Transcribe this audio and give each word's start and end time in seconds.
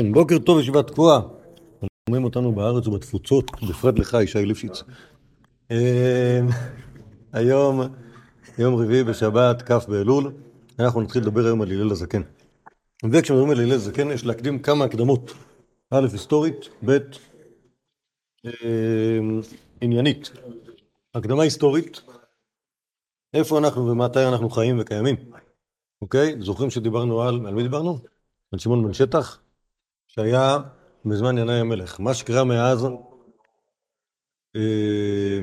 כן, 0.00 0.12
בוקר 0.12 0.38
טוב 0.38 0.60
ישיבת 0.60 0.86
תקועה. 0.86 1.20
שומעים 2.08 2.24
אותנו 2.24 2.52
בארץ 2.52 2.86
ובתפוצות, 2.86 3.50
בפרט 3.68 3.98
לך, 3.98 4.16
ישי 4.22 4.44
ליפשיץ. 4.44 4.82
אה, 5.70 6.40
היום, 7.32 7.80
יום 8.58 8.74
רביעי 8.74 9.04
בשבת, 9.04 9.62
כ' 9.62 9.88
באלול, 9.88 10.32
אנחנו 10.78 11.00
נתחיל 11.00 11.22
לדבר 11.22 11.46
היום 11.46 11.62
על 11.62 11.70
הלל 11.70 11.90
הזקן. 11.90 12.22
וכשמדברים 13.10 13.50
על 13.50 13.60
הלל 13.60 13.72
הזקן 13.72 14.10
יש 14.10 14.24
להקדים 14.24 14.58
כמה 14.58 14.84
הקדמות. 14.84 15.32
א', 15.90 16.06
היסטורית, 16.12 16.68
ב', 16.84 16.98
אה, 18.46 19.18
עניינית. 19.80 20.30
הקדמה 21.14 21.42
היסטורית, 21.42 22.00
איפה 23.34 23.58
אנחנו 23.58 23.86
ומתי 23.86 24.24
אנחנו 24.24 24.50
חיים 24.50 24.80
וקיימים, 24.80 25.16
אוקיי? 26.02 26.36
זוכרים 26.40 26.70
שדיברנו 26.70 27.22
על, 27.22 27.46
על 27.46 27.54
מי 27.54 27.62
דיברנו? 27.62 27.98
על 28.52 28.58
שמעון 28.58 28.84
בן 28.84 28.92
שטח, 28.92 29.43
שהיה 30.14 30.58
בזמן 31.04 31.38
ינאי 31.38 31.60
המלך. 31.60 32.00
מה 32.00 32.14
שקרה 32.14 32.44
מאז, 32.44 32.84
אה, 34.56 35.40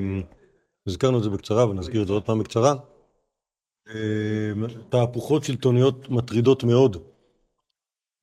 הזכרנו 0.86 1.18
את 1.18 1.22
זה 1.22 1.30
בקצרה 1.30 1.70
ונזכיר 1.70 2.02
את 2.02 2.06
זה 2.06 2.12
עוד 2.12 2.26
פעם 2.26 2.38
בקצרה, 2.38 2.74
אה, 3.88 4.52
תהפוכות 4.90 5.44
שלטוניות 5.44 6.08
מטרידות 6.08 6.64
מאוד 6.64 6.96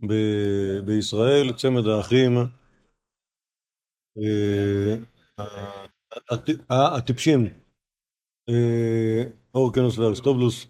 ב- 0.10 0.80
בישראל, 0.86 1.54
צמד 1.58 1.88
האחים 1.88 2.38
אה, 4.18 4.96
הט- 6.30 6.66
הטיפשים, 6.70 7.46
אורקנוס 9.56 9.98
ואריסטובלוס, 9.98 10.68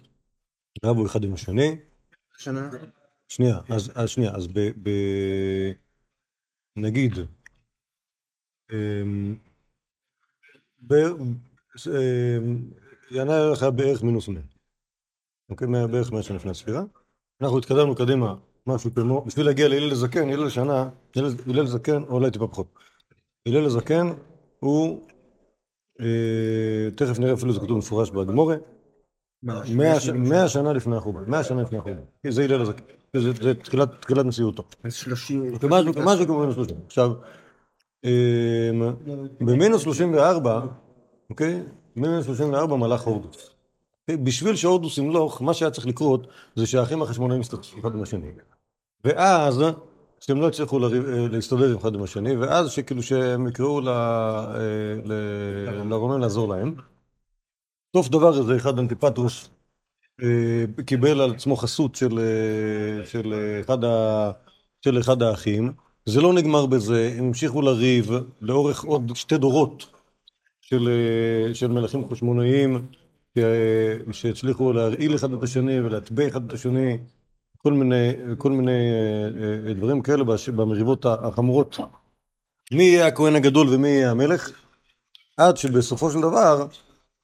רבו 0.85 1.05
אחד 1.05 1.23
עם 1.23 1.33
השני. 1.33 1.77
שנייה, 3.29 3.59
אז, 3.69 3.91
אז 3.95 4.09
שנייה, 4.09 4.31
אז 4.35 4.47
ב... 4.47 4.59
ב 4.59 4.89
נגיד, 6.75 7.13
אמ, 8.71 9.35
ב... 10.87 10.93
אמ, 10.93 12.71
ינאי 13.11 13.51
לך 13.51 13.65
בערך 13.75 14.03
מינוס 14.03 14.27
100, 14.27 14.41
אוקיי? 15.49 15.67
מאה- 15.67 15.87
בערך 15.87 16.11
100 16.11 16.23
שנה 16.23 16.35
לפני 16.35 16.51
הספירה. 16.51 16.83
אנחנו 17.41 17.57
התקדמנו 17.57 17.95
קדימה, 17.95 18.35
משהו 18.67 18.93
כמו, 18.95 19.21
בשביל 19.21 19.45
להגיע 19.45 19.67
להלל 19.67 19.91
הזקן, 19.91 20.29
הלל 20.29 20.47
השנה, 20.47 20.89
הלל 21.47 21.65
הזקן, 21.65 22.03
או 22.03 22.11
אולי 22.11 22.31
טיפה 22.31 22.47
פחות. 22.47 22.67
הלל 23.47 23.65
הזקן 23.65 24.07
הוא, 24.59 25.07
אה, 26.01 26.91
תכף 26.95 27.19
נראה 27.19 27.33
אפילו 27.33 27.53
זה 27.53 27.59
כתוב 27.59 27.77
מפורש 27.77 28.11
בגמורה, 28.11 28.55
מאה 29.43 30.47
שנה 30.49 30.73
לפני 30.73 30.95
החורבן, 30.95 31.23
מאה 31.27 31.43
שנה 31.43 31.61
לפני 31.61 31.77
החורבן. 31.77 31.99
זה 32.29 32.43
הלל 32.43 32.61
הזקן, 32.61 32.83
זה 33.13 33.53
תחילת 34.01 34.25
נשיאותו. 34.25 34.63
אז 34.83 34.93
שלושים... 34.93 35.53
ומשהו 35.61 35.93
משהו 36.05 36.25
כמו 36.25 36.39
מינוס 36.39 36.55
30. 36.55 36.77
עכשיו, 36.85 37.11
אמ, 38.03 38.09
במינוס 39.41 39.81
34, 39.81 40.61
אוקיי? 41.29 41.63
במינוס 41.95 42.25
34 42.25 42.75
מלך 42.75 43.01
הורדוס. 43.01 43.49
אוקיי? 44.01 44.17
בשביל 44.23 44.55
שהורדוס 44.55 44.97
ימלוך, 44.97 45.41
מה 45.41 45.53
שהיה 45.53 45.71
צריך 45.71 45.87
לקרות 45.87 46.27
זה 46.55 46.67
שהאחים 46.67 47.01
החשמונאים 47.01 47.41
יסתכסכו 47.41 47.79
אחד 47.79 47.93
עם 47.95 48.03
השני. 48.03 48.27
ואז, 49.05 49.63
שהם 50.19 50.41
לא 50.41 50.47
הצליחו 50.47 50.79
לריב- 50.79 51.05
אה, 51.05 51.27
להסתדר 51.31 51.77
אחד 51.77 51.95
עם 51.95 52.03
השני, 52.03 52.35
ואז 52.35 52.71
שכאילו 52.71 53.03
שהם 53.03 53.47
יקראו 53.47 53.79
אה, 53.87 54.45
ל- 55.05 55.89
לרומן 55.89 56.21
לעזור 56.21 56.49
להם. 56.55 56.73
סוף 57.95 58.09
דבר 58.09 58.39
איזה 58.39 58.55
אחד 58.55 58.79
אנטיפטרוס 58.79 59.49
אה, 60.23 60.83
קיבל 60.85 61.21
על 61.21 61.31
עצמו 61.31 61.55
חסות 61.55 61.95
של, 61.95 62.19
אה, 62.19 63.05
של, 63.05 63.33
אחד 63.61 63.83
ה, 63.83 64.31
של 64.81 64.99
אחד 64.99 65.21
האחים. 65.21 65.73
זה 66.05 66.21
לא 66.21 66.33
נגמר 66.33 66.65
בזה, 66.65 67.13
הם 67.17 67.25
המשיכו 67.25 67.61
לריב 67.61 68.11
לאורך 68.41 68.83
עוד 68.83 69.11
שתי 69.15 69.37
דורות 69.37 69.85
של, 70.61 70.89
אה, 70.89 71.55
של 71.55 71.67
מלכים 71.67 72.09
חשמונאיים 72.09 72.87
ש- 73.37 73.41
שהצליחו 74.11 74.73
להרעיל 74.73 75.15
אחד 75.15 75.33
את 75.33 75.43
השני 75.43 75.79
ולהטבע 75.79 76.27
אחד 76.27 76.45
את 76.45 76.53
השני, 76.53 76.97
כל 77.57 77.73
מיני, 77.73 78.11
כל 78.37 78.51
מיני 78.51 78.91
דברים 79.75 80.01
כאלה 80.01 80.23
במריבות 80.55 81.05
החמורות. 81.05 81.77
מי 82.71 82.83
יהיה 82.83 83.07
הכהן 83.07 83.35
הגדול 83.35 83.67
ומי 83.69 83.87
יהיה 83.87 84.11
המלך? 84.11 84.51
עד 85.37 85.57
שבסופו 85.57 86.11
של 86.11 86.21
דבר 86.21 86.67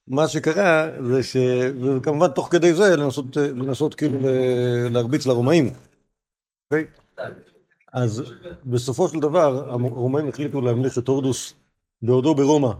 מה 0.08 0.28
שקרה 0.28 0.88
זה 1.02 1.22
ש... 1.22 1.36
וכמובן 1.82 2.28
תוך 2.28 2.48
כדי 2.52 2.74
זה 2.74 2.96
לנסות, 2.96 3.36
לנסות 3.36 3.94
כאילו 3.94 4.20
ל- 4.20 4.88
להרביץ 4.92 5.26
לרומאים. 5.26 5.70
אוקיי? 6.64 6.86
אז 7.92 8.32
בסופו 8.64 9.08
של 9.08 9.20
דבר 9.20 9.70
הרומאים 9.70 10.28
החליטו 10.28 10.60
להמליך 10.60 10.98
את 10.98 11.08
הורדוס 11.08 11.54
בעודו 12.02 12.34
ברומא 12.34 12.72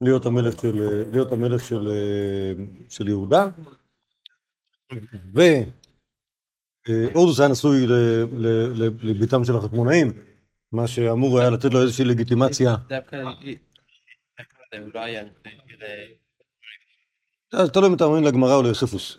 להיות 0.00 0.26
המלך 0.26 0.60
של, 0.60 1.04
להיות 1.12 1.32
המלך 1.32 1.64
של, 1.64 1.88
של 2.88 3.08
יהודה. 3.08 3.48
והורדוס 6.88 7.40
היה 7.40 7.48
נשוי 7.48 7.86
לביתם 9.02 9.44
של 9.44 9.56
החכמונאים, 9.56 10.12
מה 10.72 10.88
שאמור 10.88 11.40
היה 11.40 11.50
לתת 11.50 11.74
לו 11.74 11.82
איזושהי 11.82 12.04
לגיטימציה. 12.04 12.76
דווקא, 12.88 13.16
אז 17.52 17.70
תלוי 17.70 17.88
אם 17.88 17.94
אתה 17.94 18.08
מאמין 18.08 18.24
לגמרא 18.24 18.54
או 18.54 18.62
ליוספוס. 18.62 19.18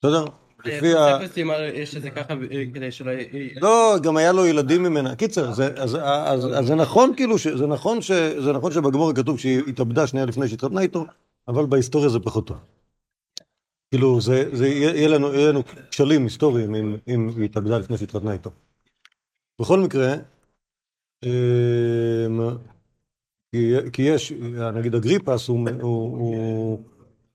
בסדר? 0.00 0.24
לפי 0.64 0.94
ה... 0.94 0.98
יוספוס 0.98 1.38
אמר 1.38 1.62
יש 1.62 1.96
את 1.96 2.02
זה 2.02 2.10
ככה 2.10 2.34
אה, 2.34 2.64
כדי 2.74 2.92
שלא... 2.92 3.10
י- 3.10 3.54
לא, 3.60 3.96
גם 4.02 4.16
היה 4.16 4.32
לו 4.32 4.46
ילדים 4.46 4.82
ממנה. 4.82 5.16
קיצר, 5.16 5.52
זה, 5.52 5.74
אז, 5.76 6.70
נכון 6.70 7.12
כאילו, 7.16 7.36
זה 7.54 7.66
נכון, 7.66 7.98
זה 8.38 8.52
נכון 8.52 8.72
שבגמור 8.72 9.12
כתוב 9.14 9.38
שהיא 9.38 9.62
התאבדה 9.68 10.06
שנייה 10.06 10.26
לפני 10.26 10.48
שהתחתנה 10.48 10.80
איתו, 10.80 11.04
אבל 11.48 11.66
בהיסטוריה 11.66 12.08
זה 12.08 12.20
פחות 12.20 12.46
טוב. 12.46 12.56
כאילו, 13.90 14.18
יהיה 14.62 15.08
לנו, 15.08 15.62
כשלים 15.90 16.24
היסטוריים 16.24 16.74
אם, 16.74 16.96
היא 17.36 17.44
התאבדה 17.44 17.78
לפני 17.78 17.98
שהתחתנה 17.98 18.32
איתו. 18.32 18.50
בכל 19.60 19.78
מקרה, 19.78 20.14
אמ, 21.24 22.40
כי 23.92 24.02
יש, 24.02 24.32
נגיד 24.74 24.94
אגריפס 24.94 25.48
הוא, 25.48 25.68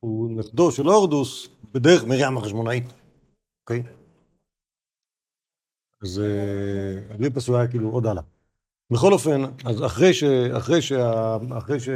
הוא, 0.03 0.31
נכדו 0.31 0.71
של 0.71 0.85
הורדוס 0.85 1.49
בדרך 1.73 2.03
מרים 2.03 2.37
החשמונאית, 2.37 2.93
אוקיי? 3.61 3.83
אז 6.03 6.19
אה, 6.19 7.15
אגריפס 7.15 7.47
הוא 7.47 7.57
היה 7.57 7.67
כאילו 7.67 7.89
עוד 7.89 8.05
הלאה. 8.05 8.23
בכל 8.91 9.13
אופן, 9.13 9.43
אז 9.65 9.85
אחרי, 9.85 10.13
ש, 10.13 10.23
אחרי, 10.57 10.81
שה, 10.81 11.37
אחרי, 11.57 11.79
ש, 11.79 11.89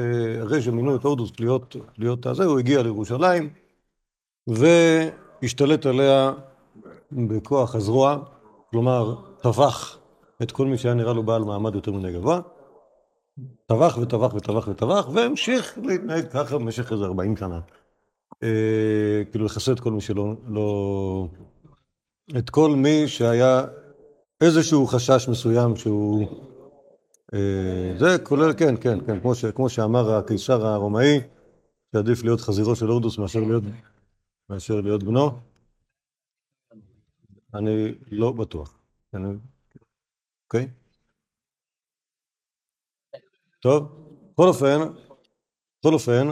אחרי 0.44 0.62
שמינו 0.62 0.96
את 0.96 1.04
הורדוס 1.04 1.40
להיות, 1.40 1.76
להיות 1.98 2.26
הזה, 2.26 2.46
הוא 2.46 2.60
הגיע 2.60 2.84
לירושלים 2.84 3.50
והשתלט 4.48 5.86
עליה 5.86 6.34
בכוח 7.12 7.76
הזרוע, 7.76 8.18
כלומר, 8.72 9.16
טבח 9.42 9.98
את 10.42 10.52
כל 10.52 10.68
מי 10.68 10.78
שהיה 10.78 10.94
נראה 10.94 11.14
לו 11.14 11.24
בעל 11.24 11.44
מעמד 11.44 11.76
יותר 11.76 11.92
מדי 11.92 12.14
גבוה. 12.14 12.42
טבח 13.66 13.98
וטבח 14.02 14.34
וטבח 14.34 14.68
וטבח, 14.68 15.08
והמשיך 15.14 15.78
להתנהג 15.84 16.28
ככה 16.32 16.58
במשך 16.58 16.92
איזה 16.92 17.06
40 17.06 17.38
שנה. 17.38 17.60
אה, 18.44 19.24
כאילו 19.32 19.46
לכסה 19.46 19.72
את 19.72 19.80
כל 19.80 19.92
מי 19.92 20.02
שלא, 20.02 20.34
לא... 20.48 21.28
את 22.38 22.50
כל 22.50 22.76
מי 22.76 23.08
שהיה 23.08 23.66
איזשהו 24.42 24.88
חשש 24.88 25.30
מסוים 25.30 25.76
שהוא... 25.76 26.28
אה, 27.34 27.94
זה 28.00 28.24
כולל, 28.24 28.54
כן, 28.54 28.76
כן, 28.82 29.06
כן, 29.06 29.20
כמו, 29.20 29.36
ש, 29.36 29.46
כמו 29.46 29.70
שאמר 29.70 30.12
הקיסר 30.12 30.66
הרומאי, 30.66 31.20
שעדיף 31.92 32.24
להיות 32.24 32.42
חזירו 32.42 32.76
של 32.76 32.86
הורדוס 32.86 33.18
מאשר 33.18 33.40
להיות, 33.40 33.64
מאשר 34.50 34.82
להיות 34.82 35.04
בנו. 35.04 35.32
אני 37.54 37.96
לא 38.12 38.32
בטוח. 38.32 38.80
אוקיי? 40.44 40.68
טוב, 43.60 43.84
בכל 44.34 44.48
אופן, 44.48 44.78
בכל 45.80 45.94
אופן, 45.94 46.28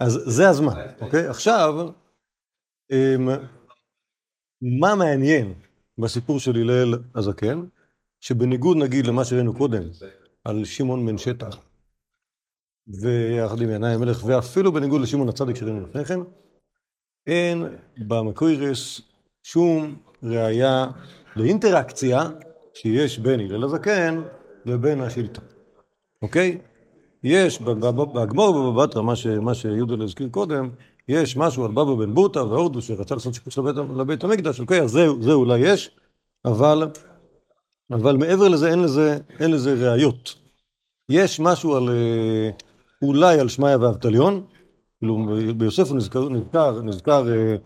אז 0.00 0.12
זה 0.26 0.48
הזמן, 0.48 0.72
אוקיי? 1.00 1.26
עכשיו, 1.26 1.74
אמ, 2.92 3.28
מה 4.80 4.94
מעניין 4.94 5.54
בסיפור 5.98 6.40
של 6.40 6.56
הלל 6.56 6.98
הזקן, 7.14 7.64
שבניגוד 8.20 8.76
נגיד 8.76 9.06
למה 9.06 9.24
שראינו 9.24 9.54
קודם, 9.56 9.82
על 10.44 10.64
שמעון 10.64 11.06
בן 11.06 11.18
שטח, 11.18 11.56
ויחד 12.88 13.60
עם 13.60 13.70
ינאי 13.70 13.94
המלך, 13.94 14.24
ואפילו 14.24 14.72
בניגוד 14.72 15.00
לשמעון 15.00 15.28
הצדיק 15.28 15.56
שראינו 15.56 15.80
לפני 15.80 16.04
כן, 16.04 16.20
אין 17.26 17.64
במקוירס 18.08 19.00
שום 19.42 19.96
ראייה 20.22 20.86
לאינטראקציה 21.36 22.18
שיש 22.74 23.18
בין 23.18 23.40
הלל 23.40 23.64
הזקן 23.64 24.22
לבין 24.66 25.00
השלטון, 25.00 25.44
אוקיי? 26.22 26.58
יש 27.24 27.60
בגמור 27.60 28.56
ובבבא 28.56 28.86
בתרא, 28.86 29.02
מה, 29.02 29.16
ש, 29.16 29.26
מה 29.26 29.54
שיהודה 29.54 30.04
הזכיר 30.04 30.28
קודם, 30.30 30.70
יש 31.08 31.36
משהו 31.36 31.64
על 31.64 31.70
בבא 31.70 31.94
בן 31.94 32.14
בוטה 32.14 32.44
והורדוס 32.44 32.84
שרצה 32.84 33.14
לעשות 33.14 33.34
שיפוץ 33.34 33.58
לבית, 33.96 34.24
המקדש, 34.24 34.60
זה, 34.86 35.32
אולי 35.32 35.58
יש, 35.58 35.90
אבל 36.44 36.88
אבל 37.92 38.16
מעבר 38.16 38.48
לזה 38.48 38.70
אין 38.70 38.82
לזה, 38.82 39.18
אין 39.40 39.50
לזה 39.50 39.90
ראיות. 39.90 40.34
יש 41.08 41.40
משהו 41.40 41.76
על, 41.76 41.88
אה, 41.88 42.50
אולי 43.02 43.40
על 43.40 43.48
שמעיה 43.48 43.78
ואבטליון, 43.78 44.46
כאילו 44.98 45.26
ביוסף 45.56 45.92
נזכר, 45.92 46.28
נזכר, 46.28 46.82
נזכר 46.82 47.32
אה, 47.32 47.56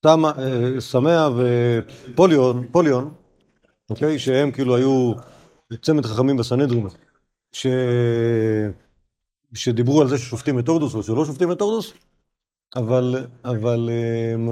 תמה, 0.00 0.32
אה, 0.38 0.80
ופוליון, 1.36 2.66
פוליון, 2.72 3.14
אוקיי? 3.90 4.18
שהם 4.18 4.50
כאילו 4.50 4.76
היו 4.76 5.12
צמד 5.82 6.06
חכמים 6.06 6.36
בסנהדרין, 6.36 6.86
ש... 7.52 7.66
שדיברו 9.54 10.00
על 10.00 10.08
זה 10.08 10.18
ששופטים 10.18 10.58
את 10.58 10.68
הורדוס 10.68 10.94
או 10.94 11.02
שלא 11.02 11.24
שופטים 11.24 11.52
את 11.52 11.60
הורדוס, 11.60 11.92
אבל, 12.76 13.26
אבל 13.44 13.90
אמ, 14.34 14.48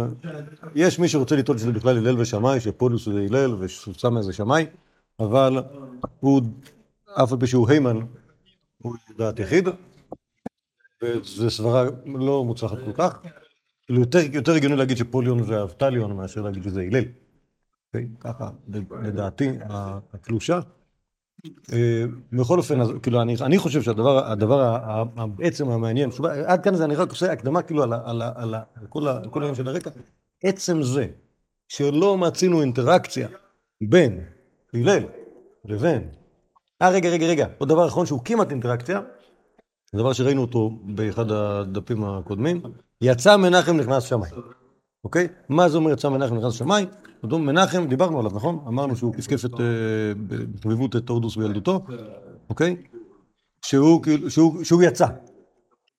יש 0.74 0.98
מי 0.98 1.08
שרוצה 1.08 1.36
לטעון 1.36 1.58
שזה 1.58 1.72
בכלל 1.72 1.96
הלל 1.96 2.20
ושמאי, 2.20 2.60
שפולוס 2.60 3.04
זה 3.04 3.26
הלל 3.30 3.54
וסמיה 3.54 4.22
זה 4.22 4.32
שמאי, 4.32 4.66
אבל 5.20 5.62
הוא, 6.20 6.42
אף 7.22 7.32
על 7.32 7.38
פי 7.38 7.46
שהוא 7.46 7.70
היימן, 7.70 7.96
הוא 8.82 8.94
דעת 9.18 9.38
יחיד, 9.38 9.68
וזו 11.02 11.50
סברה 11.50 11.84
לא 12.06 12.44
מוצלחת 12.44 12.78
כל 12.84 12.92
כך. 12.92 13.18
כאילו 13.86 14.00
יותר, 14.00 14.18
יותר 14.32 14.52
הגיוני 14.52 14.76
להגיד 14.76 14.96
שפוליון 14.96 15.42
זה 15.42 15.62
אבטליון 15.62 16.16
מאשר 16.16 16.42
להגיד 16.42 16.62
שזה 16.62 16.80
הלל. 16.80 17.04
אוקיי? 17.86 18.08
ככה, 18.20 18.50
לדעתי, 19.02 19.50
הקלושה. 20.12 20.60
אה, 21.72 22.04
בכל 22.32 22.58
אופן, 22.58 22.80
אז, 22.80 22.92
כאילו, 23.02 23.22
אני, 23.22 23.36
אני 23.40 23.58
חושב 23.58 23.82
שהדבר 23.82 24.32
הדבר 24.32 24.78
בעצם 25.36 25.68
המעניין, 25.70 26.10
שוב, 26.10 26.26
עד 26.26 26.64
כאן 26.64 26.74
זה 26.74 26.84
אני 26.84 26.94
רק 26.94 27.10
עושה 27.10 27.32
הקדמה 27.32 27.62
כאילו 27.62 27.82
על, 27.82 27.92
על, 27.92 28.22
על, 28.22 28.54
על 28.54 28.86
כל, 28.88 29.06
כל 29.30 29.40
העניין 29.40 29.54
של 29.54 29.68
הרקע, 29.68 29.90
עצם 30.44 30.82
זה 30.82 31.06
שלא 31.68 32.18
מצינו 32.18 32.60
אינטראקציה 32.62 33.28
בין 33.88 34.20
הלל 34.74 35.04
לבין, 35.64 36.08
אה 36.82 36.90
רגע 36.90 37.08
רגע 37.08 37.26
רגע, 37.26 37.46
עוד 37.58 37.68
דבר 37.68 37.86
אחרון 37.86 38.06
שהוא 38.06 38.20
כמעט 38.24 38.50
אינטראקציה, 38.50 39.00
דבר 39.94 40.12
שראינו 40.12 40.42
אותו 40.42 40.70
באחד 40.84 41.30
הדפים 41.30 42.04
הקודמים, 42.04 42.62
יצא 43.00 43.36
מנחם 43.36 43.76
נכנס 43.76 44.02
שמאי, 44.02 44.30
אוקיי? 45.04 45.28
מה 45.48 45.68
זה 45.68 45.76
אומר 45.76 45.92
יצא 45.92 46.08
מנחם 46.08 46.34
נכנס 46.34 46.52
שמאי? 46.52 46.86
אותו 47.26 47.38
מנחם, 47.38 47.86
דיברנו 47.86 48.18
עליו, 48.18 48.30
נכון? 48.34 48.58
אמרנו 48.68 48.96
שהוא 48.96 49.14
כפכף 49.14 49.44
את, 49.44 49.60
אה, 49.60 49.66
בחביבות 50.54 50.96
את 50.96 51.08
הורדוס 51.08 51.36
בילדותו, 51.36 51.80
אוקיי? 52.50 52.76
כאילו, 54.02 54.30
שהוא, 54.62 54.82
יצא, 54.82 55.06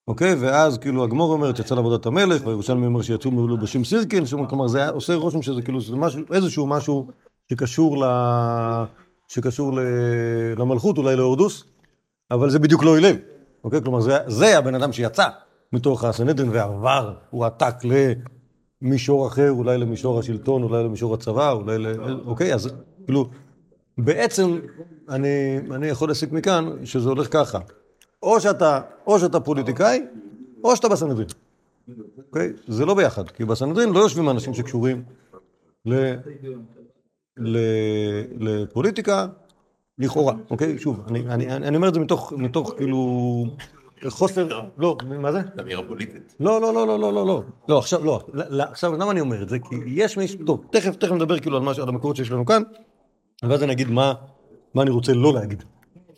אוקיי? 0.08 0.36
ואז 0.40 0.78
כאילו 0.78 1.04
הגמור 1.04 1.34
אומרת 1.34 1.60
יצא 1.60 1.76
לעבודת 1.76 2.06
המלך, 2.06 2.46
והירושלמי 2.46 2.86
אומר 2.86 3.02
שיצאו 3.02 3.32
מלובשים 3.32 3.84
סירקין, 3.84 4.24
כלומר 4.50 4.68
זה 4.68 4.90
עושה 4.90 5.16
רושם 5.16 5.42
שזה 5.42 5.62
כאילו 5.62 5.80
איזשהו 6.32 6.68
משהו 6.68 7.08
שקשור, 7.50 8.06
ל... 8.06 8.10
שקשור 9.28 9.74
ל... 9.74 9.80
למלכות, 10.58 10.98
אולי 10.98 11.16
להורדוס, 11.16 11.64
אבל 12.32 12.50
זה 12.50 12.60
בדיוק 12.60 12.84
לא 12.84 12.98
הלל, 12.98 13.16
אוקיי? 13.64 13.82
כלומר 13.82 14.00
זה, 14.00 14.18
זה 14.28 14.58
הבן 14.58 14.76
אדם 14.76 14.92
שיצא 14.92 15.28
מתוך 15.74 16.04
הסנהדרין 16.04 16.50
ועבר, 16.50 17.14
הוא 17.30 17.46
עתק 17.46 17.86
ל... 17.86 17.92
מישור 18.82 19.28
אחר, 19.28 19.52
אולי 19.52 19.78
למישור 19.78 20.20
השלטון, 20.20 20.64
אולי 20.64 20.84
למישור 20.84 21.14
הצבא, 21.14 21.52
אולי 21.52 21.78
ל... 21.78 21.88
אוקיי, 22.26 22.54
אז 22.54 22.74
כאילו, 23.06 23.30
בעצם 23.98 24.60
אני, 25.10 25.58
אני 25.76 25.88
יכול 25.88 26.08
להסיק 26.08 26.32
מכאן 26.32 26.86
שזה 26.86 27.10
הולך 27.10 27.34
ככה. 27.34 27.60
או 28.24 28.40
שאתה, 28.40 28.82
או 29.08 29.20
שאתה 29.20 29.40
פוליטיקאי, 29.40 30.06
או 30.64 30.76
שאתה 30.76 30.90
בסנהדרין. 30.90 31.28
אוקיי? 32.28 32.54
זה 32.68 32.86
לא 32.86 32.94
ביחד, 32.94 33.30
כי 33.30 33.46
בסנהדרין 33.46 33.90
לא 33.90 34.00
יושבים 34.00 34.30
אנשים 34.30 34.54
שקשורים 34.54 35.04
ל, 35.86 36.14
ל, 37.38 37.58
לפוליטיקה, 38.40 39.28
לכאורה, 39.98 40.34
אוקיי? 40.50 40.80
שוב, 40.80 41.04
אני, 41.08 41.20
אני, 41.20 41.54
אני 41.54 41.76
אומר 41.76 41.88
את 41.88 41.94
זה 41.94 42.00
מתוך, 42.00 42.34
מתוך 42.38 42.74
כאילו 42.78 43.46
חוסר, 44.08 44.48
לא, 44.48 44.66
לא 44.78 44.98
מה 45.20 45.32
זה? 45.32 45.42
אמירה 45.62 45.84
פוליטית. 45.88 46.36
לא, 46.40 46.62
לא, 46.62 46.74
לא, 46.74 46.88
לא, 46.88 47.00
לא, 47.00 47.14
לא, 47.14 47.26
לא, 47.26 47.44
לא, 47.70 47.78
עכשיו, 47.78 48.06
לא, 48.06 48.22
עכשיו, 48.60 48.94
למה 48.94 49.12
אני 49.12 49.20
אומר 49.20 49.44
את 49.44 49.50
זה? 49.50 49.60
כי 49.60 49.76
יש 49.88 50.18
מי, 50.18 50.26
טוב, 50.46 50.66
תכף, 50.72 50.96
תכף 50.96 51.12
נדבר 51.12 51.40
כאילו 51.40 51.58
על 51.58 51.64
מה, 51.64 51.72
על 51.82 51.90
המקורות 51.90 52.16
שיש 52.16 52.32
לנו 52.32 52.46
כאן, 52.46 52.64
ואז 53.44 53.64
אני 53.64 53.72
אגיד 53.72 53.90
מה 53.90 54.14
מה 54.74 54.82
אני 54.82 54.92
רוצה 54.92 55.14
לא 55.14 55.34
להגיד. 55.34 55.64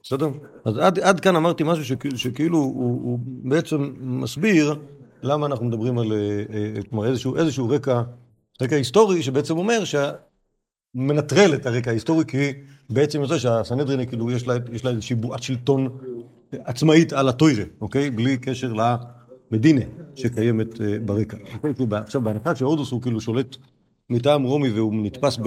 בסדר? 0.03 0.29
אז 0.65 0.77
עד, 0.77 0.99
עד 0.99 1.19
כאן 1.19 1.35
אמרתי 1.35 1.63
משהו 1.63 1.85
שכ, 1.85 2.17
שכאילו 2.17 2.57
הוא, 2.57 3.01
הוא 3.03 3.19
בעצם 3.23 3.93
מסביר 3.99 4.75
למה 5.23 5.45
אנחנו 5.45 5.65
מדברים 5.65 5.99
על, 5.99 6.11
אה, 6.11 6.43
אה, 6.53 6.83
כלומר, 6.89 7.05
איזשהו, 7.05 7.37
איזשהו 7.37 7.69
רקע, 7.69 8.01
רקע 8.61 8.75
היסטורי, 8.75 9.23
שבעצם 9.23 9.57
אומר 9.57 9.83
שה... 9.83 10.11
מנטרל 10.95 11.53
את 11.55 11.65
הרקע 11.65 11.91
ההיסטורי, 11.91 12.25
כי 12.25 12.51
בעצם 12.89 13.21
יוצא 13.21 13.37
שהסנהדרין, 13.37 14.05
כאילו, 14.05 14.31
יש 14.31 14.47
לה, 14.47 14.53
יש 14.71 14.85
לה 14.85 14.91
איזושהי 14.91 15.15
בועת 15.15 15.43
שלטון 15.43 15.97
עצמאית 16.51 17.13
על 17.13 17.30
הטוירה, 17.30 17.63
אוקיי? 17.81 18.10
בלי 18.10 18.38
קשר 18.38 18.74
למדינה 18.74 19.81
שקיימת 20.16 20.81
אה, 20.81 21.00
ברקע. 21.06 21.38
עכשיו, 21.92 22.22
בהנחה 22.22 22.56
שהודוס 22.56 22.92
הוא 22.92 23.01
כאילו 23.01 23.22
שולט 23.22 23.57
מטעם 24.10 24.44
רומי 24.44 24.69
והוא 24.69 24.94
נתפס 25.06 25.38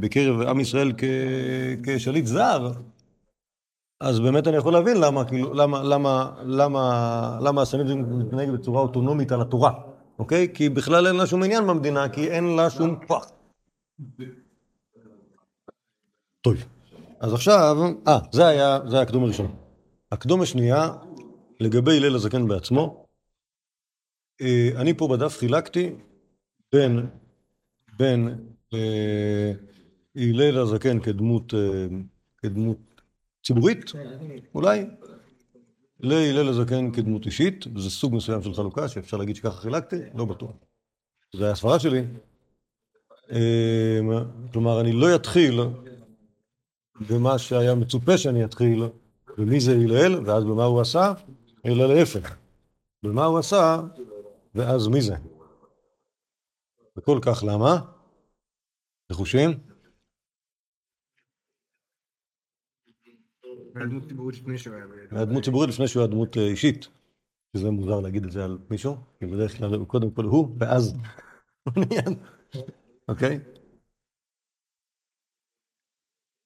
בקרב 0.00 0.40
עם 0.40 0.60
ישראל 0.60 0.92
כשליט 1.82 2.26
זר, 2.26 2.72
אז 4.00 4.20
באמת 4.20 4.48
אני 4.48 4.56
יכול 4.56 4.72
להבין 4.72 4.96
למה, 5.00 5.24
כאילו, 5.24 5.54
למה, 5.54 5.82
למה, 5.82 6.30
למה, 6.42 7.38
למה 7.40 7.62
הסנהדרין 7.62 8.00
מתנהג 8.00 8.50
בצורה 8.50 8.82
אוטונומית 8.82 9.32
על 9.32 9.40
התורה, 9.40 9.72
אוקיי? 10.18 10.48
כי 10.54 10.68
בכלל 10.68 11.06
אין 11.06 11.16
לה 11.16 11.26
שום 11.26 11.42
עניין 11.42 11.66
במדינה, 11.66 12.08
כי 12.08 12.30
אין 12.30 12.56
לה 12.56 12.70
שום 12.70 12.96
כוח. 13.06 13.30
טוב, 16.40 16.54
אז 17.20 17.34
עכשיו, 17.34 17.76
אה, 18.08 18.18
זה 18.32 18.46
היה, 18.46 18.78
זה 18.86 18.96
היה 18.96 19.02
הקדום 19.02 19.24
הראשון. 19.24 19.61
הקדום 20.12 20.42
השנייה, 20.42 20.90
לגבי 21.60 21.96
הלל 21.96 22.14
הזקן 22.14 22.48
בעצמו, 22.48 23.06
אה, 24.40 24.70
אני 24.76 24.94
פה 24.94 25.08
בדף 25.08 25.38
חילקתי 25.38 25.90
בין, 26.72 27.06
בין 27.98 28.46
אה, 28.74 29.52
הלל 30.16 30.58
הזקן 30.58 31.00
כדמות, 31.00 31.54
אה, 31.54 31.86
כדמות 32.38 32.78
ציבורית, 33.42 33.92
אולי, 34.54 34.84
להלל 36.00 36.48
הזקן 36.48 36.92
כדמות 36.92 37.26
אישית, 37.26 37.64
וזה 37.74 37.90
סוג 37.90 38.14
מסוים 38.14 38.42
של 38.42 38.54
חלוקה 38.54 38.88
שאפשר 38.88 39.16
להגיד 39.16 39.36
שככה 39.36 39.60
חילקתי, 39.60 39.96
לא 40.14 40.24
בטוח. 40.24 40.56
זה 41.36 41.44
היה 41.44 41.52
הסברה 41.52 41.78
שלי. 41.78 42.02
כלומר, 44.52 44.80
אני 44.80 44.92
לא 44.92 45.14
אתחיל 45.14 45.60
במה 47.10 47.38
שהיה 47.38 47.74
מצופה 47.74 48.18
שאני 48.18 48.44
אתחיל, 48.44 48.82
ומי 49.38 49.60
זה 49.60 49.72
הלל, 49.72 50.26
ואז 50.26 50.44
במה 50.44 50.64
הוא 50.64 50.80
עשה, 50.80 51.12
אלא 51.66 51.94
להפך. 51.94 52.36
במה 53.02 53.24
הוא 53.24 53.38
עשה, 53.38 53.80
ואז 54.54 54.88
מי 54.88 55.00
זה. 55.00 55.14
וכל 56.96 57.18
כך 57.22 57.44
למה? 57.46 57.92
נחושים? 59.10 59.50
מהדמות 63.74 65.42
ציבורית 65.44 65.70
לפני 65.70 65.88
שהוא 65.88 66.00
היה... 66.02 66.10
דמות 66.10 66.36
אה, 66.36 66.42
אישית. 66.42 66.88
שזה 67.56 67.70
מוזר 67.70 68.00
להגיד 68.00 68.24
את 68.24 68.32
זה 68.32 68.44
על 68.44 68.58
מישהו, 68.70 68.96
כי 69.18 69.26
בדרך 69.26 69.56
כלל 69.56 69.74
הוא 69.74 69.88
קודם 69.88 70.10
כל 70.10 70.24
הוא, 70.24 70.56
ואז 70.60 70.94
אוקיי? 73.08 73.38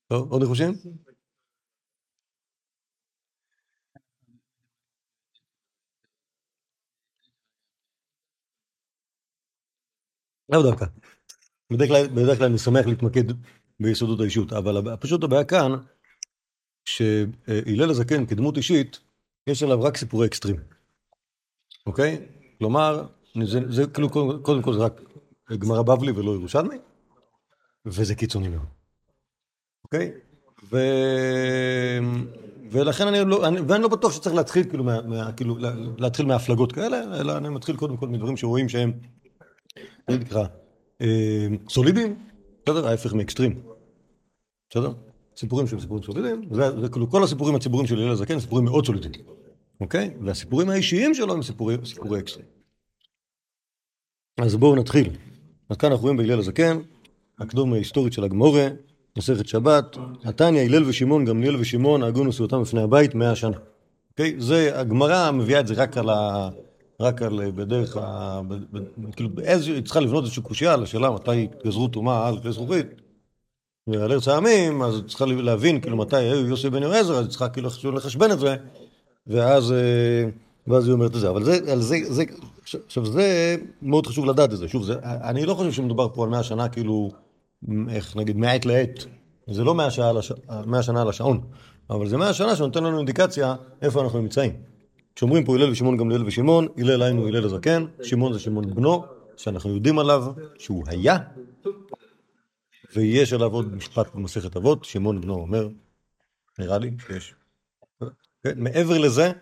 טוב, 0.08 0.32
עוד 0.32 0.42
נחושים? 0.42 0.72
לאו 10.48 10.62
דווקא. 10.62 10.86
בדרך 11.72 11.88
כלל, 11.88 12.06
בדרך 12.06 12.38
כלל 12.38 12.46
אני 12.46 12.58
שמח 12.58 12.86
להתמקד 12.86 13.24
ביסודות 13.80 14.20
האישות, 14.20 14.52
אבל 14.52 14.96
פשוט 15.00 15.24
הבעיה 15.24 15.44
כאן, 15.44 15.72
שהלל 16.84 17.90
הזקן 17.90 18.26
כדמות 18.26 18.56
אישית, 18.56 19.00
יש 19.46 19.62
עליו 19.62 19.82
רק 19.82 19.96
סיפורי 19.96 20.26
אקסטרים, 20.26 20.56
אוקיי? 21.86 22.26
כלומר, 22.58 23.06
זה, 23.44 23.60
זה 23.68 23.86
כאילו, 23.86 24.10
קודם 24.42 24.62
כל 24.62 24.74
זה 24.74 24.80
רק 24.80 25.00
גמרא 25.58 25.82
בבלי 25.82 26.12
ולא 26.12 26.30
ירושלמי, 26.30 26.76
וזה 27.86 28.14
קיצוני 28.14 28.48
מאוד, 28.48 28.66
אוקיי? 29.84 30.12
ו... 30.72 30.78
ולכן 32.70 33.06
אני 33.06 33.30
לא, 33.30 33.48
אני, 33.48 33.60
ואני 33.60 33.82
לא 33.82 33.88
בטוח 33.88 34.12
שצריך 34.12 34.36
להתחיל 34.36 34.68
כאילו, 34.68 34.84
מה, 34.84 35.02
מה, 35.02 35.32
כאילו 35.32 35.56
להתחיל 35.98 36.26
מהפלגות 36.26 36.72
כאלה, 36.72 37.20
אלא 37.20 37.36
אני 37.36 37.48
מתחיל 37.48 37.76
קודם 37.76 37.96
כל 37.96 38.08
מדברים 38.08 38.36
שרואים 38.36 38.68
שהם 38.68 38.92
זה 40.10 40.18
נקרא 40.18 40.46
אה, 41.00 41.46
סולידיים, 41.68 42.16
בסדר? 42.66 42.88
ההפך 42.88 43.14
מאקסטרים, 43.14 43.60
בסדר? 44.70 44.92
סיפורים 45.36 45.66
שהם 45.66 45.80
סיפורים 45.80 46.02
סולידיים, 46.04 46.42
זה 46.80 46.88
כאילו 46.88 47.10
כל 47.10 47.24
הסיפורים 47.24 47.54
הציבוריים 47.54 47.86
של 47.86 47.98
הלל 47.98 48.10
הזקן 48.10 48.40
סיפורים 48.40 48.64
מאוד 48.64 48.86
סולידיים, 48.86 49.14
אוקיי? 49.80 50.14
והסיפורים 50.20 50.70
האישיים 50.70 51.14
שלו 51.14 51.34
הם 51.34 51.42
סיפורי 51.42 51.74
אקסטרים. 52.18 52.46
אז 54.40 54.56
בואו 54.56 54.76
נתחיל. 54.76 55.10
אז 55.68 55.76
כאן 55.76 55.90
אנחנו 55.90 56.02
רואים 56.02 56.16
בהלל 56.16 56.38
הזקן, 56.38 56.78
הקדום 57.38 57.72
ההיסטורית 57.72 58.12
של 58.12 58.24
הגמורה, 58.24 58.68
מסכת 59.18 59.48
שבת, 59.48 59.96
התניא, 60.24 60.60
הלל 60.60 60.84
ושמעון, 60.88 61.24
גמליאל 61.24 61.56
ושמעון, 61.56 62.02
הגו 62.02 62.24
נשיאותם 62.24 62.62
בפני 62.62 62.82
הבית 62.82 63.14
מאה 63.14 63.36
שנה. 63.36 63.56
אוקיי? 64.10 64.34
זה, 64.38 64.80
הגמרא 64.80 65.30
מביאה 65.30 65.60
את 65.60 65.66
זה 65.66 65.74
רק 65.74 65.96
על 65.96 66.10
ה... 66.10 66.48
רק 67.00 67.22
על, 67.22 67.40
אה, 67.40 67.50
בדרך 67.50 67.96
ה... 67.96 68.40
כאילו, 69.16 69.28
באיזה, 69.28 69.72
היא 69.72 69.82
צריכה 69.82 70.00
לבנות 70.00 70.24
איזושהי 70.24 70.42
קושייה 70.42 70.74
על 70.74 70.82
השאלה 70.82 71.10
מתי 71.10 71.48
גזרו 71.66 71.88
טומאה 71.88 72.28
על 72.28 72.38
כלי 72.40 72.52
זכוכית. 72.52 72.86
ועל 73.86 74.12
ארץ 74.12 74.28
העמים, 74.28 74.82
אז 74.82 75.02
צריכה 75.08 75.26
להבין 75.26 75.80
כאילו 75.80 75.96
מתי 75.96 76.16
היו 76.16 76.46
יוסי 76.46 76.70
בן 76.70 76.82
יועזר, 76.82 77.14
אז 77.14 77.24
היא 77.24 77.30
צריכה 77.30 77.48
כאילו 77.48 77.68
לחשבן 77.92 78.30
את 78.30 78.38
זה, 78.38 78.56
אה, 79.30 79.58
ואז 80.66 80.86
היא 80.86 80.92
אומרת 80.92 81.16
את 81.16 81.20
זה. 81.20 81.30
אבל 81.30 81.44
זה, 81.44 81.72
על 81.72 81.80
זה, 81.80 81.96
זה, 82.04 82.24
עכשיו 82.86 83.06
זה 83.06 83.56
מאוד 83.82 84.06
חשוב 84.06 84.26
לדעת 84.26 84.52
את 84.52 84.58
זה. 84.58 84.68
שוב, 84.68 84.90
אני 85.02 85.46
לא 85.46 85.54
חושב 85.54 85.72
שמדובר 85.72 86.08
פה 86.14 86.24
על 86.24 86.30
מאה 86.30 86.42
שנה 86.42 86.68
כאילו, 86.68 87.10
איך 87.88 88.16
נגיד, 88.16 88.36
מעת 88.36 88.66
לעת. 88.66 89.04
זה 89.50 89.64
לא. 89.64 89.74
מאה 89.74 90.82
שנה 90.82 91.02
על 91.02 91.08
השעון, 91.08 91.40
אבל 91.90 92.08
זה 92.08 92.16
מאה 92.16 92.32
שנה 92.34 92.56
שנותן 92.56 92.84
לנו 92.84 92.98
אינדיקציה 92.98 93.54
איפה 93.82 94.02
אנחנו 94.02 94.20
נמצאים. 94.20 94.52
כשאומרים 95.16 95.44
פה 95.44 95.54
הלל 95.54 95.70
ושמעון 95.70 95.96
גמליאל 95.96 96.22
ושמעון, 96.26 96.68
הלל 96.78 97.02
היינו 97.02 97.26
הלל 97.26 97.44
הזקן, 97.44 97.84
שמעון 98.02 98.32
זה 98.32 98.38
שמעון 98.38 98.74
בנו, 98.74 99.04
שאנחנו 99.36 99.74
יודעים 99.74 99.98
עליו 99.98 100.24
שהוא 100.58 100.84
היה, 100.86 101.18
ויש 102.94 103.32
עליו 103.32 103.52
עוד 103.52 103.74
משפט 103.74 104.14
במסכת 104.14 104.56
אבות, 104.56 104.84
שמעון 104.84 105.20
בנו 105.20 105.34
אומר, 105.34 105.68
נראה 106.58 106.78
לי 106.78 106.90
שיש. 107.06 107.34
כן, 108.44 108.62
מעבר 108.62 108.98
לזה, 108.98 109.32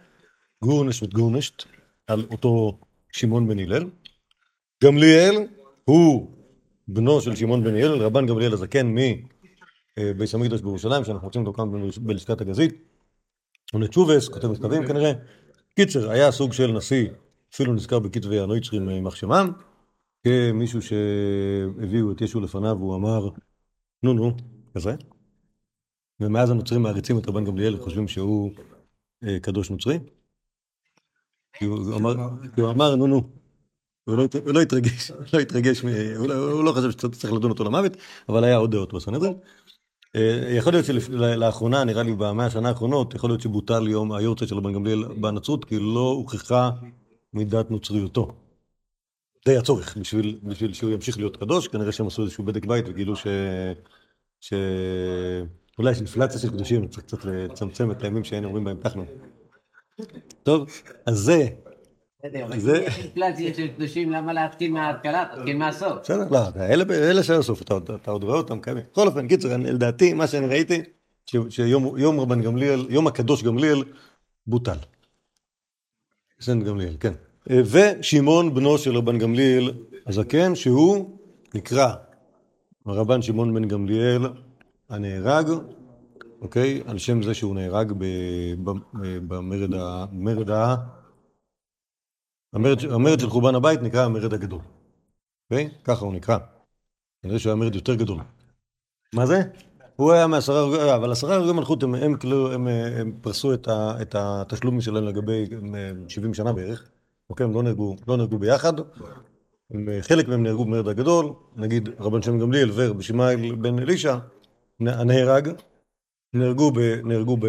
גורנש 0.63 1.03
וגורנשט 1.03 1.63
על 2.07 2.27
אותו 2.31 2.79
שמעון 3.13 3.49
בן 3.49 3.59
הלל. 3.59 3.85
גמליאל 4.85 5.35
הוא 5.85 6.31
בנו 6.89 7.21
של 7.21 7.37
שמעון 7.37 7.65
בן 7.65 7.75
הלל, 7.75 8.03
רבן 8.03 8.27
גמליאל 8.27 8.53
הזקן 8.53 8.95
מבית 9.99 10.35
המקדש 10.35 10.61
בירושלים, 10.61 11.05
שאנחנו 11.05 11.27
מוצאים 11.27 11.47
אותו 11.47 11.57
כאן 11.57 11.89
בלשכת 12.01 12.41
הגזית. 12.41 12.75
הוא 13.73 13.81
נצ'ובס, 13.81 14.29
כותב 14.29 14.49
מכתבים 14.49 14.87
כנראה. 14.87 15.13
קיצר, 15.77 16.11
היה 16.11 16.33
סוג 16.33 16.53
של 16.53 16.73
נשיא, 16.73 17.09
אפילו 17.55 17.75
נזכר 17.75 17.99
בכתבי 17.99 18.41
הנויצרים 18.41 18.89
יימח 18.89 19.15
שמם, 19.15 19.53
כמישהו 20.25 20.81
שהביאו 20.83 22.13
את 22.13 22.21
ישו 22.21 22.41
לפניו, 22.41 22.77
והוא 22.79 22.97
אמר, 22.97 23.29
נו 24.03 24.13
נו, 24.13 24.37
כזה. 24.75 24.95
ומאז 26.21 26.51
הנוצרים 26.51 26.83
מעריצים 26.83 27.19
את 27.19 27.29
רבן 27.29 27.45
גמליאל, 27.45 27.79
חושבים 27.79 28.09
שהוא 28.09 28.51
אה, 29.25 29.41
קדוש 29.41 29.71
נוצרי. 29.71 29.99
כי 31.53 31.65
הוא 31.65 31.79
הוא 31.79 31.97
אמר, 31.97 32.15
הוא 32.57 32.71
אמר, 32.71 32.97
נו 32.97 33.07
נו. 33.07 33.23
הוא 34.05 34.17
לא, 34.17 34.27
הוא 34.45 34.53
לא 34.55 34.61
התרגש, 34.61 35.11
לא 35.33 35.39
התרגש, 35.39 35.81
הוא 36.17 36.29
לא, 36.29 36.35
הוא 36.35 36.65
לא 36.65 36.73
חשב 36.73 36.91
שצריך 36.91 37.33
לדון 37.33 37.51
אותו 37.51 37.65
למוות, 37.65 37.97
אבל 38.29 38.45
היה 38.45 38.57
עוד 38.57 38.71
דעות 38.71 38.93
בסנהדרין. 38.93 39.35
אה, 40.17 40.55
יכול 40.57 40.73
להיות 40.73 40.87
שלאחרונה, 40.87 41.85
נראה 41.85 42.03
לי 42.03 42.15
במאה 42.15 42.47
השנה 42.47 42.69
האחרונות, 42.69 43.15
יכול 43.15 43.31
להיות 43.31 43.41
שבוטל 43.41 43.89
יום 43.89 44.13
היורצייט 44.13 44.51
של 44.51 44.57
רבן 44.57 44.73
גמליאל 44.73 45.05
בנצרות, 45.05 45.65
כי 45.65 45.79
לא 45.79 46.11
הוכחה 46.11 46.71
מידת 47.33 47.71
נוצריותו. 47.71 48.33
די 49.47 49.57
הצורך 49.57 49.97
בשביל, 49.97 50.39
בשביל 50.43 50.73
שהוא 50.73 50.91
ימשיך 50.91 51.19
להיות 51.19 51.37
קדוש, 51.37 51.69
כנראה 51.69 51.93
שהם 51.93 52.07
עשו 52.07 52.23
איזשהו 52.23 52.45
בדק 52.45 52.65
בית 52.67 52.85
וגילו 52.89 53.17
ש... 53.17 53.27
ש... 54.41 54.55
אולי 55.79 55.91
יש 55.91 55.99
אינפלציה 55.99 56.41
של 56.41 56.51
קדושים, 56.51 56.89
צריך 56.89 57.05
קצת 57.05 57.25
לצמצם 57.25 57.91
את 57.91 58.03
הימים 58.03 58.25
שהיינו 58.25 58.47
אומרים 58.47 58.65
בהם 58.65 58.77
תחנו. 58.81 59.05
טוב, 60.43 60.67
אז 61.07 61.19
זה, 61.19 61.49
זה- 62.57 62.87
אינפלציה 62.87 63.55
של 63.55 63.69
קדושים, 63.69 64.11
למה 64.11 64.33
להתחיל 64.33 64.73
מההתחלה? 64.73 65.25
תתחיל 65.37 65.57
מהסוף. 65.57 65.93
בסדר, 66.03 66.25
לא, 66.31 66.39
אלה, 66.91 67.23
של 67.23 67.33
הסוף, 67.35 67.63
אתה, 67.63 67.75
עוד- 68.07 68.25
רואה 68.25 68.37
אותם 68.37 68.61
קיימים. 68.61 68.85
בכל 68.93 69.07
אופן, 69.07 69.29
קיצר, 69.29 69.57
לדעתי, 69.57 70.13
מה 70.13 70.27
שאני 70.27 70.47
ראיתי, 70.47 70.83
שיום 71.49 71.99
יום 71.99 72.21
רבן 72.21 72.43
גמליאל, 72.43 72.87
יום 72.91 73.07
הקדוש 73.07 73.43
גמליאל, 73.43 73.83
בוטל. 74.47 74.77
סנט 76.41 76.65
גמליאל, 76.65 76.97
כן. 77.01 77.13
אה, 77.51 77.61
ושמעון 77.71 78.55
בנו 78.55 78.79
של 78.79 78.97
רבן 78.97 79.19
גמליאל 79.19 79.73
הזקן, 80.07 80.55
שהוא 80.55 81.19
נקרא 81.55 81.89
הרבן 82.87 83.23
שמעון 83.23 83.55
בן 83.55 83.69
גמליאל 83.69 84.23
הנהרג, 84.91 85.47
אוקיי? 86.41 86.81
על 86.87 86.99
שם 86.99 87.23
זה 87.23 87.35
שהוא 87.35 87.55
נהרג 87.55 87.93
במרד 88.93 89.75
ה... 90.51 90.77
המרד, 92.55 92.79
המרד 92.91 93.21
של 93.21 93.31
חורבן 93.31 93.55
הבית 93.55 93.83
נקרא 93.83 94.05
המרד 94.05 94.35
הגדול. 94.35 94.61
אוקיי? 95.51 95.69
ככה 95.85 96.05
הוא 96.05 96.15
נקרא. 96.15 96.39
כנראה 97.23 97.39
שהוא 97.39 97.51
היה 97.51 97.57
מרד 97.57 97.75
יותר 97.75 97.95
גדול. 97.95 98.19
מה 99.15 99.27
זה? 99.27 99.43
הוא 99.97 100.13
היה 100.13 100.27
מעשרה 100.27 100.59
הרוגי, 100.59 100.95
אבל 100.95 101.13
עשרה 101.13 101.35
הרוגי 101.35 101.53
מלכות 101.53 101.83
הם, 101.83 101.95
הם, 101.95 102.17
כאילו, 102.17 102.53
הם, 102.53 102.69
אה, 102.69 103.01
הם 103.01 103.13
פרסו 103.21 103.55
את, 103.55 103.69
ה, 103.69 104.03
את 104.03 104.15
התשלום 104.19 104.81
שלהם 104.81 105.05
לגבי 105.05 105.47
הם, 105.53 105.75
אה, 105.75 105.91
70 106.09 106.35
שנה 106.35 106.53
בערך. 106.53 106.89
אוקיי, 107.31 107.45
הם 107.45 107.55
לא 107.55 107.63
נהרגו, 107.63 107.97
לא 108.09 108.17
נהרגו 108.17 108.39
ביחד. 108.39 108.73
הם, 109.71 109.89
אה, 109.89 110.03
חלק 110.03 110.29
מהם 110.29 110.43
נהרגו 110.43 110.65
במרד 110.65 110.89
הגדול, 110.89 111.33
נגיד 111.57 111.89
רבן 112.01 112.23
שם 112.23 112.39
גמליאל 112.39 112.71
ורבי 112.75 113.03
שמעאל 113.03 113.55
בן 113.55 113.79
אלישע, 113.79 114.17
נ- 114.81 114.89
הנהרג, 114.89 115.49
נהרגו 116.35 116.71
ב... 116.71 116.79
נהרגו 117.05 117.37
ב... 117.37 117.47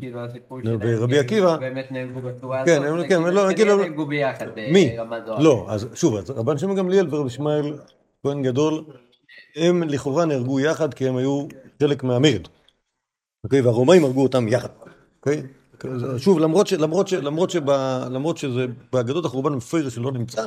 כאילו 0.00 0.20
הסיפור 0.20 0.60
שלהם, 0.62 0.80
עקיבא- 1.20 1.56
באמת 1.56 1.92
נהרגו 1.92 2.20
בצורה 2.20 2.64
כן, 2.64 2.82
הזאת, 2.82 3.06
כן, 3.08 3.20
וכאילו, 3.22 3.30
לא, 3.30 3.40
כנראה 3.40 3.54
כאילו- 3.54 3.76
נהרגו 3.76 4.06
ביחד 4.06 4.46
מי? 4.72 4.96
זוהר. 5.26 5.38
לא, 5.38 5.66
אז 5.68 5.88
שוב, 5.94 6.16
אז 6.16 6.30
רבן 6.30 6.58
שמעון 6.58 6.76
גמליאל 6.76 7.06
ורבי 7.10 7.26
ישמעאל 7.26 7.78
כהן 8.22 8.42
גדול, 8.42 8.84
הם 9.56 9.82
לכאורה 9.82 10.24
נהרגו 10.24 10.60
יחד 10.60 10.94
כי 10.94 11.08
הם 11.08 11.16
היו 11.16 11.46
חלק 11.82 12.04
מהמרד. 12.04 12.48
אוקיי? 13.44 13.60
והרומאים 13.60 14.04
הרגו 14.04 14.22
אותם 14.22 14.48
יחד. 14.48 14.68
אוקיי? 15.18 15.42
שוב, 16.18 16.38
למרות, 16.38 16.66
ש, 16.66 16.72
למרות, 16.72 17.08
ש, 17.08 17.14
למרות, 17.14 17.50
שב, 17.50 17.70
למרות 18.10 18.36
שזה 18.38 18.66
באגדות 18.92 19.24
החורבן 19.24 19.52
מפרש 19.52 19.94
שלא 19.94 20.12
נמצא, 20.12 20.46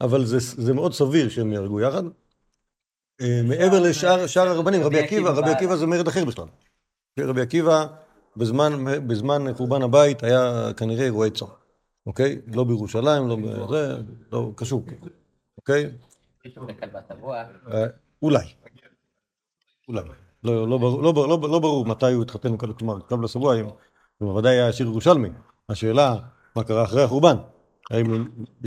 אבל 0.00 0.24
זה, 0.24 0.38
זה 0.40 0.74
מאוד 0.74 0.92
סביר 0.92 1.28
שהם 1.28 1.52
יהרגו 1.52 1.80
יחד. 1.80 2.02
אה, 3.20 3.40
מעבר 3.44 3.80
לשאר 3.80 4.26
שאר 4.26 4.48
הרבנים, 4.48 4.82
רבי 4.82 4.98
עקיבא, 4.98 5.30
רבי 5.30 5.50
עקיבא 5.50 5.76
זה 5.76 5.86
מרד 5.86 6.08
אחר 6.08 6.24
בכלל. 6.24 6.44
רבי 7.20 7.40
עקיבא, 7.40 7.86
בזמן, 8.36 8.72
בזמן 9.06 9.54
חורבן 9.54 9.82
הבית, 9.82 10.22
היה 10.22 10.70
כנראה 10.76 11.04
אירועי 11.04 11.30
צום. 11.30 11.48
אוקיי? 12.06 12.40
לא 12.54 12.64
בירושלים, 12.64 13.28
לא 13.28 13.36
בזה, 13.36 13.96
לא 14.32 14.50
קשור. 14.56 14.84
אוקיי? 15.58 15.90
אה, 17.72 17.86
אולי. 18.22 18.44
אולי. 19.88 20.02
לא, 20.44 20.68
לא, 20.68 20.78
ברור- 20.78 21.02
לא, 21.02 21.12
לא, 21.16 21.38
לא 21.50 21.58
ברור 21.58 21.86
מתי 21.86 22.12
הוא 22.12 22.22
התחתן 22.22 22.56
כלומר, 22.56 23.00
קו 23.00 23.16
לסבוע, 23.16 23.60
אם 23.60 23.64
הוא 24.18 24.32
בוודאי 24.32 24.56
היה 24.56 24.72
שיר 24.72 24.86
ירושלמי. 24.86 25.28
השאלה, 25.68 26.16
מה 26.56 26.64
קרה 26.64 26.84
אחרי 26.84 27.02
החורבן? 27.02 27.36
האם 27.90 28.26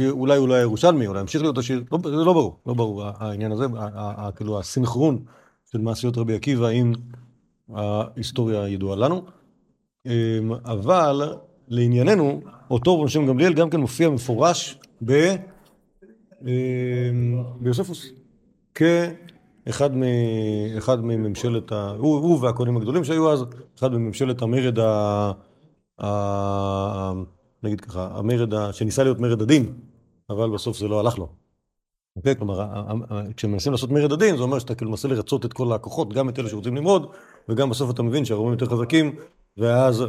אולי 0.09 0.37
הוא 0.37 0.47
לא 0.47 0.53
היה 0.53 0.61
ירושלמי, 0.61 1.07
אולי 1.07 1.19
המשיך 1.19 1.41
להיות 1.41 1.57
השיר, 1.57 1.83
לא, 1.91 1.99
זה 2.03 2.09
לא 2.11 2.33
ברור, 2.33 2.59
לא 2.65 2.73
ברור 2.73 3.03
העניין 3.03 3.51
הזה, 3.51 3.65
כאילו 4.35 4.59
הסינכרון 4.59 5.25
של 5.71 5.77
מעשיות 5.77 6.17
רבי 6.17 6.35
עקיבא 6.35 6.67
עם 6.67 6.93
ההיסטוריה 7.73 8.63
הידועה 8.63 8.95
לנו. 8.95 9.21
אמ, 10.05 10.53
אבל 10.65 11.21
לענייננו, 11.67 12.41
אותו 12.71 13.01
רבי 13.01 13.09
שם 13.09 13.27
גמליאל 13.27 13.53
גם 13.53 13.69
כן 13.69 13.79
מופיע 13.79 14.09
מפורש 14.09 14.77
ב... 15.05 15.35
אמ, 16.41 17.43
ביוספוס, 17.59 18.05
כאחד 18.75 19.95
מ... 19.95 20.03
אחד 20.77 21.05
מממשלת 21.05 21.71
ה... 21.71 21.89
הוא, 21.97 22.17
הוא 22.19 22.41
והכהנים 22.41 22.77
הגדולים 22.77 23.03
שהיו 23.03 23.31
אז, 23.31 23.43
אחד 23.79 23.93
מממשלת 23.93 24.41
המרד 24.41 24.79
ה... 24.79 25.31
ה... 26.03 27.11
נגיד 27.63 27.81
ככה, 27.81 28.09
המרד 28.11 28.53
ה... 28.53 28.73
שניסה 28.73 29.03
להיות 29.03 29.19
מרד 29.19 29.41
הדין, 29.41 29.73
אבל 30.29 30.49
בסוף 30.49 30.77
זה 30.77 30.87
לא 30.87 30.99
הלך 30.99 31.17
לו. 31.17 31.27
אוקיי? 32.15 32.35
כלומר, 32.35 32.65
כשמנסים 33.37 33.71
לעשות 33.71 33.89
מרד 33.91 34.11
הדין, 34.11 34.37
זה 34.37 34.43
אומר 34.43 34.59
שאתה 34.59 34.75
כאילו 34.75 34.91
מנסה 34.91 35.07
לרצות 35.07 35.45
את 35.45 35.53
כל 35.53 35.73
הכוחות, 35.73 36.13
גם 36.13 36.29
את 36.29 36.39
אלה 36.39 36.49
שרוצים 36.49 36.75
למרוד, 36.75 37.07
וגם 37.49 37.69
בסוף 37.69 37.89
אתה 37.89 38.03
מבין 38.03 38.25
שהרומים 38.25 38.53
יותר 38.53 38.65
חזקים, 38.65 39.15
ואז 39.57 40.03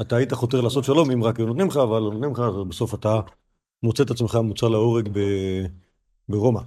אתה 0.00 0.16
היית 0.16 0.32
חותר 0.32 0.60
לעשות 0.60 0.84
שלום 0.84 1.10
אם 1.10 1.24
רק 1.24 1.38
היו 1.38 1.46
נותנים 1.46 1.66
לך, 1.66 1.76
אבל 1.76 2.00
נותנים 2.00 2.32
לך, 2.32 2.38
אז 2.38 2.54
בסוף 2.68 2.94
אתה 2.94 3.20
מוצא 3.82 4.02
את 4.02 4.10
עצמך 4.10 4.34
מוצא 4.34 4.68
להורג 4.68 5.08
ב... 5.12 5.20
ברומא, 6.28 6.60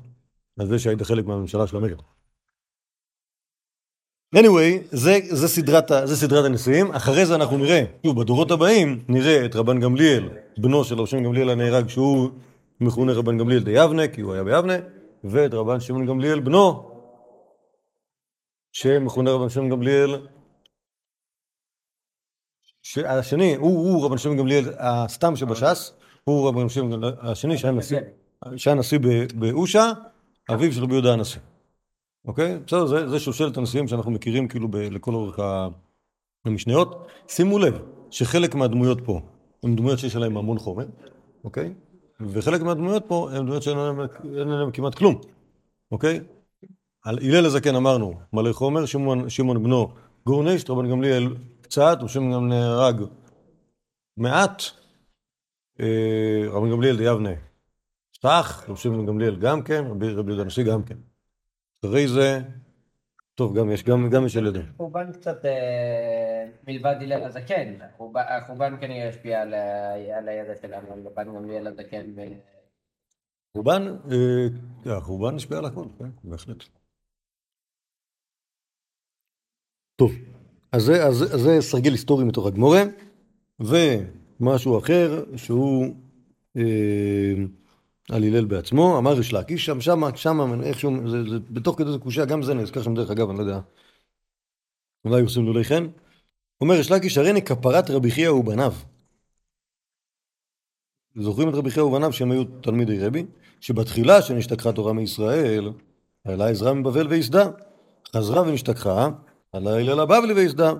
על 0.60 0.68
זה 0.68 0.80
שהיית 0.80 1.02
חלק 1.02 1.26
מהממשלה 1.26 1.68
של 1.68 1.78
המרד. 1.78 2.02
anyway, 4.36 4.88
זה, 4.92 5.20
זה, 5.30 5.48
סדרת, 5.48 5.92
זה 6.04 6.16
סדרת 6.16 6.46
הנשיאים, 6.46 6.92
אחרי 6.92 7.26
זה 7.26 7.36
אנחנו 7.36 7.58
נראה, 7.58 7.84
שוב, 8.06 8.22
בדורות 8.22 8.52
הבאים, 8.52 9.04
נראה 9.08 9.46
את 9.46 9.56
רבן 9.56 9.80
גמליאל, 9.80 10.30
בנו 10.58 10.84
של 10.84 11.06
שמעון 11.06 11.26
גמליאל 11.26 11.50
הנהרג, 11.50 11.88
שהוא 11.88 12.30
מכונה 12.82 13.14
רבן 13.14 13.38
גמליאל 13.38 13.64
די 13.64 13.72
יבנה, 13.72 14.08
כי 14.08 14.22
הוא 14.22 14.34
היה 14.34 14.44
ביבנה, 14.44 14.74
ואת 15.24 15.54
רבן 15.54 15.80
שמעון 15.80 16.06
גמליאל 16.06 16.40
בנו, 16.40 16.97
שמכונה 18.80 19.32
רבן 19.32 19.50
שמעון 19.50 19.70
גמליאל, 19.70 20.28
השני, 23.06 23.56
הוא, 23.56 24.06
רבן 24.06 24.18
שמעון 24.18 24.38
גמליאל 24.38 24.66
הסתם 24.78 25.36
שבש"ס, 25.36 25.94
הוא 26.24 26.48
רבן 26.48 26.70
שמעון 26.70 26.92
גמליאל 26.92 27.14
השני 27.22 27.58
שהיה 27.58 28.76
נשיא, 28.76 29.00
באושה, 29.36 29.92
אביו 30.54 30.74
של 30.74 30.84
רבי 30.84 30.94
יהודה 30.94 31.14
הנשיא. 31.14 31.42
אוקיי? 32.26 32.60
בסדר, 32.68 32.86
זה, 32.86 33.10
זה 33.10 33.20
שושלת 33.20 33.58
הנשיאים 33.58 33.88
שאנחנו 33.88 34.12
מכירים 34.12 34.48
כאילו 34.48 34.68
לכל 34.74 35.14
אורך 35.14 35.40
המשניות. 36.46 37.08
שימו 37.28 37.60
לב 37.60 37.80
שחלק 38.12 38.56
מהדמויות 38.56 39.02
פה 39.06 39.22
הן 39.64 39.76
דמויות 39.76 40.00
שיש 40.00 40.16
עליהן 40.16 40.38
המון 40.38 40.60
חומר, 40.60 40.86
אוקיי? 41.44 41.74
וחלק 42.20 42.62
מהדמויות 42.62 43.04
פה 43.08 43.30
הן 43.32 43.46
דמויות 43.46 43.64
שאין 43.64 43.78
עליהן 43.78 44.08
אין 44.24 44.50
עליהן 44.50 44.72
כמעט 44.74 44.96
כלום, 44.96 45.22
אוקיי? 45.92 46.20
על 47.08 47.18
הלל 47.22 47.46
הזקן 47.46 47.76
אמרנו 47.76 48.14
מלא 48.34 48.54
חומר, 48.54 48.86
שמעון, 48.86 49.30
שמעון 49.30 49.64
בנו 49.64 49.88
גורנישט, 50.26 50.70
רבן 50.70 50.90
גמליאל 50.90 51.36
קצת, 51.62 51.98
ושמעון 52.06 52.34
גם 52.34 52.50
נהרג 52.50 53.02
מעט, 54.18 54.64
אה, 55.80 56.44
רבן 56.50 56.72
גמליאל 56.72 56.98
דיבנה 56.98 57.30
סך, 58.22 58.66
רבי 58.70 58.78
שמעון 58.80 59.06
גמליאל 59.06 59.36
גם 59.36 59.64
כן, 59.64 59.84
רבי 59.90 60.14
רבי 60.14 60.30
יהודה 60.30 60.44
הנשיא 60.44 60.64
גם 60.64 60.84
כן. 60.84 60.98
אחרי 61.86 62.08
זה, 62.08 62.40
טוב, 63.36 63.58
גם 63.60 63.72
יש, 63.72 63.84
גם, 63.84 64.10
גם 64.10 64.26
יש 64.26 64.36
ילדים. 64.36 64.66
חורבן 64.78 65.12
קצת 65.12 65.46
אה, 65.46 66.46
מלבד 66.68 66.96
הלל 67.02 67.24
הזקן, 67.24 67.74
החורבן- 68.30 68.78
כנראה 68.82 69.08
ישפיע 69.08 69.42
על 69.42 69.54
ה- 69.54 70.18
על 70.18 70.30
הידע 70.30 70.54
שלנו, 70.62 70.88
רבן 71.06 71.36
גמליאל 71.36 71.68
הזקן. 71.68 72.06
חורבן, 73.54 73.96
אה, 74.12 74.98
החורבן 74.98 75.36
השפיע 75.36 75.58
על 75.58 75.66
הכל, 75.66 75.86
כן, 76.00 76.10
בהחלט. 76.24 76.64
טוב, 79.98 80.12
אז 80.72 80.84
זה, 80.84 81.06
אז, 81.06 81.24
אז 81.24 81.42
זה 81.42 81.58
סרגל 81.62 81.92
היסטורי 81.92 82.25
מתוך 82.25 82.48
הגמורה, 82.48 82.84
ומשהו 83.60 84.77
אחר 84.77 85.24
שהוא 85.36 85.96
אה, 86.58 87.34
על 88.10 88.24
הלל 88.24 88.46
בעצמו, 88.46 88.98
אמר 88.98 89.13
ריש 89.13 89.34
לקיש, 89.34 89.66
שם, 89.66 89.82
שם, 89.82 90.01
שם, 90.16 90.62
איכשהו, 90.63 91.10
זה, 91.10 91.24
זה, 91.30 91.39
בתוך 91.51 91.77
כדי 91.77 91.92
זה 91.92 91.98
קושייה, 91.98 92.25
גם 92.25 92.44
זה 92.44 92.54
נזכר 92.54 92.82
שם 92.82 92.96
דרך 92.96 93.12
אגב, 93.12 93.30
אני 93.30 93.38
לא 93.38 93.44
יודע, 93.44 93.60
אולי 95.06 95.22
עושים 95.22 95.46
לולי 95.46 95.63
חן. 95.63 95.88
אומר 96.62 96.75
ריש 96.75 96.92
לקיש, 96.92 97.18
הריני 97.18 97.42
כפרת 97.42 97.89
רבי 97.89 98.12
חייא 98.12 98.32
ובניו. 98.32 98.74
זוכרים 101.16 101.50
את 101.50 101.54
רבי 101.54 101.72
חייא 101.72 101.84
ובניו 101.84 102.13
שהם 102.13 102.32
היו 102.32 102.44
תלמידי 102.44 103.06
רבי? 103.06 103.25
שבתחילה 103.62 104.22
שנשתכחה 104.22 104.72
תורה 104.72 104.94
מישראל, 104.94 105.72
העלה 106.25 106.50
עזרא 106.50 106.74
מבבל 106.74 107.08
וייסדה. 107.08 107.50
חזרה 108.16 108.42
ונשתכחה, 108.42 109.10
הלל 109.54 110.00
הבבלי 110.00 110.34
וייסדה. 110.34 110.74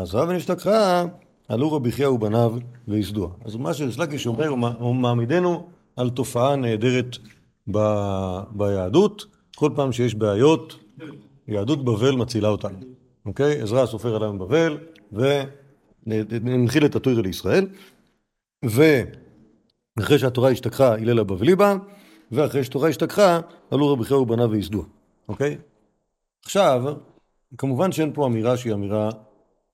חזרה 0.00 0.28
ונשתכחה, 0.28 1.04
עלו 1.48 1.72
רבי 1.72 1.92
חייא 1.92 2.08
ובניו 2.08 2.54
וייסדוה. 2.88 3.28
אז 3.44 3.56
מה 3.56 3.74
שריש 3.74 4.26
אומר, 4.26 4.48
הוא 4.48 4.58
מע- 4.58 4.72
הוא 4.78 4.94
מעמידנו 4.94 5.68
על 5.96 6.10
תופעה 6.10 6.56
נהדרת 6.56 7.16
ב- 7.70 8.40
ביהדות. 8.50 9.26
כל 9.56 9.70
פעם 9.76 9.92
שיש 9.92 10.14
בעיות, 10.14 10.76
יהדות 11.48 11.84
בבל 11.84 12.14
מצילה 12.14 12.48
אותנו. 12.48 12.78
אוקיי? 13.26 13.60
עזרא 13.62 13.82
הסופר 13.82 14.16
עלה 14.16 14.32
מבבל, 14.32 14.78
והנחיל 15.12 16.84
את 16.84 16.96
התוירה 16.96 17.22
לישראל. 17.22 17.66
ואחרי 18.64 20.18
שהתורה 20.18 20.50
השתכחה, 20.50 20.94
הלל 20.94 21.18
הבבלי 21.18 21.54
בא, 21.54 21.76
ואחרי 22.32 22.64
שהתורה 22.64 22.88
השתכחה, 22.88 23.40
עלו 23.70 23.92
רבי 23.92 24.04
חייא 24.04 24.18
ובניו 24.18 24.50
וייסדוה. 24.50 24.84
אוקיי? 25.28 25.58
עכשיו, 26.44 26.82
כמובן 27.58 27.92
שאין 27.92 28.12
פה 28.12 28.26
אמירה 28.26 28.56
שהיא 28.56 28.74
אמירה, 28.74 29.10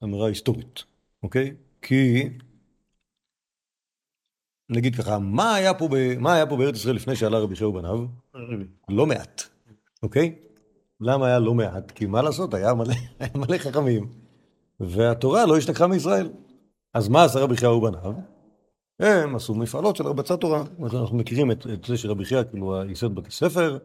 אמירה 0.04 0.28
היסטורית, 0.28 0.84
אוקיי? 1.22 1.54
כי, 1.82 2.28
נגיד 4.70 4.96
ככה, 4.96 5.18
מה 5.18 5.54
היה 5.54 5.74
פה, 5.74 5.88
ב, 5.88 6.18
מה 6.18 6.34
היה 6.34 6.46
פה 6.46 6.56
בארץ 6.56 6.76
ישראל 6.76 6.96
לפני 6.96 7.16
שעלה 7.16 7.38
רבי 7.38 7.56
חייא 7.56 7.68
ובניו? 7.68 7.98
לא 8.88 9.06
מעט, 9.06 9.42
אוקיי? 10.02 10.34
למה 11.00 11.26
היה 11.26 11.38
לא 11.38 11.54
מעט? 11.54 11.90
כי 11.90 12.06
מה 12.06 12.22
לעשות, 12.22 12.54
היה 12.54 12.74
מלא, 12.74 12.94
היה 13.20 13.30
מלא 13.34 13.58
חכמים, 13.58 14.08
והתורה 14.80 15.46
לא 15.46 15.56
השתכחה 15.56 15.86
מישראל. 15.86 16.30
אז 16.94 17.08
מה 17.08 17.24
עשה 17.24 17.40
רבי 17.40 17.56
חייא 17.56 17.70
ובניו? 17.70 18.12
הם 19.00 19.36
עשו 19.36 19.54
מפעלות 19.54 19.96
של 19.96 20.06
הרבצת 20.06 20.40
תורה. 20.40 20.64
אנחנו 20.82 21.16
מכירים 21.16 21.50
את, 21.50 21.66
את 21.66 21.84
זה 21.84 21.96
שרבי 21.96 22.24
חייא, 22.24 22.42
כאילו, 22.50 22.82
ייסד 22.88 23.14
בתי 23.14 23.30
ספר, 23.30 23.78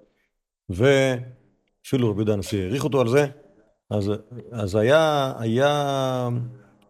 ואפילו 0.70 2.10
רבי 2.10 2.20
יהודה 2.20 2.34
הנשיא 2.34 2.62
העריך 2.62 2.84
אותו 2.84 3.02
על 3.02 3.08
זה. 3.08 3.28
אז, 3.92 4.12
אז 4.52 4.76
היה, 4.76 5.34
היה, 5.40 6.30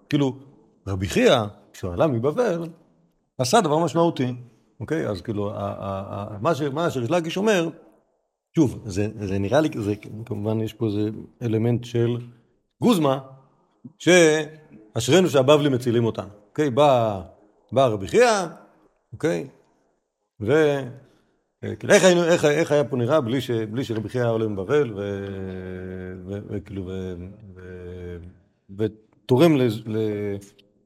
כאילו, 0.10 0.36
רבי 0.88 1.08
חייא, 1.08 1.38
כשהוא 1.74 1.94
עלה 1.94 2.08
מבבל, 2.08 2.64
עשה 3.38 3.62
דבר 3.62 3.78
משמעותי, 3.78 4.36
אוקיי? 4.80 5.08
אז 5.08 5.22
כאילו, 5.22 5.52
ה- 5.52 5.56
ה- 5.58 6.04
ה- 6.10 6.38
מה 6.42 6.56
ש- 6.56 6.62
מה 6.62 6.90
שריש 6.90 7.12
לקיש 7.12 7.38
אומר, 7.38 7.70
שוב, 8.56 8.82
זה, 8.86 9.08
זה 9.20 9.40
נראה 9.40 9.62
לי, 9.62 9.70
זה, 9.76 9.94
כמובן 10.26 10.62
יש 10.62 10.74
פה 10.74 10.86
איזה 10.86 11.10
אלמנט 11.42 11.84
של 11.84 12.18
גוזמה, 12.82 13.20
שאשרינו 14.00 15.30
שהבבלים 15.30 15.72
מצילים 15.72 16.06
אותנו, 16.06 16.30
אוקיי? 16.50 16.70
בא, 16.70 17.22
בא 17.72 17.88
רבי 17.88 18.08
חייא, 18.08 18.46
אוקיי? 19.14 19.48
ו... 20.42 20.54
כאילו, 21.80 21.94
איך, 21.94 22.04
היינו, 22.04 22.24
איך, 22.24 22.46
איך 22.46 22.72
היה 22.72 22.84
פה 22.84 22.98
נראה 22.98 23.22
בלי, 23.22 23.42
ש, 23.42 23.52
בלי 23.52 23.84
שרבי 23.84 24.10
חייא 24.10 24.24
היה 24.24 24.32
עולה 24.32 24.48
מבבל, 24.48 24.94
וכאילו, 26.26 26.90
ותורם 28.78 29.52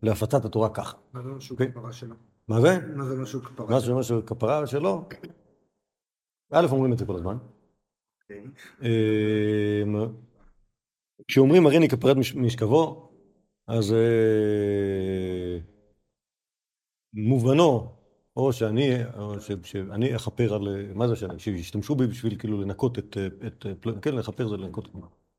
להפצת 0.04 0.46
התורה 0.46 0.70
ככה. 0.70 0.98
מה 1.14 1.22
זה 1.22 1.30
אומר 1.30 1.40
שהוא 1.40 1.56
אוקיי. 1.56 1.72
כפרה 1.72 1.94
שלו? 1.94 2.16
מה 2.48 2.62
זה? 2.62 2.78
מה 2.96 3.06
זה 3.06 3.14
אומר 3.14 3.26
שהוא 3.26 3.44
כפרה 3.44 3.70
מה 3.70 3.80
שלו? 3.82 4.04
שאומר 4.04 4.22
שכפרה 4.22 4.68
שלו? 4.68 5.06
א', 6.52 6.66
אומרים 6.72 6.94
את 6.94 6.98
זה 6.98 7.06
כל 7.06 7.16
הזמן. 7.16 7.38
אוקיי. 8.22 8.44
אמ, 8.82 9.96
כשאומרים 11.28 11.66
הריני 11.66 11.90
כפרת 11.90 12.18
מש- 12.18 12.36
משכבו, 12.36 13.12
אז 13.68 13.94
אה, 13.94 15.58
מובנו, 17.14 17.95
או 18.36 18.54
שאני, 18.54 18.90
או 19.18 19.40
ש- 19.40 19.52
שאני 19.64 20.16
אכפר 20.16 20.54
על, 20.54 20.68
מה 20.94 21.08
זה 21.08 21.16
שאני, 21.16 21.40
שישתמשו 21.40 21.96
בי 21.96 22.08
בשביל 22.08 22.38
כאילו 22.40 22.62
לנקות 22.62 23.00
את, 23.00 23.18
את, 23.48 23.66
כן, 24.02 24.16
לכפר 24.16 24.48
זה 24.48 24.58
לנקות, 24.58 24.88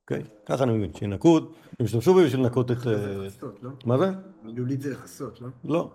אוקיי? 0.03 0.23
ככה 0.47 0.65
אני 0.65 0.73
מבין, 0.73 0.95
שינקו, 0.95 1.39
הם 1.79 1.87
ישתמשו 1.87 2.15
בי 2.15 2.25
בשביל 2.25 2.41
לנקות 2.41 2.71
את, 2.71 2.77
אה, 2.87 3.17
לא? 3.63 3.71
מה 3.85 3.99
זה? 3.99 4.05
מילולית 4.43 4.81
זה 4.81 4.93
לכסות, 4.93 5.41
לא? 5.41 5.49
לא. 5.65 5.91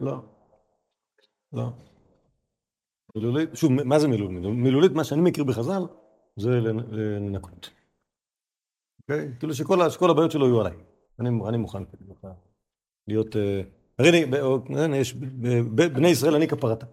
לא, 0.00 0.22
לא. 1.52 1.68
מילולית, 3.16 3.50
שוב, 3.54 3.72
מה 3.72 3.98
זה 3.98 4.08
מילולית? 4.08 4.38
מילולית, 4.44 4.92
מה 4.92 5.04
שאני 5.04 5.20
מכיר 5.20 5.44
בחז"ל, 5.44 5.82
זה 6.36 6.50
לנ- 6.50 6.92
לנקות. 6.92 7.70
אוקיי? 9.02 9.32
כאילו 9.38 9.54
שכל 9.54 10.10
הבעיות 10.10 10.30
שלו 10.30 10.46
יהיו 10.46 10.60
עליי. 10.60 10.76
אני 11.20 11.28
אני 11.48 11.56
מוכן 11.56 11.84
כאילו, 11.84 12.14
להיות... 13.08 13.36
אה, 14.00 14.08
הרי 14.08 14.24
אני, 14.24 14.36
הנה, 14.84 14.96
יש, 14.96 15.14
ב- 15.14 15.26
ב- 15.74 15.94
בני 15.94 16.08
ישראל 16.08 16.34
אני 16.34 16.48
כפרתה. 16.48 16.86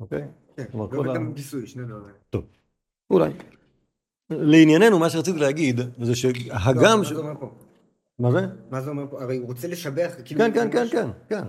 אוקיי? 0.00 0.26
כן, 0.56 0.64
כלומר, 0.70 0.86
לא 0.86 0.90
כל 1.02 1.08
ה- 1.08 1.12
וגם 1.12 1.32
כיסוי, 1.34 1.66
שני 1.66 1.84
דברים. 1.84 2.14
אולי. 3.10 3.30
לענייננו, 4.30 4.98
מה 4.98 5.10
שרציתי 5.10 5.38
להגיד, 5.38 5.76
זה 5.80 6.08
לא, 6.08 6.14
שהגם... 6.14 6.98
מה 6.98 7.04
ש- 7.04 7.08
זה 7.12 7.18
אומר 7.18 7.34
פה? 7.40 7.50
מה 8.18 8.30
זה? 8.32 8.46
מה 8.70 8.80
זה 8.80 8.90
אומר 8.90 9.04
פה? 9.10 9.22
הרי 9.22 9.36
הוא 9.36 9.46
רוצה 9.46 9.68
לשבח, 9.68 10.12
כאילו... 10.24 10.40
כן, 10.40 10.50
כן, 10.54 10.70
כן, 10.72 10.86
כן, 10.90 11.08
כן. 11.28 11.44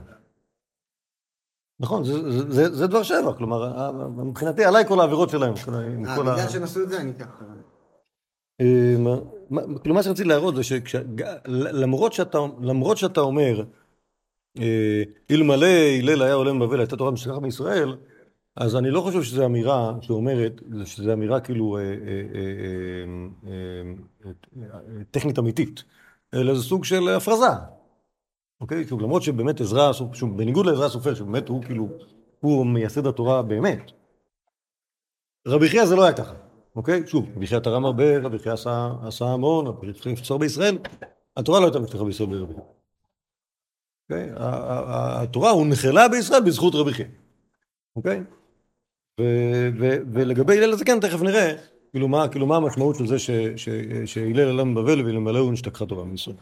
נכון, 1.79 2.03
זה- 2.03 2.31
זה- 2.31 2.51
זה- 2.51 2.75
זה 2.75 2.87
דבר 2.87 3.03
שבע, 3.03 3.33
כלומר, 3.37 3.91
מבחינתי 4.07 4.65
עליי 4.65 4.85
כל 4.87 4.99
העבירות 4.99 5.29
שלהם. 5.29 5.53
אה, 6.07 6.15
בגלל 6.35 6.49
שהם 6.49 6.63
עשו 6.63 6.83
את 6.83 6.89
זה, 6.89 7.01
אני 7.01 7.13
ככה. 7.13 7.45
אה, 8.61 8.95
מה- 8.99 9.19
מה- 9.49 9.79
כאילו 9.79 9.95
מה 9.95 10.03
שרציתי 10.03 10.29
להראות 10.29 10.55
זה 10.55 10.61
שלמרות 10.63 12.13
שאתה, 12.13 12.37
אומר, 13.21 13.59
אה, 13.59 13.63
אלמלא 15.31 15.67
הלל 15.99 16.21
היה 16.21 16.33
עולה 16.33 16.53
מבבל, 16.53 16.79
הייתה 16.79 16.97
תורה 16.97 17.11
משכחת 17.11 17.41
מישראל, 17.41 17.95
אז 18.55 18.75
אני 18.75 18.91
לא 18.91 19.01
חושב 19.01 19.23
שזו 19.23 19.45
אמירה 19.45 19.93
שאומרת, 20.01 20.61
שזו 20.85 21.13
אמירה 21.13 21.39
כאילו 21.39 21.77
אה, 21.77 21.81
אה, 21.81 21.87
אה, 21.87 22.41
אה, 23.47 23.51
אה, 24.57 24.71
אה, 24.73 25.03
טכנית 25.11 25.39
אמיתית, 25.39 25.83
אלא 26.33 26.55
זה 26.55 26.63
סוג 26.63 26.85
של 26.85 27.09
הפרזה. 27.09 27.45
אוקיי? 28.61 28.87
שוב, 28.87 29.01
למרות 29.01 29.23
שבאמת 29.23 29.61
עזרא, 29.61 29.91
בניגוד 30.35 30.65
לעזרא 30.65 30.85
הסופר, 30.85 31.13
שבאמת 31.13 31.49
הוא 31.49 31.63
כאילו, 31.63 31.87
הוא 32.39 32.65
מייסד 32.65 33.07
התורה 33.07 33.41
באמת, 33.41 33.91
רבי 35.47 35.69
חייא 35.69 35.85
זה 35.85 35.95
לא 35.95 36.03
היה 36.03 36.13
ככה. 36.13 36.33
אוקיי? 36.75 37.07
שוב, 37.07 37.29
רבי 37.35 37.47
חייא 37.47 37.59
תרם 37.59 37.85
הרבה, 37.85 38.17
רבי 38.17 38.39
חייא 38.39 38.53
עשה, 38.53 39.25
המון, 39.25 39.67
רבי 39.67 39.93
חייא 39.93 40.13
נפצור 40.13 40.39
בישראל, 40.39 40.77
התורה 41.37 41.59
לא 41.59 41.65
הייתה 41.65 41.79
נפתחה 41.79 42.03
בישראל 42.03 42.29
ברבי 42.29 42.53
חייא. 42.53 42.80
אוקיי? 44.11 44.29
התורה 44.37 45.51
הונחלה 45.51 46.07
בישראל 46.07 46.41
בזכות 46.41 46.75
רבי 46.75 46.93
חייא. 46.93 47.07
אוקיי? 47.95 48.23
ולגבי 50.13 50.57
הלל 50.57 50.73
הזקן 50.73 50.99
תכף 50.99 51.21
נראה, 51.21 51.53
כאילו 51.91 52.07
מה, 52.07 52.27
כאילו 52.27 52.45
מה 52.47 52.55
המשמעות 52.55 52.95
של 52.95 53.07
זה 53.07 53.15
שהלל 54.05 54.39
עלה 54.49 54.63
מבבל 54.63 55.05
ואלמלא 55.05 55.39
הוא 55.39 55.51
נשתכחה 55.51 55.85
תורה 55.85 56.05
מישראל. 56.05 56.35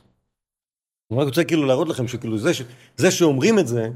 אני 1.12 1.20
רק 1.20 1.28
רוצה 1.28 1.44
כאילו 1.44 1.66
להראות 1.66 1.90
לכם 1.90 2.08
שכאילו 2.08 2.38
זה, 2.38 2.54
ש- 2.54 2.62
זה 2.98 3.12
שאומרים 3.12 3.60
את 3.60 3.68
זה, 3.68 3.90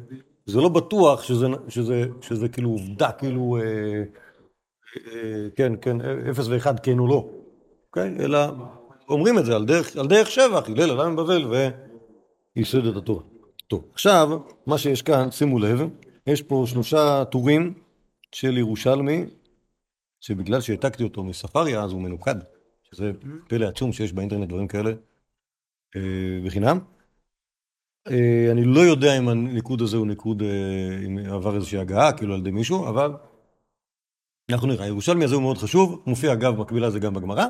זה 0.46 0.62
לא 0.62 0.70
בטוח 0.70 1.24
שזה, 1.24 1.48
שזה, 1.70 2.06
שזה 2.22 2.50
כאילו 2.50 2.70
עובדה, 2.70 3.12
כאילו, 3.12 3.58
אה, 3.62 4.04
אה, 5.08 5.48
כן, 5.56 5.74
כן, 5.82 6.02
אפס 6.02 6.48
ואחד, 6.48 6.80
כן 6.80 7.00
או 7.00 7.08
לא. 7.08 7.30
אוקיי? 7.88 8.16
אלא 8.20 8.40
אומרים 9.10 9.38
את 9.40 9.46
זה 9.46 9.56
על 9.56 9.66
דרך, 9.66 9.98
על 9.98 10.08
דרך 10.08 10.32
שבח, 10.32 10.70
הלל 10.70 10.92
עלה 10.92 11.10
מבבל 11.10 11.46
וייסד 12.56 12.86
את 12.86 12.96
התורה. 12.96 13.24
טוב, 13.74 13.86
עכשיו, 13.94 14.30
מה 14.68 14.78
שיש 14.78 15.02
כאן, 15.02 15.32
שימו 15.32 15.60
לב, 15.60 15.80
יש 16.28 16.42
פה 16.42 16.64
שלושה 16.68 17.26
טורים 17.32 17.74
של 18.32 18.58
ירושלמי, 18.58 19.26
שבגלל 20.22 20.62
שהעתקתי 20.62 21.04
אותו 21.04 21.24
מספריה, 21.24 21.84
אז 21.84 21.92
הוא 21.92 22.02
מנוקד, 22.02 22.36
שזה 22.84 23.12
פלא 23.48 23.66
עצום 23.66 23.94
שיש 23.94 24.14
באינטרנט 24.14 24.50
דברים 24.50 24.68
כאלה 24.68 24.92
אה, 25.96 26.40
בחינם. 26.46 26.80
אה, 28.08 28.52
אני 28.52 28.66
לא 28.66 28.80
יודע 28.80 29.18
אם 29.18 29.30
הניקוד 29.30 29.82
הזה 29.82 29.98
הוא 29.98 30.08
ניקוד, 30.08 30.42
אה, 30.42 31.06
אם 31.06 31.18
עבר 31.18 31.56
איזושהי 31.56 31.80
הגעה, 31.80 32.18
כאילו 32.18 32.34
על 32.34 32.40
ידי 32.40 32.52
מישהו, 32.52 32.90
אבל 32.90 33.12
אנחנו 34.52 34.68
נראה. 34.68 34.86
הירושלמי 34.86 35.26
הזה 35.26 35.36
הוא 35.36 35.44
מאוד 35.44 35.58
חשוב, 35.58 36.04
מופיע 36.08 36.34
אגב 36.34 36.60
מקבילה 36.60 36.90
זה 36.90 37.00
גם 37.00 37.14
בגמרא, 37.14 37.46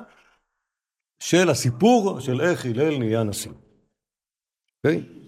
של 1.20 1.50
הסיפור 1.50 2.20
של 2.20 2.42
איך 2.42 2.66
הלל 2.66 2.98
נהיה 2.98 3.24
נשיא. 3.24 3.52
אוקיי? 4.78 5.23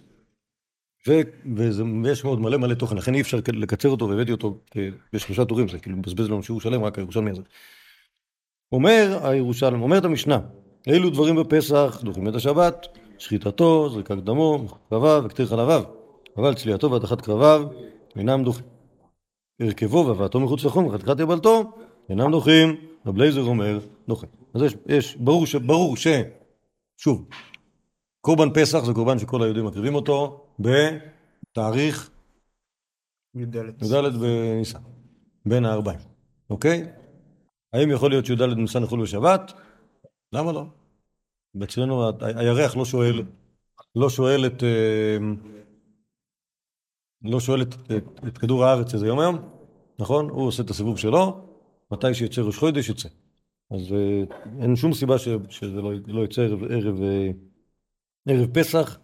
ויש 1.07 2.23
מאוד 2.23 2.39
מלא 2.39 2.57
מלא 2.57 2.73
תוכן, 2.73 2.97
לכן 2.97 3.13
אי 3.13 3.21
אפשר 3.21 3.39
לקצר 3.53 3.89
אותו, 3.89 4.09
והבאתי 4.09 4.31
אותו 4.31 4.57
בשלושה 5.13 5.45
טורים, 5.45 5.67
זה 5.67 5.79
כאילו 5.79 5.97
מבזבז 5.97 6.29
לנו 6.29 6.43
שיעור 6.43 6.61
שלם, 6.61 6.83
רק 6.83 6.97
הירושלמי 6.97 7.31
הזה. 7.31 7.41
אומר 8.71 9.19
הירושלמי, 9.23 9.83
אומרת 9.83 10.05
המשנה, 10.05 10.39
אילו 10.87 11.09
דברים 11.09 11.35
בפסח 11.35 12.01
דוחים 12.03 12.27
את 12.27 12.35
השבת, 12.35 12.87
שחיטתו, 13.17 13.89
זריקת 13.89 14.17
דמו, 14.17 14.65
קרביו 14.89 15.21
וקטיר 15.25 15.45
חלביו, 15.45 15.83
אבל 16.37 16.53
צליעתו 16.53 16.91
והדחת 16.91 17.21
קרביו 17.21 17.67
אינם 18.15 18.43
דוחים. 18.43 18.65
הרכבו 19.59 20.05
והבאתו 20.07 20.39
מחוץ 20.39 20.65
לחום 20.65 20.85
וחתיכת 20.85 21.19
יבלתו 21.19 21.71
אינם 22.09 22.31
דוחים, 22.31 22.75
רב 23.05 23.17
לייזר 23.17 23.41
אומר 23.41 23.79
דוחים. 24.07 24.29
אז 24.53 24.61
יש, 24.61 24.75
יש 24.87 25.15
ברור, 25.15 25.45
ש, 25.45 25.55
ברור 25.55 25.97
ש... 25.97 26.07
שוב, 26.97 27.25
קורבן 28.25 28.49
פסח 28.53 28.83
זה 28.85 28.93
קורבן 28.93 29.19
שכל 29.19 29.43
היהודים 29.43 29.65
מקריבים 29.65 29.95
אותו 29.95 30.45
בתאריך 30.59 32.09
י"ד. 33.35 33.55
י"ד 33.55 34.17
בניסן, 34.21 34.79
בין 35.45 35.65
הארבעים, 35.65 35.99
אוקיי? 36.49 36.87
האם 37.73 37.91
יכול 37.91 38.09
להיות 38.09 38.25
שי"ד 38.25 38.41
בניסן 38.41 38.83
יחול 38.83 39.01
בשבת? 39.01 39.53
למה 40.33 40.51
לא? 40.51 40.65
אצלנו 41.63 42.09
הירח 42.21 42.75
לא 42.75 42.85
שואל, 42.85 43.23
לא 43.95 44.09
שואל 44.09 44.45
את, 44.45 44.63
אה, 44.63 45.17
לא 47.21 47.39
שואל 47.39 47.61
את, 47.61 47.75
את, 47.97 48.25
את 48.27 48.37
כדור 48.37 48.65
הארץ 48.65 48.93
איזה 48.93 49.07
יום 49.07 49.19
היום, 49.19 49.37
נכון? 49.99 50.29
הוא 50.29 50.47
עושה 50.47 50.63
את 50.63 50.69
הסיבוב 50.69 50.97
שלו, 50.97 51.47
מתי 51.91 52.13
שיצא 52.13 52.41
ראש 52.41 52.57
חודש 52.57 52.89
יצא. 52.89 53.09
אז 53.71 53.93
אה, 53.93 54.23
אין 54.61 54.75
שום 54.75 54.93
סיבה 54.93 55.17
ש, 55.17 55.27
שזה 55.49 55.81
לא, 55.81 55.91
לא 56.07 56.21
יצא 56.21 56.41
ערב, 56.41 56.63
ערב, 56.63 57.01
אה, 57.01 57.31
ערב 58.29 58.47
פסח 58.53 58.97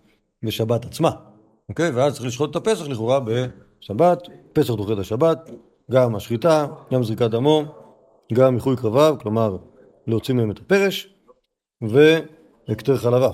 בשבת 0.43 0.85
עצמה, 0.85 1.11
אוקיי? 1.69 1.89
ואז 1.89 2.13
צריך 2.13 2.25
לשחוט 2.25 2.51
את 2.51 2.55
הפסח 2.55 2.87
לכאורה 2.87 3.19
בשבת, 3.19 4.27
פסח 4.53 4.73
דוחה 4.73 4.93
את 4.93 4.97
השבת, 4.97 5.49
גם 5.91 6.15
השחיטה, 6.15 6.67
גם 6.93 7.03
זריקת 7.03 7.29
דמו, 7.31 7.63
גם 8.33 8.55
איחוי 8.55 8.75
קרביו, 8.75 9.15
כלומר 9.21 9.57
להוציא 10.07 10.33
מהם 10.33 10.51
את 10.51 10.59
הפרש, 10.59 11.15
והקטר 11.81 12.97
חלביו. 12.97 13.33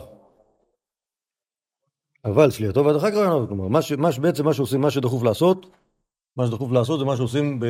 אבל 2.26 2.52
צליעתו 2.52 2.86
והדחה 2.86 3.12
קרביו, 3.12 3.48
כלומר, 3.48 3.68
מה 3.68 3.82
ש, 3.82 3.92
מה 3.92 4.10
בעצם 4.22 4.46
מה 4.46 4.54
שעושים, 4.54 4.82
מה 4.82 4.92
שדחוף 4.92 5.24
לעשות, 5.24 5.66
מה 6.38 6.48
שדחוף 6.48 6.72
לעשות 6.72 7.00
זה 7.00 7.06
מה 7.06 7.18
שעושים 7.18 7.60
ב... 7.60 7.66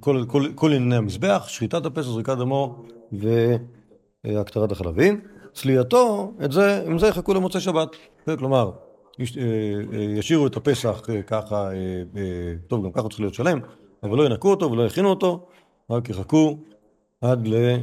כל, 0.00 0.24
כל, 0.28 0.46
כל 0.54 0.72
ענייני 0.72 0.96
המזבח, 0.96 1.48
שחיטת 1.48 1.86
הפסח, 1.86 2.08
זריקת 2.08 2.36
דמו 2.38 2.82
והקטרת 4.24 4.72
החלבים. 4.72 5.20
צליעתו, 5.52 6.32
את 6.44 6.52
זה, 6.52 6.82
עם 6.86 6.98
זה 6.98 7.06
יחכו 7.06 7.34
למוצאי 7.34 7.60
שבת. 7.60 7.88
כלומר, 8.38 8.70
אה, 9.20 9.24
אה, 9.92 9.98
ישאירו 10.00 10.46
את 10.46 10.56
הפסח 10.56 11.02
אה, 11.10 11.22
ככה, 11.22 11.70
טוב, 12.66 12.84
גם 12.84 12.92
ככה 12.92 13.00
הוא 13.00 13.10
צריך 13.10 13.20
להיות 13.20 13.34
שלם, 13.34 13.58
אבל 14.02 14.18
לא 14.18 14.26
ינקו 14.26 14.50
אותו 14.50 14.72
ולא 14.72 14.82
יכינו 14.82 15.10
אותו, 15.10 15.46
רק 15.90 16.08
יחכו 16.08 16.58
עד, 17.20 17.48
ל, 17.48 17.76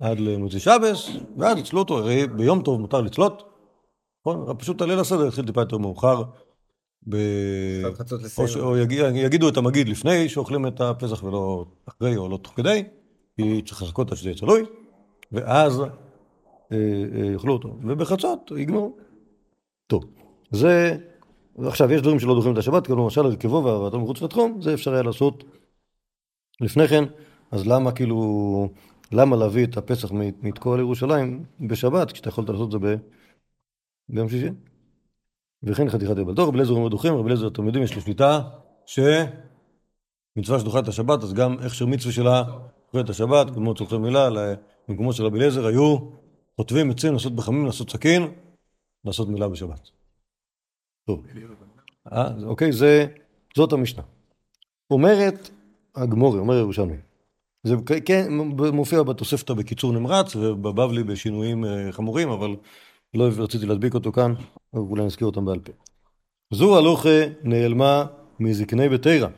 עד 0.00 0.20
למוצאי 0.20 0.60
שבס, 0.60 1.10
ואז 1.38 1.58
יצלו 1.58 1.78
אותו, 1.78 1.98
הרי 1.98 2.26
ביום 2.26 2.62
טוב 2.62 2.80
מותר 2.80 3.00
לצלות, 3.00 3.42
נכון? 4.20 4.56
פשוט 4.58 4.82
הליל 4.82 4.98
הסדר 4.98 5.26
יתחיל 5.26 5.46
טיפה 5.46 5.60
יותר 5.60 5.78
מאוחר. 5.78 6.22
ב... 7.08 7.16
או, 8.38 8.48
ש... 8.48 8.56
או 8.56 8.76
יג... 8.76 8.92
יגידו 9.14 9.48
את 9.48 9.56
המגיד 9.56 9.88
לפני 9.88 10.28
שאוכלים 10.28 10.66
את 10.66 10.80
הפסח 10.80 11.22
ולא 11.24 11.64
אחרי 11.88 12.16
או 12.16 12.28
לא 12.28 12.36
תוך 12.36 12.52
כדי, 12.56 12.84
כי 13.36 13.62
צריך 13.66 13.82
לחכות 13.82 14.10
עד 14.10 14.16
שזה 14.16 14.28
יהיה 14.28 14.38
צלוי, 14.38 14.62
ואז 15.32 15.82
יאכלו 17.32 17.52
אותו, 17.52 17.76
ובחצות 17.82 18.52
יגמרו. 18.56 18.96
טוב, 19.86 20.04
זה... 20.50 20.96
עכשיו, 21.58 21.92
יש 21.92 22.00
דברים 22.02 22.18
שלא 22.18 22.34
דוחים 22.34 22.52
את 22.52 22.58
השבת, 22.58 22.86
כמו 22.86 23.02
למשל 23.02 23.20
הרכבו 23.20 23.64
והבאתו 23.64 24.00
מחוץ 24.00 24.22
לתחום, 24.22 24.62
זה 24.62 24.74
אפשר 24.74 24.92
היה 24.92 25.02
לעשות 25.02 25.44
לפני 26.60 26.88
כן, 26.88 27.04
אז 27.50 27.66
למה 27.66 27.92
כאילו, 27.92 28.68
למה 29.12 29.36
להביא 29.36 29.64
את 29.64 29.76
הפסח 29.76 30.12
מתקוע 30.42 30.76
לירושלים 30.76 31.44
בשבת, 31.60 32.12
כשאתה 32.12 32.28
יכולת 32.28 32.48
לעשות 32.48 32.66
את 32.66 32.72
זה 32.72 32.78
ב... 32.78 32.94
ביום 34.08 34.28
שישי? 34.28 34.48
וכן 35.62 35.88
חתיכת 35.88 36.18
יבלתו, 36.18 36.48
רבי 36.48 36.56
אליעזר 36.56 36.72
אומר 36.72 36.88
דוחים, 36.88 37.14
רבי 37.14 37.26
אליעזר 37.26 37.48
אתם 37.48 37.66
יודעים, 37.66 37.84
יש 37.84 37.94
לו 37.94 38.00
שליטה 38.00 38.40
שמצווה 38.86 40.60
שדוחה 40.60 40.78
את 40.78 40.88
השבת, 40.88 41.22
אז 41.22 41.32
גם 41.32 41.56
הכשר 41.58 41.86
מצווה 41.86 42.12
שלה 42.12 42.42
דוחה 42.86 43.00
את 43.00 43.10
השבת, 43.10 43.50
כמו 43.54 43.74
צורכי 43.74 43.98
מילה, 43.98 44.28
במקומות 44.88 45.14
של 45.14 45.24
רבי 45.24 45.38
אליעזר 45.38 45.66
היו 45.66 45.98
חוטבים 46.60 46.90
עצים, 46.90 47.12
לעשות 47.12 47.36
בחמים, 47.36 47.66
לעשות 47.66 47.90
סכין, 47.90 48.22
לעשות 49.04 49.28
מילה 49.28 49.48
בשבת. 49.48 49.90
טוב. 51.06 51.26
אה, 52.12 52.28
אוקיי, 52.44 52.72
זה, 52.72 53.06
זאת 53.56 53.72
המשנה. 53.72 54.02
אומרת 54.90 55.50
הגמורי, 55.94 56.38
אומר 56.38 56.54
ירושלמי. 56.54 56.96
זה 57.62 57.74
כן 58.04 58.32
מופיע 58.72 59.02
בתוספתא 59.02 59.54
בקיצור 59.54 59.92
נמרץ 59.92 60.36
ובבבלי 60.36 61.04
בשינויים 61.04 61.64
אה, 61.64 61.92
חמורים, 61.92 62.28
אבל 62.28 62.56
לא 63.14 63.28
רציתי 63.38 63.66
להדביק 63.66 63.94
אותו 63.94 64.12
כאן, 64.12 64.34
אולי 64.72 65.04
נזכיר 65.04 65.26
אותם 65.26 65.44
בעל 65.44 65.58
פה. 65.58 65.72
זו 66.50 66.78
הלוכה 66.78 67.26
נעלמה 67.42 68.06
מזקני 68.40 68.88
ביתרא, 68.88 69.28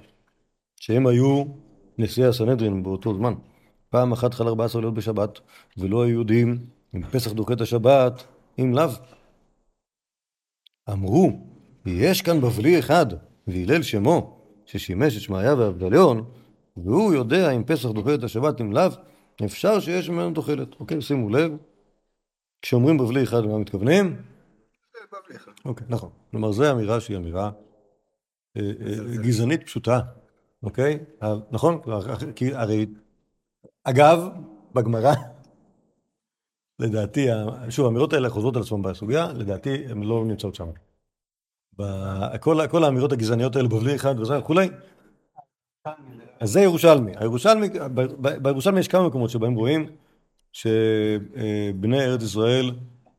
שהם 0.81 1.07
היו 1.07 1.45
נשיאי 1.99 2.27
הסנהדרין 2.27 2.83
באותו 2.83 3.15
זמן. 3.15 3.35
פעם 3.91 4.13
אחת 4.13 4.35
חל 4.35 4.49
14 4.49 4.81
לילות 4.81 4.95
בשבת, 4.95 5.41
ולא 5.79 6.03
היו 6.03 6.19
יודעים 6.19 6.82
אם 6.95 7.03
פסח 7.03 7.33
דוחה 7.33 7.53
את 7.53 7.61
השבת, 7.61 8.25
אם 8.59 8.75
לאו. 8.75 8.91
אמרו, 10.91 11.31
יש 11.87 12.23
כאן 12.23 12.41
בבלי 12.41 12.79
אחד, 12.79 13.07
והלל 13.47 13.83
שמו, 13.83 14.39
ששימש 14.67 15.17
את 15.17 15.21
שמעיה 15.21 15.55
ואבדליון, 15.55 16.25
והוא 16.77 17.15
יודע 17.15 17.51
אם 17.51 17.65
פסח 17.65 17.89
דוחה 17.89 18.15
את 18.15 18.25
השבת, 18.25 18.61
אם 18.61 18.73
לאו, 18.73 18.91
אפשר 19.45 19.81
שיש 19.81 20.11
ממנו 20.11 20.35
תוחלת. 20.35 20.81
אוקיי, 20.81 21.03
שימו 21.03 21.29
לב, 21.29 21.53
כשאומרים 22.63 22.99
בבלי 22.99 23.23
אחד, 23.23 23.43
למה 23.45 23.59
מתכוונים? 23.59 24.07
בבלי 25.13 25.37
אחד. 25.37 25.53
אוקיי, 25.65 25.87
נכון. 25.91 26.11
כלומר, 26.31 26.53
זו 26.53 26.71
אמירה 26.71 27.01
שהיא 27.01 27.17
אמירה 27.17 27.51
אה, 28.57 28.63
אה, 28.63 29.17
גזענית 29.23 29.63
פשוטה, 29.63 30.01
אוקיי? 30.63 30.99
אה, 31.23 31.35
נכון? 31.51 31.81
כי 32.37 32.55
הרי, 32.55 32.87
אגב, 33.85 34.29
בגמרא, 34.75 35.13
לדעתי, 36.83 37.27
שוב, 37.69 37.87
האמירות 37.87 38.13
האלה 38.13 38.31
חוזרות 38.31 38.57
על 38.57 38.63
עצמן 38.63 38.83
בסוגיה, 38.83 39.33
לדעתי 39.33 39.85
הן 39.89 40.03
לא 40.03 40.25
נמצאות 40.25 40.55
שם. 40.55 40.67
ב- 41.79 42.37
כל, 42.71 42.85
האמירות 42.85 43.13
הגזעניות 43.13 43.57
האלה, 43.57 43.69
בבלי 43.69 43.95
אחד 43.95 44.21
וזה 44.21 44.39
וכולי, 44.39 44.69
אז 46.41 46.51
זה 46.51 46.61
ירושלמי. 46.61 47.13
הירושלמי, 47.17 47.69
בירושלמי 48.43 48.81
יש 48.81 48.89
כמה 48.89 49.09
מקומות 49.09 49.31
שבהם 49.31 49.55
רואים 49.55 49.87
שבני 50.53 52.01
ארץ 52.01 52.23
ישראל 52.23 52.71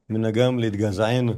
מנהגם 0.09 0.59
להתגזען 0.59 1.29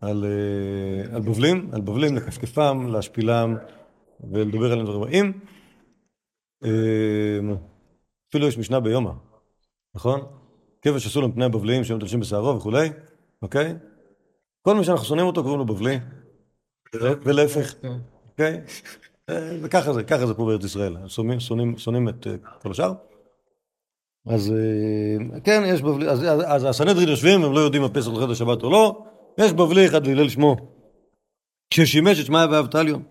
על, 0.00 0.24
אה, 0.24 1.16
על 1.16 1.22
בבלים, 1.22 1.70
על 1.72 1.80
בבלים, 1.80 2.16
לכפכפם, 2.16 2.86
להשפילם 2.92 3.56
ולדבר 4.32 4.72
עליהם 4.72 4.86
דברים 4.86 5.02
רעים. 5.02 5.40
אה, 6.64 7.54
אפילו 8.28 8.46
יש 8.46 8.58
משנה 8.58 8.80
ביומא, 8.80 9.12
נכון? 9.94 10.41
כבש 10.82 11.06
עשו 11.06 11.20
להם 11.20 11.32
פני 11.32 11.44
הבבליים 11.44 11.84
שהם 11.84 11.98
תלשים 11.98 12.20
בשערו 12.20 12.56
וכולי, 12.56 12.88
אוקיי? 13.42 13.74
כל 14.62 14.74
מי 14.76 14.84
שאנחנו 14.84 15.06
שונאים 15.06 15.26
אותו 15.26 15.42
קוראים 15.42 15.58
לו 15.58 15.66
בבלי, 15.66 15.98
ולהפך, 16.94 17.74
אוקיי? 18.30 18.60
אה, 19.30 19.56
וככה 19.62 19.92
זה, 19.92 20.02
ככה 20.02 20.26
זה 20.26 20.34
פה 20.34 20.46
בארץ 20.46 20.64
ישראל, 20.64 20.96
שונאים, 21.76 22.08
את 22.08 22.26
אה, 22.26 22.36
כל 22.62 22.70
השאר. 22.70 22.92
אז 24.26 24.52
אה, 24.52 25.40
כן, 25.40 25.62
יש 25.66 25.82
בבלי, 25.82 26.08
אז, 26.08 26.24
אז, 26.46 26.64
הסנהדרין 26.64 27.08
יושבים, 27.08 27.44
הם 27.44 27.52
לא 27.52 27.60
יודעים 27.60 27.82
אם 27.82 27.90
הפסח 27.90 28.10
דוחה 28.10 28.24
את 28.24 28.30
השבת 28.30 28.62
או 28.62 28.70
לא, 28.70 29.04
יש 29.38 29.52
בבלי 29.52 29.86
אחד 29.86 30.06
והלל 30.06 30.28
שמו, 30.28 30.56
ששימש 31.74 32.20
את 32.20 32.26
שמעיה 32.26 32.46
ואבטליון. 32.50 33.02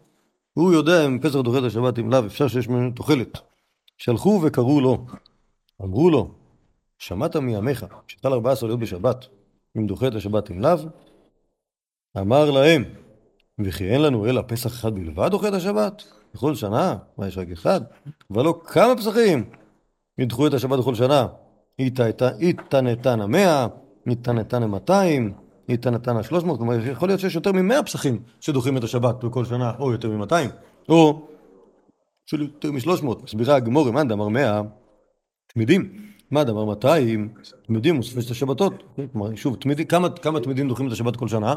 הוא 0.54 0.74
יודע 0.74 1.06
אם 1.06 1.20
פסח 1.20 1.40
דוחה 1.40 1.58
את 1.58 1.64
השבת 1.64 2.00
אם 2.00 2.12
לאו, 2.12 2.26
אפשר 2.26 2.48
שיש 2.48 2.68
ממנו 2.68 2.92
תוחלת. 2.92 3.38
שלחו 3.98 4.42
וקראו 4.44 4.82
לו, 4.82 5.06
אמרו 5.82 6.10
לו, 6.10 6.41
שמעת 7.02 7.36
מימיך, 7.36 7.86
שחל 8.08 8.34
ארבעה 8.34 8.54
להיות 8.64 8.80
בשבת, 8.80 9.26
אם 9.78 9.88
דוחה 9.88 10.08
את 10.08 10.16
השבת 10.16 10.52
אם 10.52 10.62
לאו, 10.62 10.78
אמר 12.18 12.52
להם, 12.52 12.84
וכי 13.66 13.90
אין 13.90 14.02
לנו 14.02 14.26
אלא 14.26 14.44
פסח 14.48 14.70
אחד 14.70 14.96
בלבד 14.96 15.32
דוחה 15.32 15.48
את 15.48 15.54
השבת? 15.54 16.04
בכל 16.34 16.56
שנה? 16.56 16.98
מה 17.18 17.28
יש 17.28 17.38
רק 17.38 17.48
אחד? 17.52 17.82
ולא 18.32 18.62
כמה 18.66 18.96
פסחים 18.98 19.50
ידחו 20.18 20.48
את 20.48 20.54
השבת 20.54 20.80
בכל 20.80 20.96
שנה. 20.96 21.28
איתנתן 22.40 23.22
המאה, 23.22 23.68
איתנתן 24.08 24.64
המאתיים, 24.64 25.34
איתנתן 25.70 26.18
השלוש 26.18 26.44
מאות, 26.44 26.58
כלומר 26.58 26.88
יכול 26.88 27.10
להיות 27.10 27.20
שיש 27.20 27.36
יותר 27.36 27.52
ממאה 27.52 27.84
פסחים 27.84 28.24
שדוחים 28.40 28.78
את 28.78 28.84
השבת 28.84 29.24
בכל 29.24 29.46
שנה, 29.46 29.74
או 29.80 29.92
יותר 29.92 30.10
ממאתיים, 30.10 30.50
או 30.90 31.28
אפילו 32.28 32.44
יותר 32.44 32.72
משלוש 32.72 33.04
מאות. 33.04 33.24
מסבירה 33.24 33.56
הגמור, 33.56 33.92
מאן 33.92 34.08
דאמר 34.08 34.28
מאה, 34.28 34.62
תמידים. 35.54 36.11
מה 36.32 36.44
דאמר 36.44 36.66
200, 36.66 37.34
תמידים 37.68 37.96
מוספי 37.96 38.20
את 38.26 38.32
השבתות. 38.32 38.74
כלומר, 39.12 39.36
שוב, 39.36 39.56
תמידים, 39.56 39.86
כמה, 39.86 40.10
כמה 40.10 40.40
תמידים 40.40 40.68
דוחים 40.68 40.88
את 40.88 40.92
השבת 40.92 41.16
כל 41.16 41.28
שנה? 41.28 41.56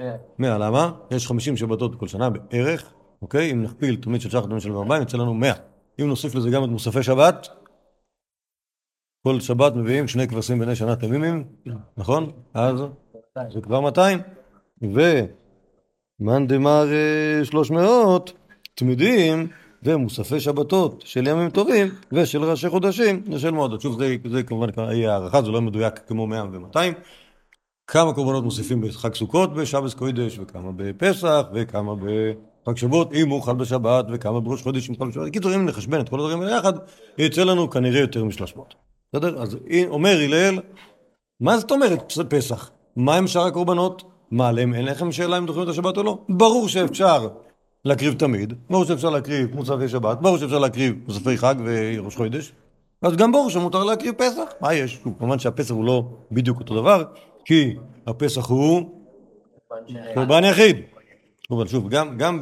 אה, 0.00 0.16
100, 0.38 0.58
למה? 0.58 0.92
יש 1.10 1.26
50 1.26 1.56
שבתות 1.56 1.96
בכל 1.96 2.06
שנה 2.06 2.30
בערך, 2.30 2.92
אוקיי? 3.22 3.52
אם 3.52 3.62
נכפיל 3.62 3.96
תמיד 3.96 4.20
של 4.20 4.30
שחר 4.30 4.46
תמיד 4.46 4.60
של 4.60 4.72
ארבעים, 4.72 5.02
יצא 5.02 5.16
לנו 5.16 5.34
100. 5.34 5.52
אם 6.00 6.06
נוסיף 6.08 6.34
לזה 6.34 6.50
גם 6.50 6.64
את 6.64 6.68
מוספי 6.68 7.02
שבת, 7.02 7.48
כל 9.22 9.40
שבת 9.40 9.74
מביאים 9.74 10.08
שני 10.08 10.28
כבשים 10.28 10.58
בני 10.58 10.76
שנה 10.76 10.96
תמימים, 10.96 11.44
נכון? 11.96 12.32
אז 12.54 12.80
זה 13.52 13.60
כבר 13.60 13.80
200. 13.80 14.18
ומאן 14.82 16.46
דמר 16.46 16.86
אה, 16.92 17.44
300 17.44 18.32
תמידים 18.74 19.48
ומוספי 19.82 20.40
שבתות 20.40 21.02
של 21.06 21.26
ימים 21.26 21.50
טובים 21.50 21.88
ושל 22.12 22.44
ראשי 22.44 22.68
חודשים 22.68 23.22
ושל 23.32 23.50
מועדות. 23.50 23.80
שוב, 23.80 23.98
זה, 23.98 24.16
זה 24.30 24.42
כמובן 24.42 24.68
יהיה 24.78 25.12
הערכה, 25.12 25.42
זה 25.42 25.50
לא 25.50 25.60
מדויק 25.60 25.94
כמו 26.06 26.26
100 26.26 26.44
ו-200. 26.52 26.78
כמה 27.86 28.12
קורבנות 28.12 28.44
מוסיפים 28.44 28.80
בחג 28.80 29.14
סוכות 29.14 29.54
בשבס 29.54 29.94
קוידש, 29.94 30.38
וכמה 30.38 30.72
בפסח, 30.76 31.46
וכמה 31.54 31.94
בחג 31.94 32.76
שבועות, 32.76 33.12
אם 33.14 33.28
הוא 33.28 33.42
חל 33.42 33.54
בשבת, 33.54 34.04
וכמה 34.12 34.40
בראש 34.40 34.62
חודש 34.62 34.90
אם 34.90 34.94
חל 34.98 35.08
בשבת. 35.08 35.26
בקיצור, 35.26 35.54
אם 35.54 35.66
נחשבן 35.66 36.00
את 36.00 36.08
כל 36.08 36.20
הדברים 36.20 36.40
האלה 36.40 36.56
יחד, 36.56 36.72
יצא 37.18 37.44
לנו 37.44 37.70
כנראה 37.70 38.00
יותר 38.00 38.24
משלוש 38.24 38.56
מאות. 38.56 38.74
בסדר? 39.12 39.42
אז 39.42 39.56
אומר 39.88 40.20
הלל, 40.20 40.58
מה 41.40 41.58
זאת 41.58 41.70
אומרת 41.70 42.12
פסח? 42.28 42.70
מה 42.96 43.16
עם 43.16 43.26
שאר 43.26 43.46
הקורבנות? 43.46 44.02
מה 44.30 44.48
עליהם? 44.48 44.74
אין 44.74 44.84
לכם 44.84 45.12
שאלה 45.12 45.38
אם 45.38 45.46
דוחים 45.46 45.62
את 45.62 45.68
השבת 45.68 45.96
או 45.96 46.02
לא? 46.02 46.18
ברור 46.28 46.68
שאפשר 46.68 47.28
להקריב 47.84 48.14
תמיד, 48.14 48.52
ברור 48.70 48.84
שאפשר 48.84 49.10
להקריב 49.10 49.54
מוספי 49.54 49.88
שבת, 49.88 50.18
ברור 50.20 50.38
שאפשר 50.38 50.58
להקריב 50.58 50.94
מוספי 51.06 51.38
חג 51.38 51.54
וראש 51.64 52.16
חודש, 52.16 52.52
אז 53.02 53.16
גם 53.16 53.32
ברור 53.32 53.50
שמותר 53.50 53.84
להקריב 53.84 54.14
פסח. 54.14 54.52
מה 54.60 54.74
יש? 54.74 55.00
כמובן 55.18 55.38
שהפסח 55.38 55.74
הוא 55.74 55.84
לא 55.84 56.04
בדיוק 56.32 56.58
אותו 56.60 56.74
דבר, 56.74 57.04
כי 57.44 57.76
הפסח 58.06 58.46
הוא 58.46 58.90
קורבן 60.14 60.44
יחיד. 60.44 60.76
אבל 61.50 61.66
שוב, 61.66 61.88
גם, 61.88 62.18
גם 62.18 62.40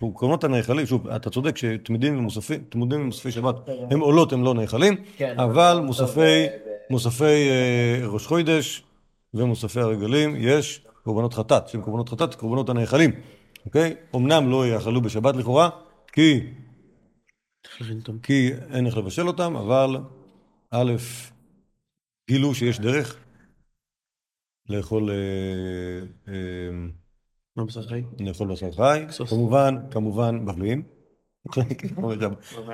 בקורבנות 0.00 0.44
הנאכלים, 0.44 0.86
שוב, 0.86 1.08
אתה 1.08 1.30
צודק 1.30 1.56
שתמידים 1.56 2.18
ומוספים, 2.18 2.62
תמידים 2.68 3.00
ומוספי 3.00 3.30
שבת 3.30 3.54
הם 3.90 4.00
עולות, 4.00 4.32
הם 4.32 4.44
לא 4.44 4.54
נאכלים, 4.54 4.96
כן, 5.16 5.34
אבל 5.38 5.80
מוספי, 5.84 6.46
מוספי 6.90 7.24
אה, 7.24 8.06
ראש 8.06 8.26
חודש 8.26 8.82
ומוספי 9.34 9.80
הרגלים, 9.80 10.36
יש 10.38 10.84
קורבנות 11.04 11.34
חטאת, 11.34 11.68
שהם 11.68 11.82
קורבנות 11.82 12.08
חטאת, 12.08 12.34
קורבנות 12.34 12.68
הנאכלים, 12.68 13.10
אוקיי? 13.66 13.96
אמנם 14.16 14.50
לא 14.50 14.66
יאכלו 14.66 15.00
בשבת 15.00 15.36
לכאורה, 15.36 15.70
כי, 16.12 16.52
כי 18.22 18.50
אין 18.70 18.86
איך 18.86 18.96
לבשל 18.96 19.26
אותם, 19.26 19.56
אבל 19.56 19.96
א', 20.70 20.92
גילו 22.30 22.54
שיש 22.54 22.80
דרך 22.80 23.16
לאכול, 24.68 25.10
אה, 25.10 26.00
אה, 26.28 26.70
מה 27.56 27.64
בשר 27.64 27.82
חי? 27.82 28.02
לאכול 28.20 28.52
בשר 28.52 28.72
חי. 28.72 29.06
כמובן, 29.28 29.74
כמובן, 29.90 30.46
בבלים. 30.46 30.82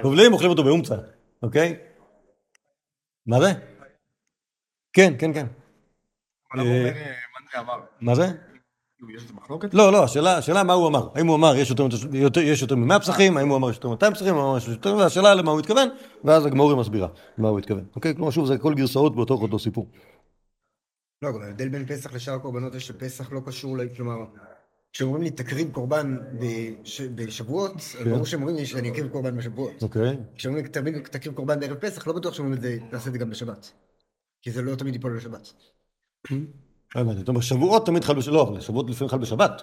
בבלים 0.05 0.33
אוכלים 0.33 0.51
אותו 0.51 0.65
באומצה, 0.65 0.97
אוקיי? 1.43 1.77
מה 3.27 3.41
זה? 3.41 3.49
כן, 4.93 5.13
כן, 5.19 5.33
כן. 5.35 5.47
אומר, 6.55 6.87
אה, 6.87 7.63
מה 8.01 8.15
זה? 8.15 8.48
לא, 9.73 9.93
לא, 9.93 10.05
השאלה, 10.05 10.39
השאלה 10.39 10.63
מה 10.65 10.73
הוא 10.73 10.89
אמר. 10.89 11.09
האם 11.15 11.27
הוא 11.27 11.37
אמר 11.37 11.57
יש 11.57 11.71
יותר, 11.71 11.87
יותר, 12.13 12.41
יש 12.41 12.63
יותר 12.63 12.75
מ-100 12.77 12.99
פסחים, 13.01 13.37
האם 13.37 13.49
הוא 13.49 13.57
אמר 13.57 13.71
יש 13.71 13.77
יותר 13.77 13.89
מ-200 13.89 14.15
פסחים, 14.15 14.29
האם 14.29 14.37
הוא 14.37 14.49
אמר 14.51 14.57
יש 14.59 14.69
יותר, 14.69 14.97
והשאלה 14.97 15.35
למה 15.35 15.51
הוא 15.51 15.61
התכוון, 15.61 15.89
ואז 16.25 16.47
הגמורי 16.47 16.77
מסבירה 16.77 17.09
מה 17.39 17.49
הוא 17.49 17.59
התכוון. 17.59 17.85
אוקיי? 17.97 18.15
כלומר, 18.15 18.31
שוב, 18.31 18.47
זה 18.47 18.55
הכל 18.55 18.75
גרסאות 18.75 19.17
בתוך 19.17 19.43
אותו 19.43 19.59
סיפור. 19.59 19.89
לא, 21.23 21.29
אבל 21.29 21.43
ההבדל 21.43 21.69
בין 21.69 21.87
פסח 21.87 22.13
לשאר 22.15 22.35
הקורבנות 22.35 22.73
זה 22.73 22.81
שפסח 22.81 23.33
לא 23.33 23.41
קשור, 23.47 23.79
ל- 23.79 23.89
כלומר, 23.97 24.17
כשאומרים 24.93 25.23
לי 25.23 25.31
תקריב 25.31 25.71
קורבן 25.73 26.17
בש- 26.41 27.01
בשבועות, 27.01 27.73
כן. 27.99 28.11
ברור 28.11 28.25
שאומרים 28.27 28.57
לי 28.57 28.67
שאני 28.67 28.91
אקריב 28.91 29.09
קורבן 29.09 29.37
בשבועות. 29.37 29.83
אוקיי? 29.83 30.17
כשאומרים 30.37 30.65
לי 30.65 30.71
תקריב 31.03 31.35
קורבן 31.35 31.61
בערב 31.61 31.77
פסח, 31.77 32.07
לא 32.07 32.13
בטוח 32.13 32.35
שאומרים 32.35 32.57
את 32.57 32.61
זה, 32.61 32.79
תעשה 32.91 33.09
את 33.09 33.13
זה 33.13 33.19
גם 33.19 33.31
בשבת. 33.31 33.73
כי 34.43 34.51
זה 34.51 34.63
לא 34.63 34.75
תמיד 34.75 34.95
ייפול 34.95 35.17
בשבת. 35.17 35.53
לא 36.97 37.01
הבנתי. 37.01 37.19
זאת 37.19 37.29
אומרת, 37.29 37.43
שבועות 37.43 37.87
תמיד 37.87 38.05
חל 38.05 38.15
בשבת, 38.15 38.33
לא, 38.35 38.57
שבועות 38.61 38.91
לפעמים 38.91 39.09
חל 39.11 39.19
בשבת. 39.19 39.63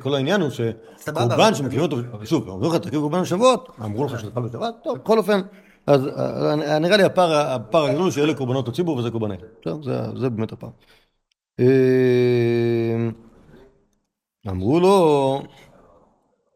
כל 0.00 0.14
העניין 0.14 0.40
הוא 0.40 0.50
שקורבן 0.50 1.54
שמקריבים 1.54 1.80
אותו, 1.80 1.96
שוב, 2.24 2.48
אומרים 2.48 2.72
לך 2.72 2.78
תקריב 2.80 3.00
קורבן 3.00 3.22
בשבועות, 3.22 3.68
אמרו 3.84 4.04
לך 4.04 4.20
שזה 4.20 4.30
חל 4.34 4.40
בשבת, 4.40 4.74
טוב, 4.84 4.98
בכל 4.98 5.18
אופן, 5.18 5.40
אז 5.86 6.06
אה, 6.06 6.78
נראה 6.78 6.96
לי 6.96 7.02
הפער 7.02 7.56
הגדול 7.72 8.10
שאלה 8.10 8.34
קורבנות 8.34 8.68
הציבור 8.68 8.96
וזה 8.96 9.10
קורבני. 9.10 9.34
טוב, 9.62 9.82
זה- 9.82 10.30
באמת 10.30 10.52
הפער. 10.52 10.70
אה, 11.60 13.08
אמרו 14.50 14.80
לו, 14.80 15.42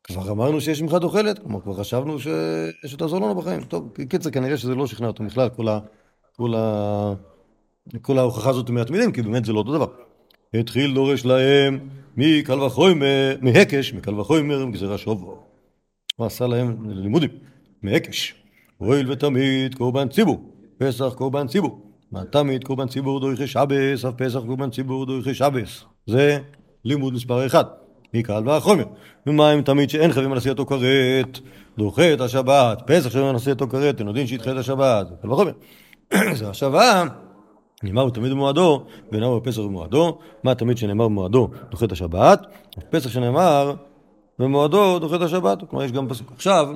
כבר 0.04 0.30
אמרנו 0.30 0.60
שיש 0.60 0.82
ממך 0.82 0.94
תוחלת, 0.94 1.38
כלומר 1.38 1.60
כבר 1.60 1.74
חשבנו. 1.74 2.16
שתעזור 2.86 3.20
לנו 3.20 3.34
בחיים. 3.34 3.60
טוב, 3.64 3.88
קיצר, 4.08 4.30
כנראה 4.30 4.56
שזה 4.56 4.74
לא 4.74 4.86
שכנע 4.86 5.06
אותו 5.06 5.24
בכלל, 5.24 5.48
כל, 5.48 5.68
ה... 5.68 7.12
כל, 8.02 8.18
ההוכחה 8.18 8.50
הזאת 8.50 8.70
מהתמידים, 8.70 9.12
כי 9.12 9.22
באמת 9.22 9.44
זה 9.44 9.52
לא 9.52 9.58
אותו 9.58 9.72
דבר. 9.72 9.86
התחיל 10.54 10.94
דורש 10.94 11.24
להם 11.24 11.78
מקל 12.16 12.60
וחומר, 12.60 13.36
מהקש, 13.40 13.92
מקל 13.92 14.20
וחומר, 14.20 14.66
מגזירה 14.66 14.98
שובו. 14.98 15.38
הוא 16.16 16.26
עשה 16.26 16.46
להם 16.46 16.76
לימודים, 16.90 17.30
מהקש. 17.82 18.34
הואיל 18.78 19.12
ותמיד 19.12 19.74
קורבן 19.74 20.08
ציבור, 20.08 20.52
פסח 20.78 21.14
קורבן 21.14 21.46
ציבור. 21.46 21.80
מה 22.12 22.24
תמיד 22.24 22.64
קורבן 22.64 22.88
ציבור 22.88 23.20
דורכי 23.20 23.46
שבס, 23.46 24.04
אף 24.04 24.14
פסח 24.16 24.40
קורבן 24.46 24.70
ציבור 24.70 25.06
דורכי 25.06 25.34
שבס. 25.34 25.84
זה 26.06 26.38
לימוד 26.84 27.14
מספר 27.14 27.46
אחד, 27.46 27.64
מקל 28.14 28.48
וחומר. 28.48 28.84
ומה 29.26 29.54
אם 29.54 29.62
תמיד 29.62 29.90
שאין 29.90 30.12
חייבים 30.12 30.32
על 30.32 30.38
עשייתו 30.38 30.66
כרת, 30.66 31.38
דוחה 31.78 32.12
את 32.12 32.20
השבת, 32.20 32.82
פסח 32.86 33.10
שאין 33.10 33.24
על 33.24 33.36
עשייתו 33.36 33.68
כרת, 33.68 33.94
אתם 33.94 34.06
יודעים 34.06 34.26
שידחה 34.26 34.52
את 34.52 34.56
השבת, 34.56 35.06
קל 35.22 35.30
וחומר. 35.30 35.52
זה 36.38 36.48
השבה, 36.48 37.04
נאמר 37.82 38.10
תמיד 38.10 38.32
במועדו, 38.32 38.84
ונאמר 39.12 39.38
בפסח 39.38 39.58
במועדו, 39.58 40.18
מה 40.44 40.54
תמיד 40.54 40.78
שנאמר 40.78 41.08
במועדו 41.08 41.48
דוחה 41.70 41.84
את 41.84 41.92
השבת, 41.92 42.46
פסח 42.90 43.10
שנאמר 43.10 43.74
במועדו 44.38 44.98
דוחה 44.98 45.16
את 45.16 45.20
השבת, 45.20 45.58
כלומר 45.70 45.84
יש 45.84 45.92
גם 45.92 46.08
פסוק. 46.08 46.32
עכשיו, 46.32 46.68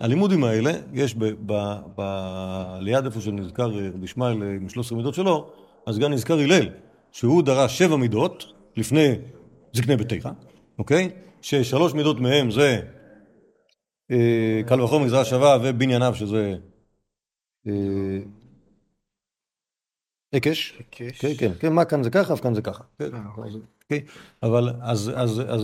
הלימודים 0.00 0.44
האלה, 0.44 0.72
יש 0.92 1.14
ב, 1.14 1.24
ב, 1.46 1.76
ב, 1.96 2.02
ליד 2.80 3.04
איפה 3.04 3.20
שנזכר 3.20 3.78
אה, 3.78 3.88
רבי 3.94 4.04
ישמעאל 4.04 4.42
אה, 4.42 4.48
עם 4.48 4.68
13 4.68 4.98
מידות 4.98 5.14
שלו, 5.14 5.50
אז 5.86 5.98
גם 5.98 6.12
נזכר 6.12 6.38
הלל, 6.38 6.68
שהוא 7.12 7.42
דרש 7.42 7.78
שבע 7.78 7.96
מידות 7.96 8.44
לפני 8.76 9.14
זקני 9.72 9.96
ביתך, 9.96 10.28
אוקיי? 10.78 11.10
ששלוש 11.42 11.94
מידות 11.94 12.20
מהם 12.20 12.50
זה 12.50 12.80
אה, 14.10 14.60
קל 14.66 14.80
וחומר 14.80 15.06
גזרה 15.06 15.24
שווה 15.24 15.58
ובנייניו 15.62 16.14
שזה 16.14 16.54
היקש. 20.32 20.74
כן, 20.90 21.08
כן, 21.38 21.52
כן, 21.58 21.72
מה 21.72 21.84
כאן 21.84 22.02
זה 22.02 22.10
ככה, 22.10 22.34
וכאן 22.34 22.54
זה 22.54 22.62
ככה. 22.62 22.84
כן? 23.88 23.98
אבל 24.42 24.70
אז, 24.80 25.12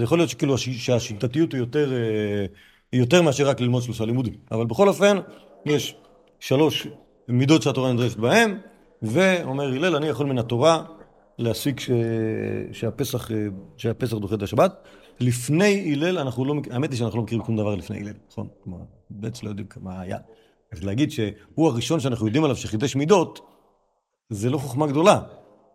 יכול 0.03 0.19
להיות 0.19 0.31
שכאילו 0.31 0.55
הש- 0.55 0.69
שהשיטתיות 0.69 1.53
היא 1.53 1.59
יותר, 1.61 1.93
אה, 1.93 2.47
יותר 2.93 3.23
מאשר 3.23 3.49
רק 3.49 3.61
ללמוד 3.61 3.83
שלושה 3.83 4.05
לימודים. 4.05 4.35
אבל 4.53 4.67
בכל 4.67 4.89
אופן, 4.89 5.17
יש 5.67 5.97
שלוש 6.41 6.87
מידות 7.29 7.63
שהתורה 7.63 7.93
נדרשת 7.93 8.17
בהן, 8.17 8.59
ואומר 9.03 9.65
הלל, 9.65 9.97
אני 9.97 10.07
יכול 10.07 10.27
מן 10.27 10.39
התורה 10.39 10.85
להסיק 11.39 11.81
ש... 11.81 11.91
שהפסח, 12.73 13.31
אה, 13.31 13.37
שהפסח 13.77 14.15
דוחה 14.17 14.35
את 14.35 14.43
השבת. 14.43 14.75
לפני 15.21 15.93
הלל, 15.93 16.19
אנחנו 16.19 16.45
לא, 16.45 16.55
האמת 16.71 16.91
היא 16.91 16.99
שאנחנו 16.99 17.19
לא 17.19 17.23
מכירים 17.25 17.45
שום 17.47 17.57
דבר 17.57 17.75
לפני 17.75 17.99
הלל, 18.01 18.13
נכון? 18.31 18.49
כלומר, 18.65 18.79
בעצם 19.11 19.47
לא 19.47 19.51
יודעים 19.51 19.67
מה 19.83 20.01
היה. 20.01 20.19
אז 20.73 20.85
להגיד 20.85 21.11
שהוא 21.11 21.69
הראשון 21.69 22.01
שאנחנו 22.01 22.27
יודעים 22.27 22.45
עליו 22.45 22.57
שחידש 22.57 22.97
מידות, 22.97 23.41
זה 24.29 24.51
לא 24.51 24.59
חוכמה 24.59 24.87
גדולה, 24.87 25.21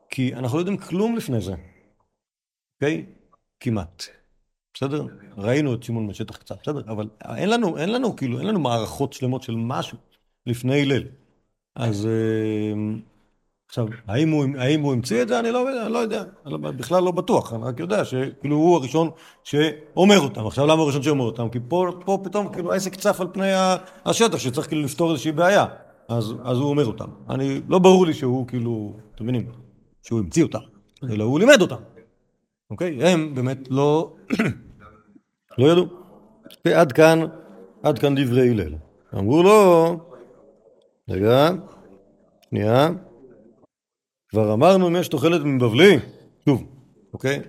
כי 0.10 0.36
אנחנו 0.36 0.58
לא 0.58 0.62
יודעים 0.62 0.78
כלום 0.78 1.16
לפני 1.16 1.42
זה, 1.42 1.54
אוקיי? 2.76 3.06
כמעט. 3.60 4.04
בסדר? 4.74 5.06
ראינו 5.38 5.74
את 5.74 5.84
שמעון 5.84 6.08
בשטח 6.08 6.38
קצת, 6.38 6.58
בסדר? 6.62 6.82
אבל 6.88 7.10
אין 7.38 7.50
לנו, 7.50 7.78
אין 7.78 7.92
לנו, 7.92 8.16
כאילו, 8.16 8.40
אין 8.40 8.48
לנו 8.48 8.60
מערכות 8.60 9.14
שלמות 9.14 9.44
של 9.44 9.56
משהו 9.56 9.98
לפני 10.48 10.82
הלל. 10.82 11.04
אז 11.76 12.06
אה, 12.06 12.74
עכשיו, 13.68 13.88
האם 14.08 14.30
הוא, 14.30 14.46
האם 14.58 14.82
הוא 14.82 14.94
המציא 14.94 15.22
את 15.22 15.28
זה? 15.28 15.40
אני 15.40 15.52
לא 15.52 15.84
אני 15.86 15.94
לא 15.94 16.00
יודע. 16.00 16.24
לא- 16.46 16.58
בכלל 16.58 17.04
לא 17.04 17.12
בטוח, 17.12 17.54
אני 17.54 17.64
רק 17.64 17.80
יודע 17.80 18.06
שכאילו 18.06 18.56
הוא 18.56 18.76
הראשון 18.76 19.10
שאומר 19.44 20.20
אותם. 20.20 20.48
עכשיו, 20.48 20.66
למה 20.66 20.74
הוא 20.74 20.84
הראשון 20.84 21.04
שאומר 21.04 21.26
אותם? 21.26 21.50
כי 21.50 21.60
פה, 21.68 21.88
פה 22.06 22.22
פתאום 22.24 22.54
כאילו 22.54 22.74
העסק 22.74 22.96
צף 22.96 23.22
על 23.22 23.28
פני 23.34 23.52
השטח, 24.06 24.38
שצריך 24.38 24.68
כאילו 24.68 24.82
לפתור 24.82 25.12
איזושהי 25.12 25.32
בעיה. 25.32 25.66
אז, 26.12 26.34
אז 26.44 26.58
הוא 26.58 26.70
אומר 26.70 26.86
אותם. 26.86 27.10
אני, 27.30 27.62
לא 27.68 27.80
ברור 27.80 28.06
לי 28.06 28.14
שהוא 28.14 28.48
כאילו, 28.48 28.94
אתם 29.16 29.24
מבינים, 29.24 29.52
שהוא 30.04 30.20
המציא 30.20 30.44
אותם, 30.44 30.60
אלא 31.10 31.24
הוא 31.24 31.40
לימד 31.40 31.62
אותם. 31.62 31.82
אוקיי? 32.70 33.04
הם 33.04 33.36
באמת 33.36 33.58
לא, 33.70 34.16
לא 35.58 35.72
ידעו. 35.72 35.86
ועד 36.66 36.92
כאן, 36.92 37.20
עד 37.84 38.00
כאן 38.00 38.16
דברי 38.16 38.50
הלל. 38.50 38.74
אמרו 39.14 39.44
לו, 39.44 40.00
רגע, 41.10 41.50
שנייה. 42.50 42.90
כבר 44.30 44.54
אמרנו 44.54 44.88
אם 44.88 44.96
יש 44.96 45.08
תוחלת 45.08 45.42
מבבלי, 45.46 46.00
שוב, 46.46 46.64
אוקיי? 47.14 47.42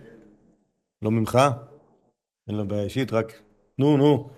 לא 1.02 1.10
ממך, 1.10 1.38
אין 2.48 2.56
לה 2.56 2.64
בעיה 2.64 2.82
אישית, 2.82 3.12
רק 3.12 3.42
נו 3.78 3.96
נו, 3.96 4.30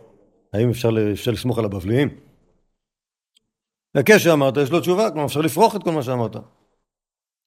האם 0.53 0.71
אפשר, 0.71 0.91
אפשר 1.13 1.31
לסמוך 1.31 1.59
על 1.59 1.65
הבבליים? 1.65 2.09
הקש 3.95 4.25
שאמרת, 4.25 4.57
יש 4.57 4.71
לו 4.71 4.81
תשובה, 4.81 5.11
כלומר 5.11 5.27
אפשר 5.27 5.41
לפרוח 5.41 5.77
את 5.77 5.83
כל 5.83 5.93
מה 5.93 6.03
שאמרת. 6.03 6.37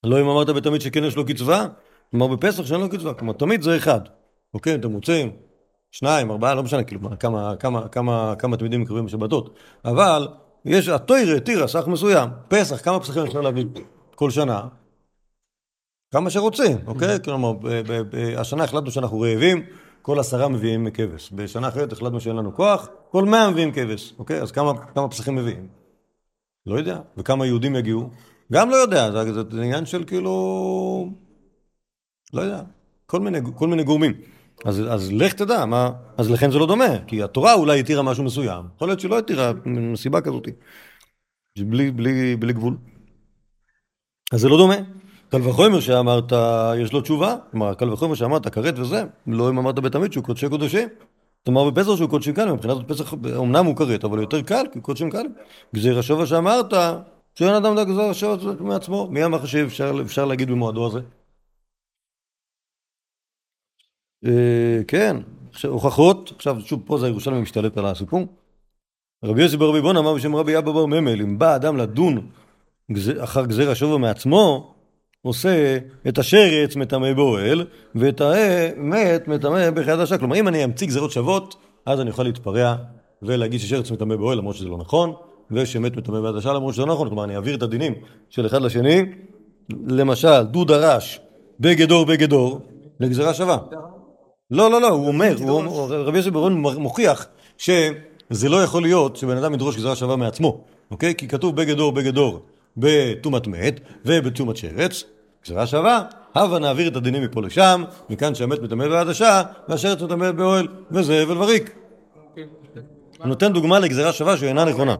לא 0.03 0.21
אם 0.21 0.29
אמרת 0.29 0.49
בתמיד 0.49 0.81
שכן 0.81 1.03
יש 1.03 1.15
לו 1.15 1.25
קצבה, 1.25 1.67
כלומר 2.11 2.27
בפסח 2.35 2.65
שאין 2.65 2.81
לו 2.81 2.89
קצבה, 2.89 3.13
כלומר 3.13 3.33
תמיד 3.33 3.61
זה 3.61 3.77
אחד, 3.77 4.01
אוקיי? 4.53 4.75
אתם 4.75 4.93
רוצים? 4.93 5.31
שניים, 5.91 6.31
ארבעה, 6.31 6.55
לא 6.55 6.63
משנה, 6.63 6.83
כאילו, 6.83 7.01
מה, 7.01 7.15
כמה, 7.15 7.55
כמה, 7.59 7.87
כמה, 7.87 8.33
כמה 8.39 8.57
תלמידים 8.57 8.81
מקרבים 8.81 9.05
בשבתות. 9.05 9.59
אבל 9.85 10.27
יש, 10.65 10.87
התוירה 10.87 11.37
התירה 11.37 11.67
סך 11.67 11.87
מסוים, 11.87 12.29
פסח, 12.47 12.83
כמה 12.83 12.99
פסחים 12.99 13.23
אפשר 13.25 13.41
להביא 13.41 13.65
כל 14.15 14.29
שנה? 14.29 14.61
כמה 16.13 16.29
שרוצים, 16.29 16.77
אוקיי? 16.87 17.19
כלומר, 17.23 17.53
ב- 17.53 17.81
ב- 17.87 18.33
השנה 18.37 18.63
החלטנו 18.63 18.91
שאנחנו 18.91 19.19
רעבים, 19.19 19.63
כל 20.01 20.19
עשרה 20.19 20.47
מביאים 20.47 20.87
כבש. 20.93 21.31
בשנה 21.31 21.67
אחרת 21.67 21.91
החלטנו 21.91 22.19
שאין 22.19 22.35
לנו 22.35 22.55
כוח, 22.55 22.89
כל 23.11 23.25
מאה 23.25 23.49
מביאים 23.49 23.71
כבש, 23.71 24.13
אוקיי? 24.19 24.41
אז 24.41 24.51
כמה, 24.51 24.85
כמה 24.85 25.07
פסחים 25.07 25.35
מביאים? 25.35 25.76
לא 26.67 26.75
יודע. 26.75 26.99
וכמה 27.17 27.45
יהודים 27.45 27.75
יגיעו? 27.75 28.09
גם 28.53 28.69
לא 28.69 28.75
יודע, 28.75 29.11
זה, 29.11 29.33
זה, 29.33 29.41
זה 29.51 29.61
עניין 29.61 29.85
של 29.85 30.03
כאילו... 30.03 30.33
לא 32.33 32.41
יודע. 32.41 32.61
כל 33.05 33.19
מיני, 33.19 33.39
כל 33.55 33.67
מיני 33.67 33.83
גורמים. 33.83 34.13
אז, 34.65 34.83
אז 34.89 35.11
לך 35.11 35.33
תדע, 35.33 35.65
מה... 35.65 35.91
אז 36.17 36.31
לכן 36.31 36.51
זה 36.51 36.57
לא 36.57 36.67
דומה, 36.67 36.99
כי 37.07 37.23
התורה 37.23 37.53
אולי 37.53 37.79
התירה 37.79 38.03
משהו 38.03 38.23
מסוים. 38.23 38.65
יכול 38.75 38.87
להיות 38.87 38.99
שלא 38.99 39.19
התירה 39.19 39.51
מסיבה 39.65 40.21
כזאת. 40.21 40.47
בלי, 41.59 41.91
בלי, 41.91 42.35
בלי 42.35 42.53
גבול. 42.53 42.77
אז 44.31 44.41
זה 44.41 44.49
לא 44.49 44.57
דומה. 44.57 44.75
קל 45.29 45.47
וחומר 45.47 45.79
שאמרת, 45.79 46.33
יש 46.77 46.93
לו 46.93 47.01
תשובה, 47.01 47.35
כלומר, 47.51 47.73
קל 47.73 47.89
וחומר 47.89 48.15
שאמרת, 48.15 48.47
כרת 48.47 48.79
וזה, 48.79 49.03
לא 49.27 49.49
אם 49.49 49.57
אמרת 49.57 49.79
בתמיד 49.79 50.13
שהוא 50.13 50.23
קודשי 50.23 50.49
קודשים. 50.49 50.87
כלומר, 51.47 51.69
בפסח 51.69 51.95
שהוא 51.95 52.09
קודשים 52.09 52.33
קלים, 52.33 52.53
מבחינת 52.53 52.77
פסח, 52.87 53.13
אמנם 53.13 53.65
הוא 53.65 53.75
כרת, 53.75 54.03
אבל 54.03 54.19
יותר 54.19 54.41
קל, 54.41 54.65
כי 54.73 54.81
קודשים 54.81 55.11
קלים. 55.11 55.33
גזיר 55.75 55.99
השבע 55.99 56.25
שאמרת, 56.25 56.73
שאין 57.35 57.53
אדם 57.53 57.75
דג 57.75 57.83
גזיר 57.83 58.01
השבע 58.01 58.35
מעצמו. 58.59 59.07
מי 59.11 59.25
אמר 59.25 59.45
שאפשר 59.45 60.01
אפשר 60.01 60.25
להגיד 60.25 60.49
במועדו 60.49 60.87
הזה? 60.87 60.99
אה, 64.25 64.79
כן, 64.87 65.17
הוכחות, 65.67 66.31
עכשיו 66.35 66.61
שוב 66.61 66.83
פה 66.85 66.97
זה 66.97 67.05
הירושלמי 67.05 67.41
משתלט 67.41 67.77
על 67.77 67.85
הסיפור. 67.85 68.25
רבי 69.23 69.41
יוסי 69.41 69.57
ברבי 69.57 69.81
בון 69.81 69.97
אמר 69.97 70.13
בשם 70.13 70.35
רבי 70.35 70.57
אבא 70.57 70.71
בר 70.71 70.85
ממל, 70.85 71.21
אם 71.21 71.39
בא 71.39 71.55
אדם 71.55 71.77
לדון 71.77 72.29
אחר 73.23 73.45
גזיר 73.45 73.71
השבע 73.71 73.97
מעצמו, 73.97 74.75
עושה 75.27 75.77
את 76.07 76.17
השרץ 76.17 76.75
מטמא 76.75 77.13
באוהל, 77.13 77.65
ואת 77.95 78.21
המת 78.21 79.27
מטמא 79.27 79.69
השעה. 79.87 80.17
כלומר, 80.17 80.35
אם 80.35 80.47
אני 80.47 80.63
אמציא 80.63 80.87
גזירות 80.87 81.11
שוות, 81.11 81.55
אז 81.85 82.01
אני 82.01 82.09
יכול 82.09 82.25
להתפרע 82.25 82.75
ולהגיד 83.21 83.59
ששרץ 83.59 83.91
מטמא 83.91 84.15
באוהל, 84.15 84.37
למרות 84.37 84.55
שזה 84.55 84.67
לא 84.67 84.77
נכון, 84.77 85.13
ושמת 85.51 85.97
מטמא 85.97 86.21
ביד 86.21 86.35
השעה, 86.35 86.53
למרות 86.53 86.73
שזה 86.73 86.85
לא 86.85 86.93
נכון. 86.93 87.07
כלומר, 87.07 87.23
אני 87.23 87.35
אעביר 87.35 87.55
את 87.55 87.63
הדינים 87.63 87.93
של 88.29 88.45
אחד 88.45 88.61
לשני. 88.61 89.05
למשל, 89.87 90.43
דוד 90.43 90.71
הרש 90.71 91.19
בגדור 91.59 92.05
בגדור, 92.05 92.59
לגזירה 92.99 93.33
שווה. 93.33 93.57
לא, 94.51 94.71
לא, 94.71 94.81
לא, 94.81 94.87
הוא 94.87 95.07
אומר, 95.07 95.35
רבי 95.89 96.17
יוסף 96.17 96.29
ברון 96.29 96.53
מוכיח 96.61 97.27
שזה 97.57 98.49
לא 98.49 98.63
יכול 98.63 98.81
להיות 98.81 99.15
שבן 99.15 99.37
אדם 99.37 99.53
ידרוש 99.53 99.75
גזירה 99.75 99.95
שווה 99.95 100.15
מעצמו, 100.15 100.63
אוקיי? 100.91 101.15
כי 101.15 101.27
כתוב 101.27 101.55
בגדור 101.55 101.91
בגדור 101.91 102.39
בטומאת 102.77 103.47
מת 103.47 103.79
ובטומאת 104.05 104.57
שרץ, 104.57 105.03
גזירה 105.47 105.67
שווה, 105.67 106.05
הבה 106.35 106.59
נעביר 106.59 106.87
את 106.87 106.95
הדינים 106.95 107.23
מפה 107.23 107.41
לשם, 107.41 107.83
מכאן 108.09 108.35
שהמת 108.35 108.59
מטמא 108.59 108.87
בעד 108.87 109.07
השעה, 109.07 109.43
והשרץ 109.67 110.01
מטמא 110.01 110.31
באוהל, 110.31 110.67
וזה 110.91 111.23
הבל 111.23 111.37
וריק. 111.37 111.75
הוא 113.17 113.27
נותן 113.27 113.53
דוגמה 113.53 113.79
לגזירה 113.79 114.13
שווה 114.13 114.37
שאינה 114.37 114.65
נכונה. 114.65 114.95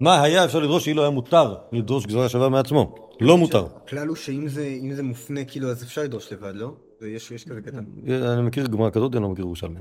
מה 0.00 0.22
היה 0.22 0.44
אפשר 0.44 0.58
לדרוש 0.58 0.84
שאילו 0.84 1.02
היה 1.02 1.10
מותר 1.10 1.54
לדרוש 1.72 2.06
גזירה 2.06 2.28
שווה 2.28 2.48
מעצמו? 2.48 3.08
לא 3.20 3.38
מותר. 3.38 3.66
הכלל 3.84 4.08
הוא 4.08 4.16
שאם 4.16 4.48
זה, 4.48 5.02
מופנה 5.02 5.44
כאילו 5.44 5.70
אז 5.70 5.82
אפשר 5.82 6.02
לדרוש 6.02 6.32
לבד, 6.32 6.54
לא? 6.54 6.72
ויש 7.00 7.30
יש 7.30 7.44
כזה 7.44 7.62
קטן. 7.62 7.84
אני 8.06 8.42
מכיר 8.42 8.66
גמרא 8.66 8.90
כזאת, 8.90 9.14
אני 9.14 9.22
לא 9.22 9.28
מכיר 9.28 9.44
ירושלמי. 9.44 9.80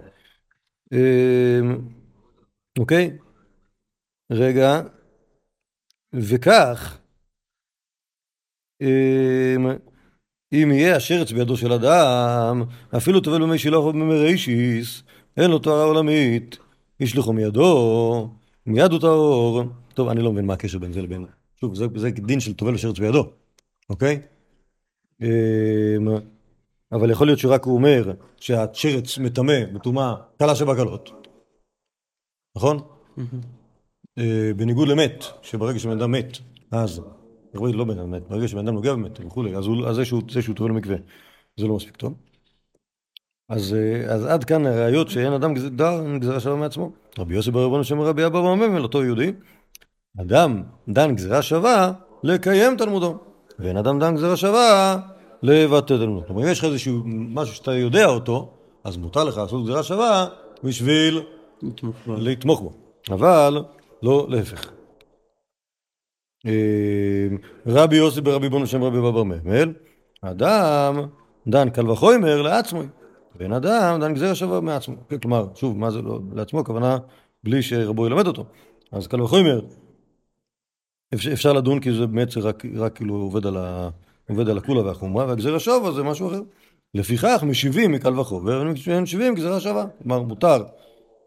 אמ, 0.94 1.78
אוקיי? 2.80 3.18
רגע. 4.32 4.82
וכך, 6.14 6.98
אמ, 8.82 9.89
אם 10.54 10.72
יהיה 10.72 10.96
השרץ 10.96 11.32
בידו 11.32 11.58
של 11.58 11.74
אדם, 11.74 12.64
אפילו 12.98 13.20
טובל 13.20 13.42
במי 13.42 13.58
שילוח 13.58 13.86
ובמי 13.86 14.36
אין 15.38 15.52
לו 15.52 15.60
טהרה 15.60 15.84
עולמית, 15.84 16.58
ישלחו 17.00 17.34
מידו, 17.34 18.30
מיד 18.66 18.92
הוא 18.92 19.00
טהור. 19.00 19.64
טוב, 19.94 20.08
אני 20.08 20.22
לא 20.22 20.32
מבין 20.32 20.46
מה 20.46 20.54
הקשר 20.54 20.80
בין 20.80 20.94
זה 20.94 21.02
לבין... 21.02 21.26
שוב, 21.62 21.76
זה, 21.76 21.86
זה 21.96 22.12
דין 22.12 22.40
של 22.40 22.54
טובל 22.54 22.76
ושרץ 22.76 23.00
בידו, 23.00 23.30
אוקיי? 23.90 24.22
אמ, 25.22 26.08
אבל 26.92 27.12
יכול 27.12 27.28
להיות 27.28 27.40
שרק 27.40 27.64
הוא 27.64 27.76
אומר 27.76 28.14
שהשרץ 28.38 29.18
מטמא 29.18 29.66
בטומאה 29.74 30.16
קלה 30.38 30.56
שבקלות, 30.56 31.12
נכון? 32.58 32.80
אה, 34.18 34.52
בניגוד 34.56 34.88
למת, 34.88 35.24
שברגע 35.42 35.80
שבן 35.80 35.98
אדם 35.98 36.12
מת, 36.12 36.38
אז, 36.72 37.02
ברגע 37.54 37.78
לא 37.78 37.84
בן 37.84 38.00
אדם 38.00 38.12
מת, 38.12 38.30
ברגע 38.30 38.48
שבן 38.48 38.60
אדם 38.68 38.74
נוגע 38.74 38.94
במת 38.94 39.20
וכולי, 39.26 39.56
אז, 39.56 39.66
הוא, 39.66 39.88
אז 39.88 39.96
זה 39.96 40.06
שהוא, 40.06 40.22
זה 40.32 40.42
שהוא 40.42 40.56
טובל 40.56 40.70
במקווה, 40.72 40.96
זה 41.60 41.68
לא 41.68 41.76
מספיק 41.76 41.96
טוב. 41.96 42.14
אז, 43.50 43.74
אה, 43.74 44.14
אז 44.14 44.26
עד 44.26 44.44
כאן 44.44 44.66
הראיות 44.66 45.10
שאין 45.10 45.34
אדם 45.34 45.54
גז- 45.54 45.70
דן 45.70 46.20
גזירה 46.20 46.40
שווה 46.40 46.56
מעצמו. 46.56 46.92
רבי 47.20 47.36
יוסי 47.36 47.52
בר 47.52 47.64
רבנו 47.64 47.84
שם 47.84 48.02
רבי 48.02 48.26
אבא 48.26 48.42
ממל, 48.42 48.82
אותו 48.84 49.04
יהודי, 49.04 49.32
אדם 50.22 50.64
דן 50.90 51.16
גזירה 51.16 51.42
שווה 51.42 51.92
לקיים 52.24 52.78
תלמודו, 52.78 53.18
ואין 53.60 53.78
אדם 53.78 54.00
דן 54.00 54.16
גזירה 54.16 54.38
שווה 54.38 54.98
לבטל 55.44 55.98
תלמודו. 55.98 56.26
כלומר, 56.28 56.44
אם 56.44 56.48
יש 56.48 56.60
לך 56.60 56.66
איזשהו 56.66 57.04
משהו 57.06 57.56
שאתה 57.56 57.74
יודע 57.74 58.06
אותו, 58.06 58.54
אז 58.84 58.98
מותר 58.98 59.24
לך 59.24 59.38
לעשות 59.38 59.64
גזירה 59.64 59.84
שווה 59.84 60.28
בשביל. 60.64 61.22
לתמוך 62.08 62.62
בו, 62.62 62.74
אבל 63.12 63.64
לא 64.04 64.28
להפך. 64.30 64.72
אה, 66.46 67.28
רבי 67.66 67.96
יוסי 67.96 68.22
ברבי 68.22 68.50
בונו 68.50 68.68
שם 68.68 68.84
רבי 68.84 68.98
בבר 68.98 69.24
ממל, 69.24 69.74
אדם 70.22 71.02
דן 71.48 71.70
קל 71.70 71.90
וחומר 71.90 72.42
לעצמו, 72.42 72.82
ואין 73.36 73.54
אדם 73.54 74.00
דן 74.02 74.14
גזירה 74.14 74.36
שווה 74.36 74.62
מעצמו. 74.62 74.96
כלומר, 75.22 75.48
שוב, 75.56 75.78
מה 75.78 75.92
זה 75.92 76.02
לא 76.02 76.20
לעצמו? 76.34 76.60
הכוונה 76.60 76.98
בלי 77.44 77.62
שרבו 77.62 78.08
ילמד 78.08 78.28
אותו. 78.28 78.46
אז 78.92 79.08
קל 79.08 79.22
וחומר 79.22 79.62
אפשר, 81.14 81.54
לדון 81.54 81.80
כי 81.80 81.94
זה 81.94 82.08
באמת 82.08 82.38
רק, 82.38 82.64
רק 82.76 82.96
כאילו 82.96 83.16
עובד 83.16 83.46
על, 83.46 83.58
ה, 83.58 83.90
עובד 84.30 84.50
על 84.50 84.58
הקולה 84.58 84.82
והחומרה, 84.82 85.26
והגזירה 85.26 85.60
שווה 85.60 85.92
זה 85.92 86.04
משהו 86.04 86.28
אחר. 86.28 86.42
לפיכך 86.94 87.44
משיבים 87.48 87.92
מקל 87.92 88.20
וחומר, 88.20 88.64
ומשיבים 88.88 89.36
גזירה 89.36 89.60
שווה. 89.60 89.86
כלומר, 90.04 90.22
מותר. 90.22 90.64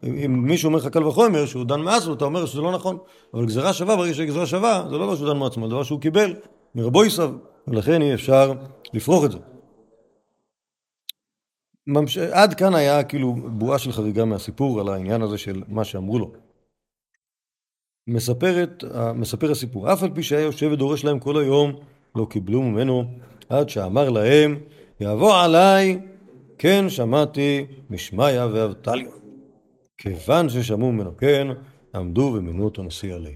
אם, 0.03 0.43
מישהו 0.47 0.67
אומר 0.67 0.77
לך 0.77 0.87
קל 0.87 1.03
וחומר 1.03 1.45
שהוא 1.45 1.65
דן 1.65 1.81
מעצמו, 1.81 2.13
אתה 2.13 2.25
אומר 2.25 2.45
שזה 2.45 2.61
לא 2.61 2.71
נכון. 2.71 2.97
אבל 3.33 3.45
גזירה 3.45 3.73
שווה, 3.73 3.95
ברגע 3.95 4.13
שגזירה 4.13 4.45
שווה, 4.45 4.85
זה 4.89 4.97
לא 4.97 5.05
דבר 5.05 5.15
שהוא 5.15 5.33
דן 5.33 5.37
מעצמו, 5.37 5.65
זה 5.67 5.71
דבר 5.71 5.83
שהוא 5.83 6.01
קיבל 6.01 6.33
מרבו 6.75 7.05
יסב, 7.05 7.31
ולכן 7.67 8.01
אי 8.01 8.13
אפשר 8.13 8.53
לפרוח 8.93 9.25
את 9.25 9.31
זה. 9.31 9.37
ממש... 11.87 12.17
עד 12.17 12.53
כאן 12.53 12.75
היה 12.75 13.03
כאילו 13.03 13.33
בועה 13.33 13.79
של 13.79 13.91
חריגה 13.91 14.25
מהסיפור 14.25 14.79
על 14.79 14.89
העניין 14.89 15.21
הזה 15.21 15.37
של 15.37 15.63
מה 15.67 15.83
שאמרו 15.83 16.19
לו. 16.19 16.31
מספרת, 18.07 18.83
מספר 19.15 19.51
הסיפור, 19.51 19.93
אף 19.93 20.03
על 20.03 20.09
פי 20.13 20.23
שהיה 20.23 20.41
יושב 20.41 20.69
ודורש 20.71 21.03
להם 21.03 21.19
כל 21.19 21.37
היום, 21.37 21.71
לא 22.15 22.27
קיבלו 22.29 22.61
ממנו, 22.61 23.03
עד 23.49 23.69
שאמר 23.69 24.09
להם, 24.09 24.59
יבוא 24.99 25.35
עליי, 25.35 25.99
כן 26.57 26.89
שמעתי 26.89 27.65
משמיא 27.89 28.43
ואבטליה. 28.53 29.22
כיוון 29.97 30.49
ששמעו 30.49 30.91
ממנו 30.91 31.17
כן, 31.17 31.47
עמדו 31.95 32.33
ומינו 32.37 32.65
אותו 32.65 32.83
נשיא 32.83 33.15
עלי. 33.15 33.35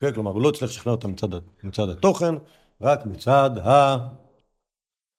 כן, 0.00 0.12
כלומר, 0.12 0.30
הוא 0.30 0.42
לא 0.42 0.48
הצליח 0.48 0.70
לשכנע 0.70 0.92
אותם 0.92 1.10
מצד, 1.10 1.28
מצד 1.62 1.88
התוכן, 1.88 2.34
רק 2.80 3.06
מצד 3.06 3.50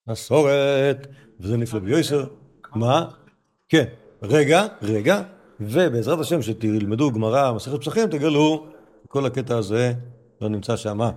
המסורת, 0.08 1.08
וזה 1.40 1.58
נפלא 1.58 1.80
ביוסר. 1.80 2.28
מה? 2.76 3.10
כן, 3.70 3.86
רגע, 4.24 4.66
רגע, 4.82 5.22
ובעזרת 5.60 6.20
השם 6.20 6.42
שתלמדו 6.42 7.12
גמרא, 7.12 7.54
מסכת 7.54 7.82
פסחים, 7.82 8.08
תגלו, 8.08 8.68
כל 9.08 9.26
הקטע 9.26 9.58
הזה 9.58 9.94
לא 10.42 10.50
נמצא 10.50 10.78
שמה. 10.78 11.12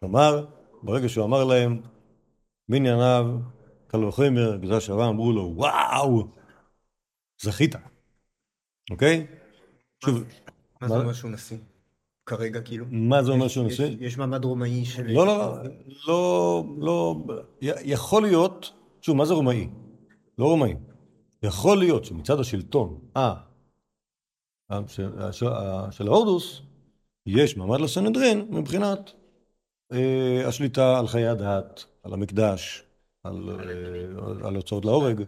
כלומר, 0.00 0.46
ברגע 0.82 1.08
שהוא 1.08 1.24
אמר 1.24 1.44
להם, 1.44 1.80
בענייניו, 2.68 3.26
קל 3.86 4.04
וחומר, 4.04 4.56
גזר 4.56 4.78
שווה, 4.78 5.08
אמרו 5.08 5.32
לו, 5.32 5.52
וואו, 5.56 6.26
זכית, 7.42 7.74
אוקיי? 8.90 9.26
שוב, 10.04 10.24
מה 10.80 10.88
זה? 10.88 10.94
אומר 10.96 11.12
שהוא 11.12 11.30
נשיא? 11.30 11.56
כרגע 12.26 12.60
כאילו? 12.60 12.84
מה 12.90 13.22
זה 13.22 13.32
אומר 13.32 13.48
שהוא 13.48 13.66
יש- 13.66 13.80
נשיא? 13.80 13.96
יש 14.00 14.18
מעמד 14.18 14.44
רומאי 14.44 14.84
של... 14.84 15.06
לא, 15.12 15.26
לא, 15.26 15.36
לא, 16.08 16.64
לא, 16.78 17.14
לא, 17.26 17.34
יכול 17.62 18.22
להיות, 18.22 18.72
שוב, 19.00 19.16
מה 19.16 19.24
זה 19.24 19.34
רומאי? 19.34 19.68
לא 20.38 20.44
רומאי. 20.44 20.74
יכול 21.42 21.78
להיות 21.78 22.04
שמצד 22.04 22.40
השלטון, 22.40 22.98
אה, 23.16 23.34
אה, 24.70 24.82
של- 25.90 26.08
ההורדוס, 26.08 26.62
יש 27.26 27.56
מעמד 27.56 27.80
לסנהדרין 27.80 28.46
מבחינת 28.50 29.12
אה, 29.92 30.42
השליטה 30.48 30.98
על 30.98 31.06
חיי 31.06 31.26
הדת, 31.28 31.84
על 32.02 32.12
המקדש, 32.14 32.84
על, 33.24 33.50
אה, 33.50 34.48
על 34.48 34.56
הוצאות 34.56 34.84
להורג, 34.84 35.22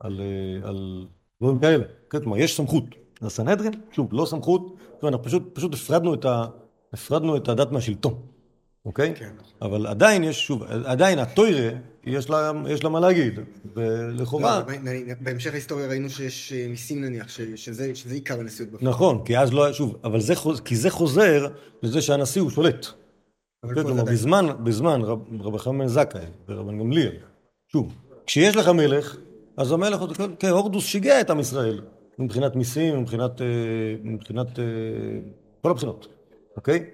על, 0.00 0.20
על 0.64 1.06
דברים 1.42 1.58
כאלה. 1.58 1.84
כן, 2.10 2.20
כלומר, 2.20 2.38
יש 2.38 2.56
סמכות. 2.56 2.84
לסנהדרין, 3.22 3.72
שוב, 3.92 4.08
לא 4.12 4.26
סמכות, 4.26 4.62
אומרת, 4.62 5.14
אנחנו 5.14 5.22
פשוט, 5.24 5.42
פשוט 5.54 5.74
הפרדנו 5.74 6.14
את, 6.14 6.24
ה, 6.24 6.44
הפרדנו 6.92 7.36
את 7.36 7.48
הדת 7.48 7.72
מהשלטון, 7.72 8.14
אוקיי? 8.84 9.14
כן. 9.16 9.30
אבל 9.62 9.86
עדיין 9.86 10.24
יש, 10.24 10.46
שוב, 10.46 10.62
עדיין 10.62 11.18
הטוירה, 11.18 11.70
יש 12.04 12.30
לה, 12.30 12.52
יש 12.68 12.84
לה 12.84 12.90
מה 12.90 13.00
להגיד, 13.00 13.38
לא, 13.38 13.42
ולכאורה... 13.74 14.62
ב- 14.62 14.70
בהמשך 15.20 15.52
ההיסטוריה 15.52 15.86
ראינו 15.86 16.10
שיש 16.10 16.52
אה, 16.52 16.66
מיסים 16.68 17.04
נניח, 17.04 17.28
ש- 17.28 17.40
שזה 17.54 17.94
שזה 17.94 18.14
עיקר 18.14 18.40
הנשיאות 18.40 18.70
בפועל. 18.72 18.90
נכון, 18.90 19.24
כי 19.24 19.38
אז 19.38 19.52
לא, 19.52 19.72
שוב, 19.72 19.96
אבל 20.04 20.20
זה, 20.20 20.34
חוז- 20.34 20.60
כי 20.60 20.76
זה 20.76 20.90
חוזר 20.90 21.46
לזה 21.82 22.00
שהנשיא 22.02 22.40
הוא 22.42 22.50
שולט. 22.50 22.86
אבל 23.64 23.74
כן, 23.74 23.82
כלומר, 23.82 24.04
בזמן, 24.04 24.46
בזמן 24.64 25.00
רב, 25.02 25.18
רבי 25.40 25.58
חנן 25.58 25.86
זכאי 25.88 26.20
ורבן 26.48 26.78
גמליאל, 26.78 27.12
שוב, 27.72 27.92
כשיש 28.26 28.56
לך 28.56 28.68
מלך, 28.68 29.16
אז 29.56 29.72
המלך, 29.72 30.00
כן, 30.38 30.48
הורדוס 30.48 30.84
שיגע 30.84 31.20
את 31.20 31.30
עם 31.30 31.40
ישראל, 31.40 31.80
מבחינת 32.18 32.56
מיסים, 32.56 33.00
מבחינת, 33.00 33.40
אה, 33.40 33.46
מבחינת 34.02 34.58
אה, 34.58 34.64
כל 35.62 35.70
הבחינות, 35.70 36.06
אוקיי? 36.56 36.90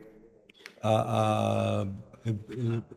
ה- 0.82 0.88
ה- 0.88 1.82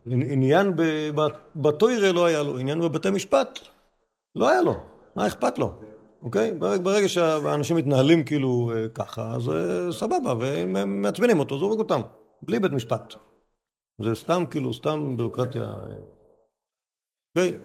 עניין 0.06 0.76
ב- 0.76 1.10
ב- 1.20 1.36
בתוירה 1.56 2.12
לא 2.12 2.26
היה 2.26 2.42
לו, 2.42 2.58
עניין 2.58 2.80
בבתי 2.80 3.10
משפט 3.10 3.58
לא 4.34 4.48
היה 4.48 4.62
לו, 4.62 4.74
מה 5.16 5.26
אכפת 5.26 5.58
לו, 5.58 5.72
אוקיי? 6.22 6.54
ברגע, 6.58 7.08
שהאנשים 7.08 7.76
מתנהלים 7.76 8.24
כאילו 8.24 8.72
אה, 8.74 8.88
ככה, 8.88 9.34
אז 9.34 9.50
סבבה, 9.90 10.34
ואם 10.40 10.76
הם 10.76 11.02
מעצבנים 11.02 11.38
אותו, 11.38 11.58
זורק 11.58 11.78
אותם, 11.78 12.00
בלי 12.42 12.58
בית 12.58 12.72
משפט. 12.72 13.14
זה 14.02 14.14
סתם 14.14 14.44
כאילו, 14.50 14.74
סתם 14.74 15.16
ביורוקרטיה. 15.16 15.74
אוקיי? 17.36 17.58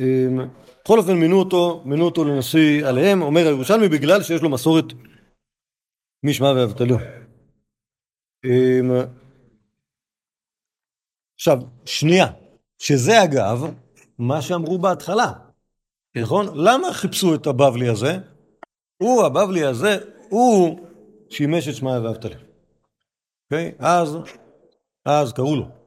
אמ, 0.00 0.38
בכל 0.84 0.98
אופן 0.98 1.12
מינו 1.16 1.38
אותו, 1.38 1.82
מינו 1.84 2.04
אותו 2.04 2.24
לנשיא 2.24 2.86
עליהם, 2.86 3.22
אומר 3.22 3.46
הירושלמי 3.46 3.88
בגלל 3.88 4.22
שיש 4.22 4.42
לו 4.42 4.50
מסורת 4.50 4.84
משמע 6.22 6.52
ואבטליון. 6.56 7.00
אמ, 8.44 8.90
עכשיו, 11.34 11.58
שנייה, 11.84 12.26
שזה 12.78 13.24
אגב 13.24 13.74
מה 14.18 14.42
שאמרו 14.42 14.78
בהתחלה, 14.78 15.32
נכון? 16.16 16.46
למה 16.54 16.92
חיפשו 16.92 17.34
את 17.34 17.46
הבבלי 17.46 17.88
הזה? 17.88 18.18
הוא, 19.02 19.24
הבבלי 19.24 19.64
הזה, 19.64 19.98
הוא 20.28 20.80
שימש 21.30 21.68
את 21.68 21.74
שמעיה 21.74 22.00
ואבטליון. 22.00 22.42
אוקיי? 23.44 23.72
אז, 23.78 24.16
אז 25.04 25.32
קראו 25.32 25.56
לו. 25.56 25.77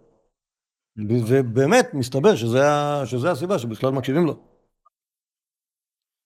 ובאמת, 0.97 1.93
מסתבר 1.93 2.35
שזה, 2.35 2.63
שזה 3.05 3.31
הסיבה 3.31 3.59
שבכלל 3.59 3.91
מקשיבים 3.91 4.25
לו. 4.25 4.35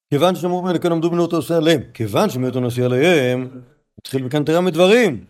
כיוון 0.09 0.35
שאמרו 0.35 0.61
ממנו, 0.61 0.81
כן 0.81 0.91
עמדו 0.91 1.09
בנו 1.09 1.21
אותו 1.21 1.35
עושה 1.35 1.57
עליהם. 1.57 1.81
כיוון 1.93 2.29
שמיות 2.29 2.55
נשיא 2.55 2.85
עליהם, 2.85 3.61
התחיל 3.99 4.23
מכאן 4.23 4.43
תראה 4.43 4.61
מדברים, 4.61 5.25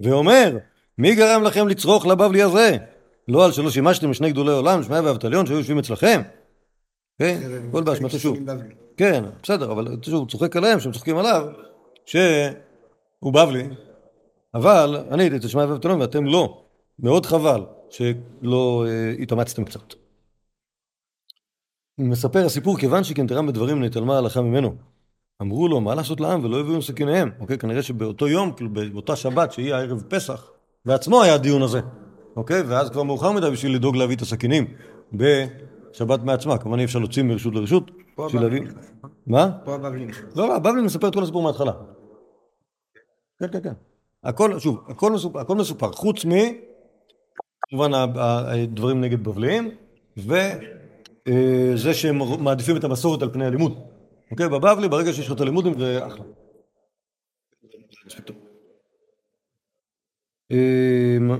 ואומר, 0.00 0.58
מי 0.98 1.14
גרם 1.14 1.42
לכם 1.42 1.68
לצרוך 1.68 2.06
לבבלי 2.06 2.42
הזה? 2.42 2.76
לא 3.28 3.44
על 3.44 3.52
שלא 3.52 3.70
שימשתם 3.70 4.10
לשני 4.10 4.30
גדולי 4.30 4.52
עולם, 4.52 4.82
שמעיה 4.82 5.02
ואבטליון, 5.02 5.46
שהיו 5.46 5.58
יושבים 5.58 5.78
אצלכם? 5.78 6.22
כן, 7.18 7.40
הכל 7.68 7.82
באשמתו 7.82 8.18
שוב. 8.18 8.38
כן, 8.96 9.24
בסדר, 9.42 9.72
אבל 9.72 9.96
שוב, 10.02 10.14
הוא 10.14 10.28
צוחק 10.28 10.56
עליהם, 10.56 10.80
שהם 10.80 10.92
צוחקים 10.92 11.16
עליו, 11.16 11.46
שהוא 12.06 13.32
בבלי, 13.32 13.68
אבל 14.54 14.96
אני 15.10 15.22
הייתי 15.22 15.36
אצל 15.36 15.48
שמעיה 15.48 15.68
ואבטליון 15.68 16.00
ואתם 16.00 16.26
לא. 16.26 16.64
מאוד 16.98 17.26
חבל 17.26 17.62
שלא 17.90 18.84
אה, 18.88 19.14
התאמצתם 19.22 19.64
קצת. 19.64 19.94
מספר 21.98 22.46
הסיפור, 22.46 22.78
כיוון 22.78 23.04
שכנתרם 23.04 23.46
בדברים 23.46 23.84
נתעלמה 23.84 24.14
ההלכה 24.14 24.42
ממנו. 24.42 24.74
אמרו 25.42 25.68
לו, 25.68 25.80
מה 25.80 25.94
לעשות 25.94 26.20
לעם 26.20 26.44
ולא 26.44 26.60
הביאו 26.60 26.74
עם 26.74 26.80
סכיניהם. 26.80 27.30
אוקיי, 27.40 27.58
כנראה 27.58 27.82
שבאותו 27.82 28.28
יום, 28.28 28.52
כאילו 28.52 28.70
באותה 28.72 29.16
שבת 29.16 29.52
שהיא 29.52 29.74
הערב 29.74 30.02
פסח, 30.08 30.50
בעצמו 30.84 31.22
היה 31.22 31.34
הדיון 31.34 31.62
הזה. 31.62 31.80
אוקיי, 32.36 32.62
ואז 32.62 32.90
כבר 32.90 33.02
מאוחר 33.02 33.32
מדי 33.32 33.50
בשביל 33.50 33.74
לדאוג 33.74 33.96
להביא 33.96 34.16
את 34.16 34.22
הסכינים 34.22 34.66
בשבת 35.12 36.22
מעצמה. 36.22 36.58
כמובן 36.58 36.78
אי 36.78 36.84
אפשר 36.84 36.98
להוציא 36.98 37.22
מרשות 37.22 37.54
לרשות. 37.54 37.90
פה 38.14 38.26
הבבלי. 38.26 38.60
נכנס, 38.60 38.92
נכון? 38.98 39.10
מה? 39.26 39.50
פה 39.64 39.74
הבבלי 39.74 40.06
נכנס. 40.06 40.36
לא, 40.36 40.48
לא, 40.48 40.56
הבבלי 40.56 40.82
מספר 40.82 41.08
את 41.08 41.14
כל 41.14 41.22
הסיפור 41.22 41.42
מההתחלה. 41.42 41.72
כן, 43.38 43.46
כן, 43.52 43.62
כן. 43.62 43.72
הכל, 44.24 44.58
שוב, 44.58 44.84
הכל 44.88 45.12
מסופר, 45.12 45.38
הכל 45.40 45.56
מסופר, 45.56 45.92
חוץ 45.92 46.24
מ... 46.24 46.30
כמובן 47.70 47.90
הדברים 47.94 49.00
נגד 49.00 49.24
בבליים, 49.24 49.70
וזה 50.16 51.94
שהם 51.94 52.18
מעדיפים 52.38 52.76
את 52.76 52.84
המסורת 52.84 53.22
על 53.22 53.32
פני 53.32 53.46
הלימוד. 53.46 53.78
אוקיי? 54.30 54.48
בבבלי, 54.48 54.88
ברגע 54.88 55.12
שיש 55.12 55.26
לך 55.26 55.32
את 55.32 55.40
הלימודים, 55.40 55.78
זה 55.78 56.06
אחלה. 56.06 56.24
אמ, 60.50 61.38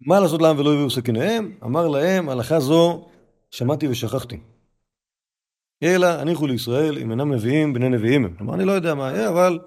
מה 0.00 0.20
לעשות 0.20 0.42
להם 0.42 0.58
ולא 0.58 0.72
הביאו 0.72 0.90
סכיניהם? 0.90 1.52
אמר 1.64 1.88
להם, 1.88 2.28
הלכה 2.28 2.60
זו 2.60 3.08
שמעתי 3.50 3.88
ושכחתי. 3.88 4.40
אלא 5.82 6.06
הניחו 6.06 6.46
לישראל 6.46 6.98
אם 6.98 7.10
אינם 7.10 7.32
נביאים 7.32 7.72
בני 7.72 7.88
נביאים 7.88 8.24
הם. 8.24 8.34
כלומר, 8.36 8.54
אני 8.54 8.64
לא 8.64 8.72
יודע 8.72 8.94
מה 8.94 9.12
יהיה, 9.12 9.28
אבל 9.28 9.58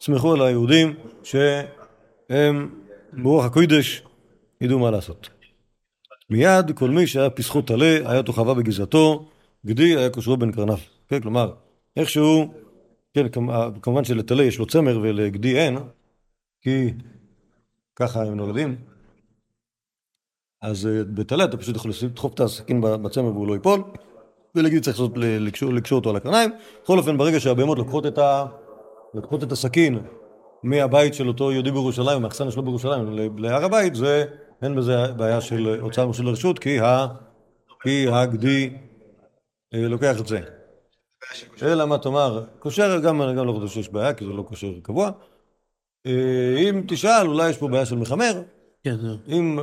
סמכו 0.00 0.32
על 0.32 0.42
היהודים 0.42 0.94
שהם 1.22 2.80
ברוח 3.12 3.44
הקוידש 3.44 4.02
ידעו 4.64 4.78
מה 4.78 4.90
לעשות. 4.90 5.28
מיד 6.30 6.70
כל 6.74 6.90
מי 6.90 7.06
שהיה 7.06 7.30
פסחו 7.30 7.62
טלה 7.62 8.10
היה 8.10 8.22
תוכבה 8.22 8.54
בגזרתו, 8.54 9.28
גדי 9.66 9.96
היה 9.96 10.10
כושרו 10.10 10.36
בין 10.36 10.52
קרניו. 10.52 10.78
כן, 11.08 11.20
כלומר, 11.20 11.52
איכשהו, 11.96 12.54
כן, 13.14 13.28
כמ- 13.28 13.80
כמובן 13.82 14.04
שלטלה 14.04 14.42
יש 14.42 14.58
לו 14.58 14.66
צמר 14.66 14.98
ולגדי 15.02 15.56
אין, 15.56 15.78
כי 16.62 16.92
ככה 17.96 18.22
הם 18.22 18.36
נולדים. 18.36 18.76
אז 20.62 20.86
אה, 20.86 21.04
בטלה 21.04 21.44
אתה 21.44 21.56
פשוט 21.56 21.76
יכול 21.76 21.90
לדחוף 22.02 22.34
את 22.34 22.40
הסכין 22.40 22.80
בצמר 22.80 23.26
והוא 23.26 23.48
לא 23.48 23.54
ייפול, 23.54 23.82
ולגדי 24.54 24.80
צריך 24.80 25.00
לעשות, 25.00 25.12
לקשור, 25.16 25.72
לקשור 25.72 25.98
אותו 25.98 26.10
על 26.10 26.16
הקרניים. 26.16 26.50
בכל 26.82 26.98
אופן, 26.98 27.18
ברגע 27.18 27.40
שהבהמות 27.40 27.78
לוקחות 27.78 28.06
את, 28.06 28.18
ה, 28.18 28.46
לוקחות 29.14 29.42
את 29.44 29.52
הסכין 29.52 29.98
מהבית 30.62 31.14
של 31.14 31.28
אותו 31.28 31.52
יהודי 31.52 31.70
בירושלים, 31.70 32.22
מהאכסניה 32.22 32.50
שלו 32.50 32.62
בירושלים, 32.62 33.18
להר 33.38 33.64
הבית, 33.64 33.94
זה, 33.94 34.24
אין 34.64 34.76
בזה 34.76 35.12
בעיה 35.16 35.40
של 35.40 35.80
הוצאה 35.80 36.12
של 36.12 36.28
הרשות, 36.28 36.58
כי, 36.58 36.80
ה, 36.80 37.06
כי 37.82 38.06
הגדי 38.08 38.76
אה, 39.74 39.88
לוקח 39.88 40.20
את 40.20 40.26
זה. 40.26 40.40
אלא 41.62 41.86
מה 41.86 41.98
תאמר, 41.98 42.44
כושר, 42.58 43.00
גם 43.04 43.22
אני 43.22 43.36
גם 43.36 43.46
לא 43.46 43.52
חושב 43.52 43.74
שיש 43.74 43.88
בעיה, 43.88 44.14
כי 44.14 44.24
זה 44.24 44.30
לא 44.30 44.44
כושר 44.48 44.80
קבוע. 44.82 45.10
אה, 46.06 46.56
אם 46.58 46.82
תשאל, 46.88 47.26
אולי 47.26 47.50
יש 47.50 47.58
פה 47.58 47.68
בעיה 47.68 47.86
של 47.86 47.96
מחמר, 47.96 48.42
כן, 48.84 48.96
זהו. 48.96 49.16
אם... 49.28 49.58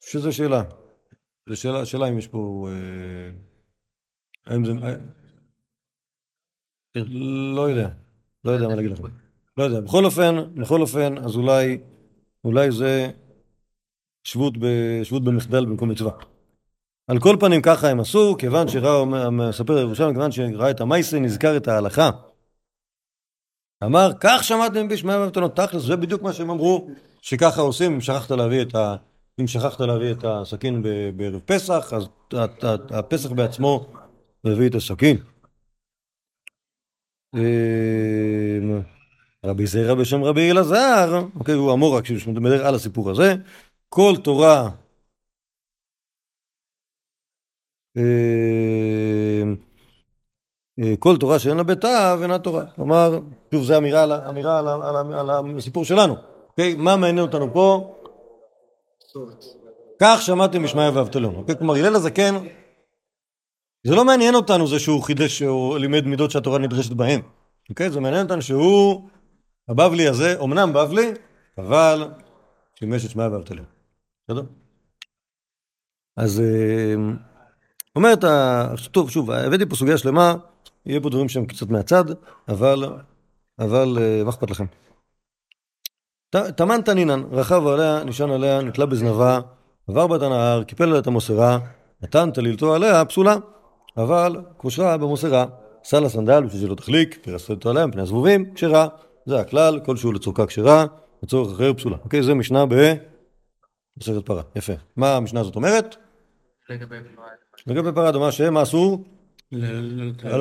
שזו 0.00 0.32
שאלה. 0.32 0.62
זו 1.48 1.56
שאלה, 1.56 1.86
שאלה 1.86 2.08
אם 2.08 2.18
יש 2.18 2.26
פה... 2.26 2.68
אה, 2.70 3.30
האם 4.46 4.64
זה... 4.64 4.72
אה, 4.72 4.94
לא 7.54 7.70
יודע. 7.70 7.88
לא 8.44 8.50
יודע 8.50 8.68
מה 8.68 8.74
להגיד 8.74 8.90
לכם. 8.90 9.02
לא 9.56 9.64
יודע. 9.64 9.80
בכל 9.80 10.04
אופן, 10.04 10.36
בכל 10.54 10.80
אופן, 10.80 11.18
אז 11.18 11.36
אולי... 11.36 11.78
אולי 12.44 12.70
זה 12.70 13.10
שבות, 14.26 14.58
ב, 14.58 14.66
שבות 15.02 15.24
במחדל 15.24 15.64
במקום 15.64 15.88
מצווה. 15.88 16.12
על 17.10 17.18
כל 17.18 17.36
פנים 17.40 17.62
ככה 17.62 17.88
הם 17.88 18.00
עשו, 18.00 18.36
כיוון 18.38 18.68
שראה, 18.68 19.30
מספר 19.30 19.78
ירושלים, 19.78 20.14
כיוון 20.14 20.32
שראה 20.32 20.70
את 20.70 20.80
המייסה, 20.80 21.18
נזכר 21.18 21.56
את 21.56 21.68
ההלכה. 21.68 22.10
אמר, 23.84 24.10
כך 24.20 24.44
שמעתם 24.44 24.88
בשמעיה 24.88 25.20
ואבטלות, 25.20 25.56
תכלס, 25.56 25.82
זה 25.82 25.96
בדיוק 25.96 26.22
מה 26.22 26.32
שהם 26.32 26.50
אמרו, 26.50 26.90
שככה 27.22 27.60
עושים 27.60 27.92
אם 27.92 28.00
שכחת 28.00 28.30
להביא 28.30 28.62
את 28.62 28.74
ה... 28.74 28.96
אם 29.40 29.46
שכחת 29.46 29.80
להביא 29.80 30.12
את 30.12 30.24
הסכין 30.24 30.82
בערב 31.16 31.40
פסח, 31.44 31.92
אז 31.92 32.08
הפסח 32.90 33.32
בעצמו 33.32 33.86
מביא 34.44 34.68
את 34.68 34.74
הסכין. 34.74 35.16
אמ, 37.34 38.80
רבי 39.44 39.66
זרע 39.66 39.94
בשם 39.94 40.24
רבי 40.24 40.50
אלעזר, 40.50 41.22
אוקיי, 41.34 41.54
הוא 41.54 41.72
אמור 41.72 41.96
רק 41.96 42.04
שהוא 42.04 42.34
מדבר 42.34 42.66
על 42.66 42.74
הסיפור 42.74 43.10
הזה. 43.10 43.34
כל 43.88 44.12
תורה 44.24 44.70
אמ, 47.96 49.56
אה, 50.80 50.94
כל 50.98 51.16
תורה 51.16 51.38
שאין 51.38 51.56
לה 51.56 51.62
ביתה 51.62 52.16
ואינה 52.18 52.38
תורה. 52.38 52.64
כלומר, 52.66 53.18
שוב, 53.50 53.64
זו 53.64 53.78
אמירה, 53.78 54.02
על 54.02 54.12
אמירה 54.12 54.58
על, 54.58 54.68
על, 54.68 55.30
על 55.30 55.56
הסיפור 55.58 55.84
שלנו. 55.84 56.16
אוקיי? 56.48 56.74
מה 56.74 56.96
מעניין 56.96 57.18
אותנו 57.18 57.52
פה? 57.52 57.94
כך 60.02 60.22
שמעתם 60.22 60.64
משמעיה 60.64 60.90
ואבטלון. 60.94 61.34
אוקיי? 61.34 61.56
כלומר, 61.58 61.74
הלל 61.74 61.96
הזקן, 61.96 62.34
זה 63.86 63.94
לא 63.94 64.04
מעניין 64.04 64.34
אותנו 64.34 64.66
זה 64.66 64.78
שהוא 64.78 65.02
חידש, 65.02 65.38
שהוא 65.38 65.78
לימד 65.78 66.06
מידות 66.06 66.30
שהתורה 66.30 66.58
נדרשת 66.58 66.92
בהן. 66.92 67.20
אוקיי? 67.70 67.90
זה 67.90 68.00
מעניין 68.00 68.22
אותנו 68.22 68.42
שהוא, 68.42 69.08
הבבלי 69.68 70.08
הזה, 70.08 70.40
אמנם 70.42 70.72
בבלי, 70.72 71.12
אבל 71.58 72.10
שימש 72.78 73.04
את 73.04 73.10
שמעיה 73.10 73.30
ואבטלון. 73.32 73.75
בסדר? 74.28 74.42
אז 76.16 76.40
אה, 76.40 76.94
אומרת, 77.96 78.24
טוב, 78.90 79.10
שוב, 79.10 79.30
הבאתי 79.30 79.66
פה 79.66 79.76
סוגיה 79.76 79.98
שלמה, 79.98 80.34
יהיה 80.86 81.00
פה 81.00 81.10
דברים 81.10 81.28
שהם 81.28 81.46
קצת 81.46 81.68
מהצד, 81.68 82.04
אבל, 82.48 82.84
אבל 83.58 83.98
אה, 84.00 84.24
מה 84.24 84.30
אכפת 84.30 84.50
לכם? 84.50 84.64
ת- 86.36 86.56
טמן 86.56 86.80
תנינן, 86.82 87.22
רכב 87.32 87.66
עליה, 87.66 88.04
נשען 88.04 88.30
עליה, 88.30 88.62
נתלה 88.62 88.86
בזנבה, 88.86 89.40
עבר 89.88 90.06
בת 90.06 90.22
הנהר, 90.22 90.64
קיפל 90.64 90.84
עליה 90.84 90.98
את 90.98 91.06
המוסרה, 91.06 91.58
נתן 92.02 92.30
תלילתו 92.30 92.74
עליה, 92.74 93.04
פסולה, 93.04 93.36
אבל 93.96 94.36
כושרה 94.56 94.96
במוסרה, 94.96 95.46
סל 95.84 96.04
הסנדל 96.04 96.44
בשביל 96.44 96.62
שלא 96.62 96.74
תחליק, 96.74 97.18
פרסת 97.22 97.50
אותו 97.50 97.70
עליה 97.70 97.86
מפני 97.86 98.02
הזבובים, 98.02 98.54
כשרה. 98.54 98.88
זה 99.26 99.40
הכלל, 99.40 99.80
כלשהו 99.84 100.12
לצורכה 100.12 100.46
כשרה, 100.46 100.86
לצורך 101.22 101.52
אחר 101.54 101.74
פסולה. 101.74 101.96
אוקיי, 102.04 102.22
זה 102.22 102.34
משנה 102.34 102.66
במסכת 103.96 104.26
פרה. 104.26 104.42
יפה. 104.56 104.72
מה 104.96 105.16
המשנה 105.16 105.40
הזאת 105.40 105.56
אומרת? 105.56 105.96
לגבי 106.70 106.96
פרעה. 107.14 107.28
לגבי 107.66 107.92
פרה 107.94 108.12
דומה 108.12 108.32
שמה 108.32 108.62
אסור? 108.62 109.04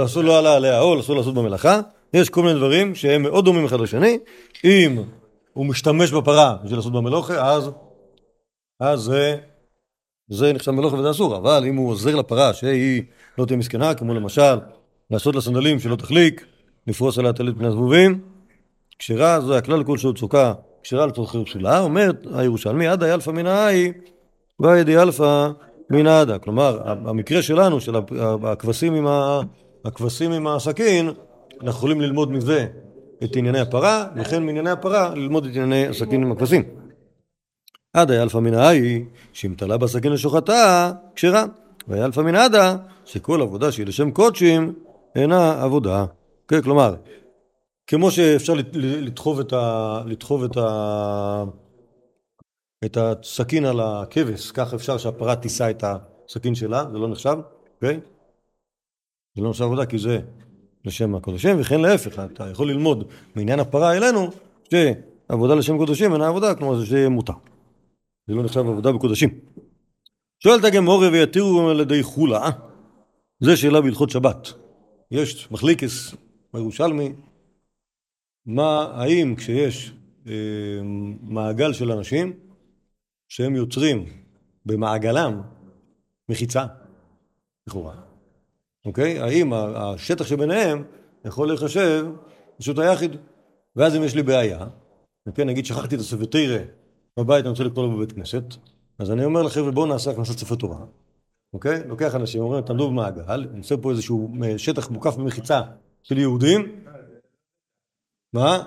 אסור 0.06 0.24
לא 0.24 0.40
עלה 0.40 0.56
עליה 0.56 0.80
עול, 0.80 1.00
אסור 1.00 1.16
לעשות 1.16 1.36
במלאכה. 1.36 1.82
יש 2.14 2.30
כל 2.30 2.42
מיני 2.44 2.54
דברים 2.54 2.96
שהם 2.96 3.22
מאוד 3.22 3.46
דומים 3.46 3.66
אחד 3.66 3.80
לשני. 3.80 4.20
אם 4.64 5.04
הוא 5.54 5.66
משתמש 5.66 6.12
בפרה 6.12 6.58
בשביל 6.64 6.78
לעשות 6.78 6.94
במלוכה, 6.94 7.54
אז, 7.54 7.70
אז 8.80 9.00
זה, 9.00 9.38
זה 10.28 10.54
נחשב 10.54 10.72
מלוכה 10.72 10.96
וזה 10.96 11.12
אסור. 11.12 11.38
אבל 11.38 11.64
אם 11.68 11.76
הוא 11.76 11.90
עוזר 11.90 12.16
לפרה 12.16 12.54
שהיא 12.54 13.04
לא 13.38 13.46
תהיה 13.46 13.58
מסכנה, 13.58 13.94
כמו 13.94 14.14
למשל 14.14 14.60
לעשות 15.12 15.36
לה 15.36 15.42
סנדלים 15.42 15.80
שלא 15.80 15.96
תחליק, 15.96 16.46
לפרוס 16.88 17.18
עליה 17.18 17.34
טלית 17.34 17.58
פני 17.58 17.68
הזבובים, 17.68 18.22
כשרה 19.00 19.42
זה 19.42 19.58
הכלל 19.58 19.84
כלשהו 19.84 20.14
צוקה, 20.14 20.54
כשרה 20.86 21.06
לצורכי 21.06 21.46
פסולה, 21.46 21.80
אומרת 21.80 22.28
הירושלמי, 22.34 22.88
עדה 22.88 23.14
ילפא 23.14 23.32
מן 23.32 23.46
האי, 23.46 23.92
והידי 24.60 24.92
ילפא 24.92 25.50
מן 25.90 26.08
העדה. 26.08 26.40
כלומר, 26.40 26.80
המקרה 26.86 27.42
שלנו, 27.42 27.82
של 27.82 27.96
הכבשים 28.44 28.94
עם, 28.94 29.08
ה... 29.08 29.42
הכבשים 29.86 30.32
עם 30.32 30.48
הסכין, 30.48 31.10
אנחנו 31.54 31.70
יכולים 31.70 32.02
ללמוד 32.02 32.32
מזה 32.32 32.66
את 33.24 33.36
ענייני 33.36 33.60
הפרה, 33.60 34.06
וכן 34.16 34.44
מענייני 34.44 34.70
הפרה 34.70 35.16
ללמוד 35.16 35.46
את 35.46 35.52
ענייני 35.56 35.88
הסכין 35.88 36.24
עם 36.24 36.32
הכבשים. 36.32 36.64
עדה 37.94 38.16
ילפא 38.16 38.38
מן 38.38 38.54
האי, 38.54 39.06
שאם 39.34 39.54
תלה 39.58 39.78
בסכין 39.78 40.12
לשוחטה, 40.12 40.92
כשרה. 41.16 41.46
וילפא 41.88 42.22
מן 42.22 42.36
עדה, 42.36 42.76
שכל 43.06 43.42
עבודה 43.42 43.72
שהיא 43.72 43.86
לשם 43.86 44.12
קודשים, 44.12 44.74
אינה 45.16 45.64
עבודה. 45.64 46.06
כן, 46.48 46.62
כלומר, 46.62 46.96
כמו 47.88 48.12
שאפשר 48.12 48.54
לדחוב 48.74 49.40
את 49.40 49.54
ה... 49.54 50.02
לדחוב 50.06 50.44
את 50.44 50.58
ה... 50.58 51.44
את 52.86 52.98
הסכין 52.98 53.66
על 53.66 53.80
הכבש, 53.80 54.52
כך 54.52 54.74
אפשר 54.74 54.98
שהפרה 54.98 55.36
תישא 55.36 55.70
את 55.70 55.84
הסכין 55.84 56.56
שלה, 56.56 56.84
זה 56.92 56.98
לא 56.98 57.08
נחשב, 57.08 57.36
אוקיי? 57.76 58.00
זה 59.36 59.42
לא 59.42 59.50
נחשב 59.50 59.64
עבודה 59.64 59.86
כי 59.86 59.98
זה 59.98 60.20
לשם 60.86 61.16
הקודשים, 61.16 61.60
וכן 61.60 61.82
להפך, 61.82 62.20
אתה 62.20 62.50
יכול 62.50 62.70
ללמוד 62.70 63.08
מעניין 63.36 63.60
הפרה 63.60 63.98
אלינו, 63.98 64.30
שעבודה 64.72 65.56
לשם 65.56 65.78
קודשים 65.78 66.14
אינה 66.14 66.28
עבודה, 66.28 66.56
כלומר 66.56 66.80
זה 66.80 66.86
שיהיה 66.86 67.10
מותר. 67.10 67.34
זה 68.28 68.34
לא 68.34 68.44
נחשב 68.44 68.60
עבודה 68.60 68.92
בקודשים. 68.92 69.30
שואלת 70.40 70.64
הגמורה 70.64 71.10
ויתירו 71.12 71.70
על 71.70 71.80
ידי 71.80 72.04
חולה, 72.04 72.50
זה 73.40 73.58
שאלה 73.58 73.82
בהלכות 73.82 74.10
שבת. 74.10 74.54
יש 75.12 75.52
מחליקס 75.52 76.16
בירושלמי, 76.54 77.14
מה, 78.46 78.92
האם 78.94 79.36
כשיש 79.36 79.94
אה, 80.28 80.34
מעגל 81.22 81.74
של 81.74 81.92
אנשים 81.92 82.34
שהם 83.30 83.56
יוצרים 83.56 84.06
במעגלם 84.66 85.42
מחיצה, 86.30 86.66
לכאורה, 87.68 87.96
אוקיי? 88.86 89.20
האם 89.20 89.54
השטח 89.54 90.26
שביניהם 90.26 90.84
יכול 91.26 91.48
להיחשב 91.48 92.06
פשוט 92.58 92.80
היחיד? 92.80 93.16
ואז 93.76 93.96
אם 93.96 94.04
יש 94.04 94.16
לי 94.16 94.24
בעיה, 94.24 94.68
וכן, 95.28 95.48
נגיד 95.48 95.66
שכחתי 95.66 95.96
את 95.96 96.00
הספר 96.00 96.26
בבית, 97.20 97.42
אני 97.42 97.50
רוצה 97.50 97.64
לקרוא 97.64 97.86
לו 97.86 97.98
בבית 97.98 98.12
כנסת, 98.12 98.44
אז 99.00 99.12
אני 99.12 99.26
אומר 99.26 99.42
לחבר'ה 99.44 99.72
בואו 99.72 99.86
נעשה 99.86 100.12
הכנסת 100.12 100.38
ספר 100.38 100.56
תורה, 100.56 100.86
אוקיי? 101.54 101.88
לוקח 101.88 102.16
אנשים, 102.16 102.42
אומרים 102.42 102.64
תעמדו 102.64 102.90
במעגל, 102.90 103.48
עושה 103.58 103.78
פה 103.78 103.92
איזשהו 103.92 104.34
אה, 104.44 104.58
שטח 104.58 104.90
מוקף 104.90 105.16
במחיצה 105.16 105.62
של 106.04 106.18
יהודים, 106.18 106.86
מה? 108.36 108.64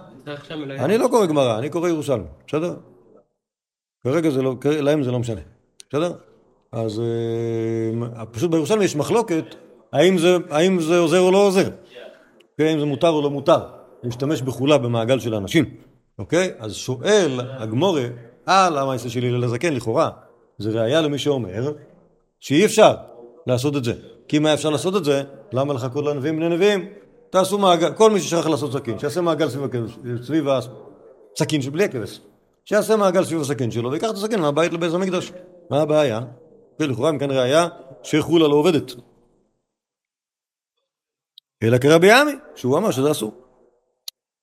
אני 0.84 0.98
לא 0.98 1.08
קורא 1.08 1.26
גמרא, 1.26 1.58
אני 1.58 1.70
קורא 1.70 1.88
ירושלמי, 1.88 2.24
בסדר? 2.46 2.74
כרגע 4.02 4.30
זה 4.30 4.42
לא, 4.42 4.54
להם 4.64 5.02
זה 5.02 5.10
לא 5.10 5.18
משנה, 5.18 5.40
בסדר? 5.88 6.12
אז 6.72 7.00
אה, 7.00 8.26
פשוט 8.26 8.50
בירושלמי 8.50 8.84
יש 8.84 8.96
מחלוקת 8.96 9.44
האם 9.92 10.18
זה, 10.18 10.36
האם 10.50 10.80
זה 10.80 10.98
עוזר 10.98 11.20
או 11.20 11.30
לא 11.30 11.46
עוזר, 11.46 11.68
אוקיי? 12.52 12.68
האם 12.68 12.78
זה 12.80 12.84
מותר 12.84 13.08
או 13.08 13.22
לא 13.22 13.30
מותר 13.30 13.58
להשתמש 14.02 14.42
בחולה 14.42 14.78
במעגל 14.78 15.18
של 15.18 15.34
האנשים, 15.34 15.64
אוקיי? 16.18 16.50
אז 16.58 16.74
שואל 16.74 17.40
הגמורה 17.42 18.06
על 18.46 18.78
המעשה 18.78 19.08
של 19.08 19.24
הלל 19.24 19.44
הזקן 19.44 19.74
לכאורה, 19.74 20.10
זה 20.58 20.80
ראייה 20.80 21.00
למי 21.00 21.18
שאומר 21.18 21.72
שאי 22.40 22.64
אפשר 22.64 22.94
לעשות 23.46 23.76
את 23.76 23.84
זה, 23.84 23.94
כי 24.28 24.36
אם 24.36 24.46
היה 24.46 24.54
אפשר 24.54 24.70
לעשות 24.70 24.96
את 24.96 25.04
זה, 25.04 25.22
למה 25.52 25.74
לחכות 25.74 26.04
לנביאים 26.04 26.36
בני 26.36 26.48
נביאים? 26.48 26.88
תעשו 27.30 27.58
מעגל, 27.58 27.94
כל 27.94 28.10
מי 28.10 28.20
ששכח 28.20 28.46
לעשות 28.46 28.72
סכין, 28.72 28.98
שיעשה 28.98 29.20
מעגל 29.20 29.48
סביב 29.48 29.64
הכבש, 29.64 29.98
סביב 30.22 30.44
הסכין 30.48 31.62
שבלי 31.62 31.84
הכבש, 31.84 32.20
שיעשה 32.64 32.96
מעגל 32.96 33.24
סביב 33.24 33.40
הסכין 33.40 33.70
שלו 33.70 33.90
ויקח 33.90 34.10
את 34.10 34.14
הסכין 34.14 34.40
מהבית 34.40 34.72
לבית 34.72 34.94
המקדש. 34.94 35.32
מה 35.70 35.80
הבעיה? 35.80 36.20
ולכאורה 36.80 37.12
מכאן 37.12 37.30
ראייה 37.30 37.68
שחולה 38.02 38.48
לא 38.48 38.54
עובדת. 38.54 38.92
אלא 41.62 41.78
כרבי 41.78 42.12
עמי, 42.12 42.32
שהוא 42.54 42.78
אמר 42.78 42.90
שזה 42.90 43.10
אסור. 43.10 43.32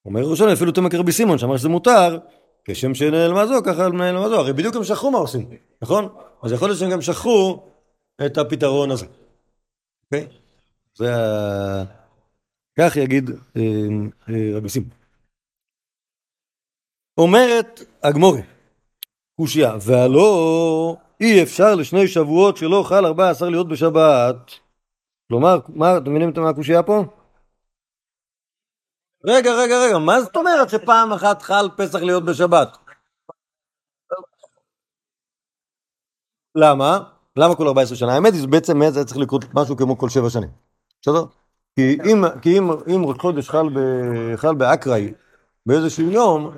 אומר 0.05 0.19
ירושלים, 0.19 0.51
אפילו 0.51 0.71
תמה 0.71 0.89
כרבי 0.89 1.11
סימון 1.11 1.37
שאמר 1.37 1.57
שזה 1.57 1.69
מותר, 1.69 2.17
כשם 2.65 2.93
שנהל 2.93 3.33
מה 3.33 3.47
זו, 3.47 3.53
ככה 3.65 3.89
מנהל 3.89 4.17
מה 4.17 4.29
זו. 4.29 4.35
הרי 4.35 4.53
בדיוק 4.53 4.75
הם 4.75 4.83
שכחו 4.83 5.11
מה 5.11 5.17
עושים, 5.17 5.49
נכון? 5.81 6.07
אז 6.43 6.51
יכול 6.51 6.67
להיות 6.67 6.79
שהם 6.79 6.89
גם 6.89 7.01
שכחו 7.01 7.63
את 8.25 8.37
הפתרון 8.37 8.91
הזה. 8.91 9.05
אוקיי? 10.05 10.27
זה 10.95 11.15
ה... 11.15 12.04
כך 12.79 12.95
יגיד 12.95 13.29
אה, 13.29 13.61
אה, 14.29 14.57
רבי 14.57 14.69
סימון. 14.69 14.89
אומרת 17.17 17.79
הגמורה, 18.03 18.41
קושייה, 19.35 19.71
והלא 19.81 20.97
אי 21.21 21.43
אפשר 21.43 21.75
לשני 21.75 22.07
שבועות 22.07 22.57
שלא 22.57 22.83
חל 22.89 23.05
14 23.05 23.49
להיות 23.49 23.67
בשבת. 23.69 24.51
כלומר, 25.27 25.59
מה, 25.69 25.97
אתם 25.97 26.09
מבינים 26.09 26.31
מה 26.37 26.49
הקושייה 26.49 26.83
פה? 26.83 27.03
רגע, 29.25 29.51
רגע, 29.51 29.75
רגע, 29.85 29.97
מה 29.97 30.21
זאת 30.21 30.35
אומרת 30.35 30.69
שפעם 30.69 31.13
אחת 31.13 31.41
חל 31.41 31.69
פסח 31.77 31.99
להיות 32.01 32.25
בשבת? 32.25 32.77
למה? 36.55 36.99
למה 37.37 37.55
כל 37.55 37.67
14 37.67 37.97
שנה? 37.97 38.13
האמת 38.13 38.33
היא 38.33 38.41
שבעצם 38.41 38.73
זה 38.89 39.05
צריך 39.05 39.17
לקרות 39.17 39.45
משהו 39.53 39.77
כמו 39.77 39.97
כל 39.97 40.09
שבע 40.09 40.29
שנים. 40.29 40.49
בסדר? 41.01 41.25
כי 41.75 41.97
אם, 42.11 42.39
כי 42.41 42.57
אם, 42.57 42.71
אם 42.95 43.05
ראש 43.05 43.17
חודש 43.17 43.49
חל, 43.49 43.69
ב, 43.69 43.79
חל 44.35 44.55
באקראי 44.55 45.13
באיזשהו 45.65 46.11
יום, 46.11 46.57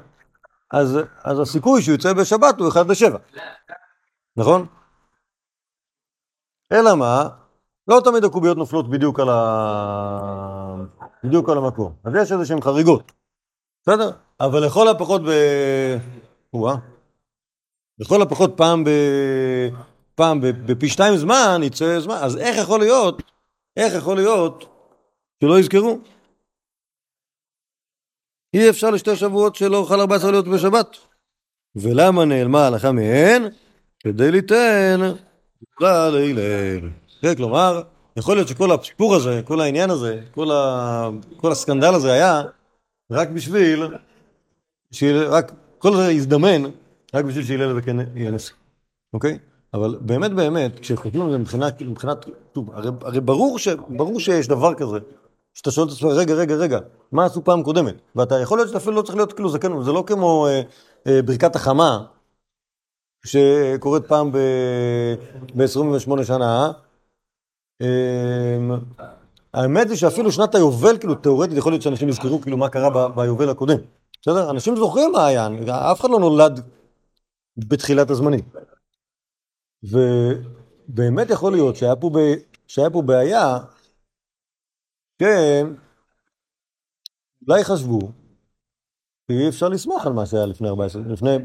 אז, 0.72 1.00
אז 1.24 1.40
הסיכוי 1.40 1.82
שהוא 1.82 1.94
יוצא 1.94 2.14
בשבת 2.14 2.60
הוא 2.60 2.70
1 2.70 2.86
ל-7. 2.86 3.18
נכון? 4.38 4.66
אלא 6.72 6.96
מה? 6.96 7.30
לא 7.88 8.02
תמיד 8.04 8.24
הקוביות 8.24 8.58
נופלות 8.58 8.90
בדיוק 8.90 9.20
על, 9.20 9.30
ה... 9.30 10.76
בדיוק 11.24 11.50
על 11.50 11.58
המקום. 11.58 11.94
אז 12.04 12.14
יש 12.16 12.32
איזה 12.32 12.46
שהן 12.46 12.62
חריגות. 12.62 13.12
בסדר? 13.82 14.12
אבל 14.40 14.66
לכל 14.66 14.88
הפחות 14.88 15.22
ב... 15.22 15.30
וואה, 16.54 16.76
לכל 18.00 18.22
הפחות 18.22 18.54
פעם 18.58 18.84
ב... 18.84 18.90
פעם 20.16 20.42
ב- 20.42 20.72
בפי 20.72 20.90
שתיים 20.90 21.18
זמן 21.18 21.62
יצא 21.64 22.00
זמן, 22.00 22.16
אז 22.16 22.38
איך 22.38 22.58
יכול 22.58 22.80
להיות, 22.80 23.22
איך 23.78 23.94
יכול 23.94 24.16
להיות 24.16 24.77
שלא 25.44 25.60
יזכרו? 25.60 26.00
אי 28.54 28.70
אפשר 28.70 28.90
לשתי 28.90 29.16
שבועות 29.16 29.56
שלא 29.56 29.78
אוכל 29.78 30.00
14 30.00 30.32
להיות 30.32 30.48
בשבת. 30.48 30.98
ולמה 31.76 32.26
נעלמה 32.26 32.64
ההלכה 32.64 32.92
מהן? 32.92 33.44
כדי 34.00 34.32
ליתן 34.32 35.00
להלל. 35.82 36.90
כן, 37.22 37.36
כלומר, 37.36 37.82
יכול 38.18 38.36
להיות 38.36 38.48
שכל 38.48 38.72
הסיפור 38.72 39.16
הזה, 39.16 39.42
כל 39.46 39.62
העניין 39.62 39.90
הזה, 39.90 40.22
כל, 40.32 40.52
ה... 40.52 41.10
כל 41.38 41.52
הסקנדל 41.52 41.94
הזה 41.94 42.12
היה 42.12 42.44
רק 43.12 43.30
בשביל, 43.30 43.84
שיל... 44.92 45.24
רק 45.24 45.52
כל 45.78 45.96
זה 45.96 46.08
הזדמן 46.08 46.64
רק 47.14 47.26
בשביל 47.26 47.46
שהלל 47.46 47.78
הזקן 47.78 47.98
יהיה 48.16 48.32
נשיא, 48.32 48.54
אוקיי? 49.14 49.40
אבל 49.74 49.98
באמת 50.02 50.32
באמת, 50.32 50.80
כשחושבים 50.80 51.22
על 51.22 51.32
זה 51.32 51.38
מבחינת, 51.38 51.82
מבחינת, 51.82 52.26
טוב, 52.52 52.72
הרי, 52.72 52.90
הרי 53.02 53.20
ברור, 53.20 53.60
ש, 53.60 53.68
ברור 53.90 54.20
שיש 54.20 54.48
דבר 54.48 54.74
כזה, 54.74 54.98
שאתה 55.58 55.72
שואל 55.72 55.88
את 55.88 55.92
עצמך, 55.92 56.12
רגע, 56.12 56.34
רגע, 56.34 56.56
רגע, 56.56 56.80
מה 57.12 57.26
עשו 57.26 57.44
פעם 57.44 57.64
קודמת? 57.64 57.96
ואתה 58.16 58.40
יכול 58.40 58.58
להיות 58.58 58.68
שאתה 58.68 58.78
אפילו 58.78 58.96
לא 58.96 59.02
צריך 59.02 59.16
להיות 59.16 59.34
כאילו 59.34 59.50
זקן, 59.50 59.84
זה 59.84 59.92
לא 59.92 60.04
כמו 60.08 60.48
אה, 60.48 60.62
אה, 61.08 61.22
ברכת 61.22 61.56
החמה, 61.56 62.06
שקורית 63.26 64.06
פעם 64.06 64.32
ב-28 64.32 66.24
שנה. 66.24 66.72
אה, 67.82 68.58
האמת 69.54 69.90
היא 69.90 69.98
שאפילו 69.98 70.32
שנת 70.32 70.56
היובל, 70.56 70.98
כאילו, 70.98 71.16
תאורטית, 71.16 71.58
יכול 71.58 71.72
להיות 71.72 71.82
שאנשים 71.82 72.10
יזכרו 72.10 72.42
כאילו 72.42 72.58
מה 72.58 72.70
קרה 72.70 72.90
ב- 72.90 73.16
ביובל 73.16 73.50
הקודם. 73.50 73.78
בסדר? 74.22 74.50
אנשים 74.50 74.76
זוכרים 74.76 75.12
מה 75.12 75.26
היה, 75.26 75.48
אף 75.92 76.00
אחד 76.00 76.10
לא 76.10 76.20
נולד 76.20 76.60
בתחילת 77.58 78.10
הזמנים. 78.10 78.42
ובאמת 79.84 81.30
יכול 81.30 81.52
להיות 81.52 81.76
שהיה 81.76 81.96
פה, 81.96 82.10
ב... 82.10 82.18
שהיה 82.68 82.90
פה 82.90 83.02
בעיה, 83.02 83.58
כן, 85.20 85.68
אולי 87.48 87.64
חשבו 87.64 88.00
שאי 89.32 89.50
אפשר 89.50 89.70
לסמוך 89.70 90.06
על 90.06 90.14
מה 90.14 90.26
שהיה 90.26 90.46
לפני 90.46 90.70
14, 90.70 91.02
לפני, 91.02 91.38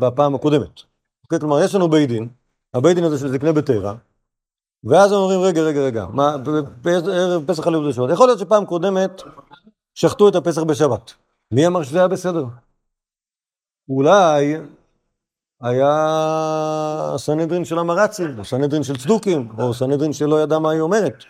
בפעם 0.00 0.34
הקודמת. 0.34 0.80
אוקיי? 1.24 1.40
כלומר, 1.40 1.60
יש 1.64 1.74
לנו 1.74 1.90
בית 1.90 2.08
דין, 2.08 2.28
הבית 2.74 2.94
דין 2.94 3.04
הזה 3.04 3.18
של 3.18 3.28
זקני 3.28 3.52
בטרה, 3.52 3.94
ואז 4.84 5.12
הם 5.12 5.18
אומרים, 5.18 5.40
רגע, 5.40 5.62
רגע, 5.62 5.80
רגע, 5.80 6.06
מה, 6.06 6.36
ערב 7.12 7.46
פסח 7.46 7.66
על 7.66 7.72
יהודי 7.72 7.92
שבת. 7.92 8.10
יכול 8.12 8.26
להיות 8.26 8.38
שפעם 8.38 8.66
קודמת 8.66 9.22
שחטו 9.94 10.28
את 10.28 10.34
הפסח 10.34 10.62
בשבת. 10.62 11.12
מי 11.52 11.66
אמר 11.66 11.82
שזה 11.82 11.98
היה 11.98 12.08
בסדר? 12.08 12.44
אולי 13.88 14.56
היה 15.60 17.14
סנהדרין 17.16 17.64
של 17.64 17.78
המרצים, 17.78 18.38
או 18.38 18.44
סנהדרין 18.44 18.82
של 18.82 18.96
צדוקים, 18.96 19.48
או 19.58 19.74
סנהדרין 19.74 20.12
שלא 20.12 20.42
ידע 20.42 20.58
מה 20.58 20.70
היא 20.70 20.80
אומרת. 20.80 21.24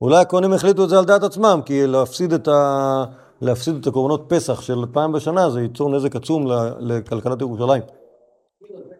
אולי 0.00 0.20
הכהנים 0.20 0.52
החליטו 0.52 0.84
את 0.84 0.88
זה 0.88 0.98
על 0.98 1.04
דעת 1.04 1.22
עצמם, 1.22 1.60
כי 1.66 1.86
להפסיד 1.86 2.32
את, 2.32 2.48
ה... 2.48 3.04
להפסיד 3.40 3.74
את 3.74 3.86
הקורבנות 3.86 4.24
פסח 4.28 4.60
של 4.60 4.84
פעם 4.92 5.12
בשנה 5.12 5.50
זה 5.50 5.60
ייצור 5.60 5.90
נזק 5.90 6.16
עצום 6.16 6.46
לכלכלת 6.80 7.40
ירושלים. 7.40 7.82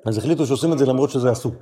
אז 0.06 0.18
החליטו 0.18 0.46
שעושים 0.46 0.72
את 0.72 0.78
זה 0.78 0.86
למרות 0.86 1.10
שזה 1.10 1.32
אסור. 1.32 1.52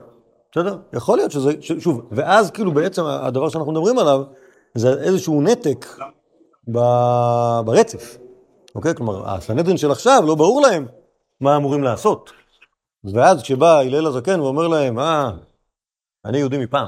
בסדר? 0.52 0.78
יכול 0.92 1.18
להיות 1.18 1.30
שזה, 1.30 1.52
ש- 1.60 1.72
שוב, 1.72 2.00
ואז 2.12 2.50
כאילו 2.50 2.74
בעצם 2.74 3.04
הדבר 3.04 3.48
שאנחנו 3.48 3.72
מדברים 3.72 3.98
עליו 3.98 4.22
זה 4.74 5.02
איזשהו 5.02 5.42
נתק 5.42 5.86
ב... 6.72 6.78
ברצף. 7.64 8.18
אוקיי? 8.74 8.94
כלומר, 8.94 9.28
הסנהדרין 9.28 9.76
של 9.76 9.90
עכשיו 9.90 10.22
לא 10.26 10.34
ברור 10.34 10.60
להם 10.60 10.86
מה 11.40 11.56
אמורים 11.56 11.82
לעשות. 11.82 12.30
ואז 13.14 13.42
כשבא 13.42 13.78
הלל 13.78 14.06
הזקן 14.06 14.40
ואומר 14.40 14.68
להם, 14.68 14.98
אה, 14.98 15.30
אני 16.24 16.38
יהודי 16.38 16.58
מפעם. 16.58 16.86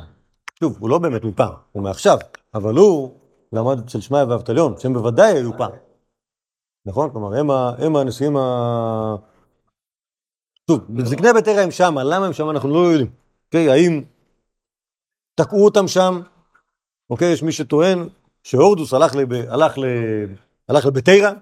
שוב, 0.60 0.76
הוא 0.80 0.90
לא 0.90 0.98
באמת 0.98 1.24
מפעם, 1.24 1.52
הוא 1.72 1.82
מעכשיו, 1.82 2.18
אבל 2.56 2.74
הוא 2.74 3.20
למד 3.52 3.78
אצל 3.78 4.00
שמעיה 4.00 4.24
ואבטליון, 4.28 4.78
שהם 4.78 4.92
בוודאי 4.94 5.32
היו 5.32 5.58
פעם. 5.58 5.70
נכון? 6.86 7.10
כלומר, 7.12 7.38
הם, 7.38 7.50
הם 7.50 7.96
הנשיאים 7.96 8.36
ה... 8.36 9.16
שוב, 10.70 10.80
זקני 11.04 11.32
בית 11.34 11.48
הם 11.48 11.70
שמה, 11.70 12.04
למה 12.04 12.26
הם 12.26 12.32
שמה 12.32 12.50
אנחנו 12.50 12.68
לא 12.68 12.78
יודעים. 12.78 13.10
אוקיי, 13.46 13.70
האם 13.70 14.04
תקעו 15.34 15.64
אותם 15.64 15.88
שם? 15.88 16.20
אוקיי, 17.10 17.32
יש 17.32 17.42
מי 17.42 17.52
שטוען 17.52 18.08
שהורדוס 18.42 18.94
הלך, 18.94 19.14
לב, 19.14 19.32
הלך, 19.32 19.78
ל, 19.78 19.84
הלך 20.68 20.86
לבית 20.86 21.08
ערה, 21.08 21.32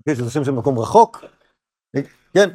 אוקיי, 0.00 0.16
שזה 0.16 0.30
שם 0.30 0.44
של 0.44 0.50
מקום 0.50 0.78
רחוק, 0.78 1.24
כן, 2.34 2.50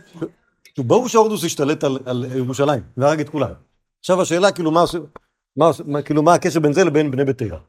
ברור 0.78 1.08
שהורדוס 1.10 1.44
השתלט 1.44 1.84
על, 1.84 2.00
על 2.06 2.26
ירושלים 2.36 2.84
והרג 2.98 3.20
את 3.20 3.30
כולם. 3.30 3.52
עכשיו 4.00 4.22
השאלה 4.22 4.52
כאילו 4.52 4.72
מה, 4.72 4.82
עושה- 4.82 4.98
מה, 5.58 5.72
מה, 5.86 6.02
כאילו, 6.02 6.24
מה 6.24 6.34
הקשר 6.34 6.60
בין 6.60 6.74
זה 6.74 6.84
לבין 6.84 7.12
בני 7.12 7.26
בית 7.26 7.42
ערה, 7.42 7.60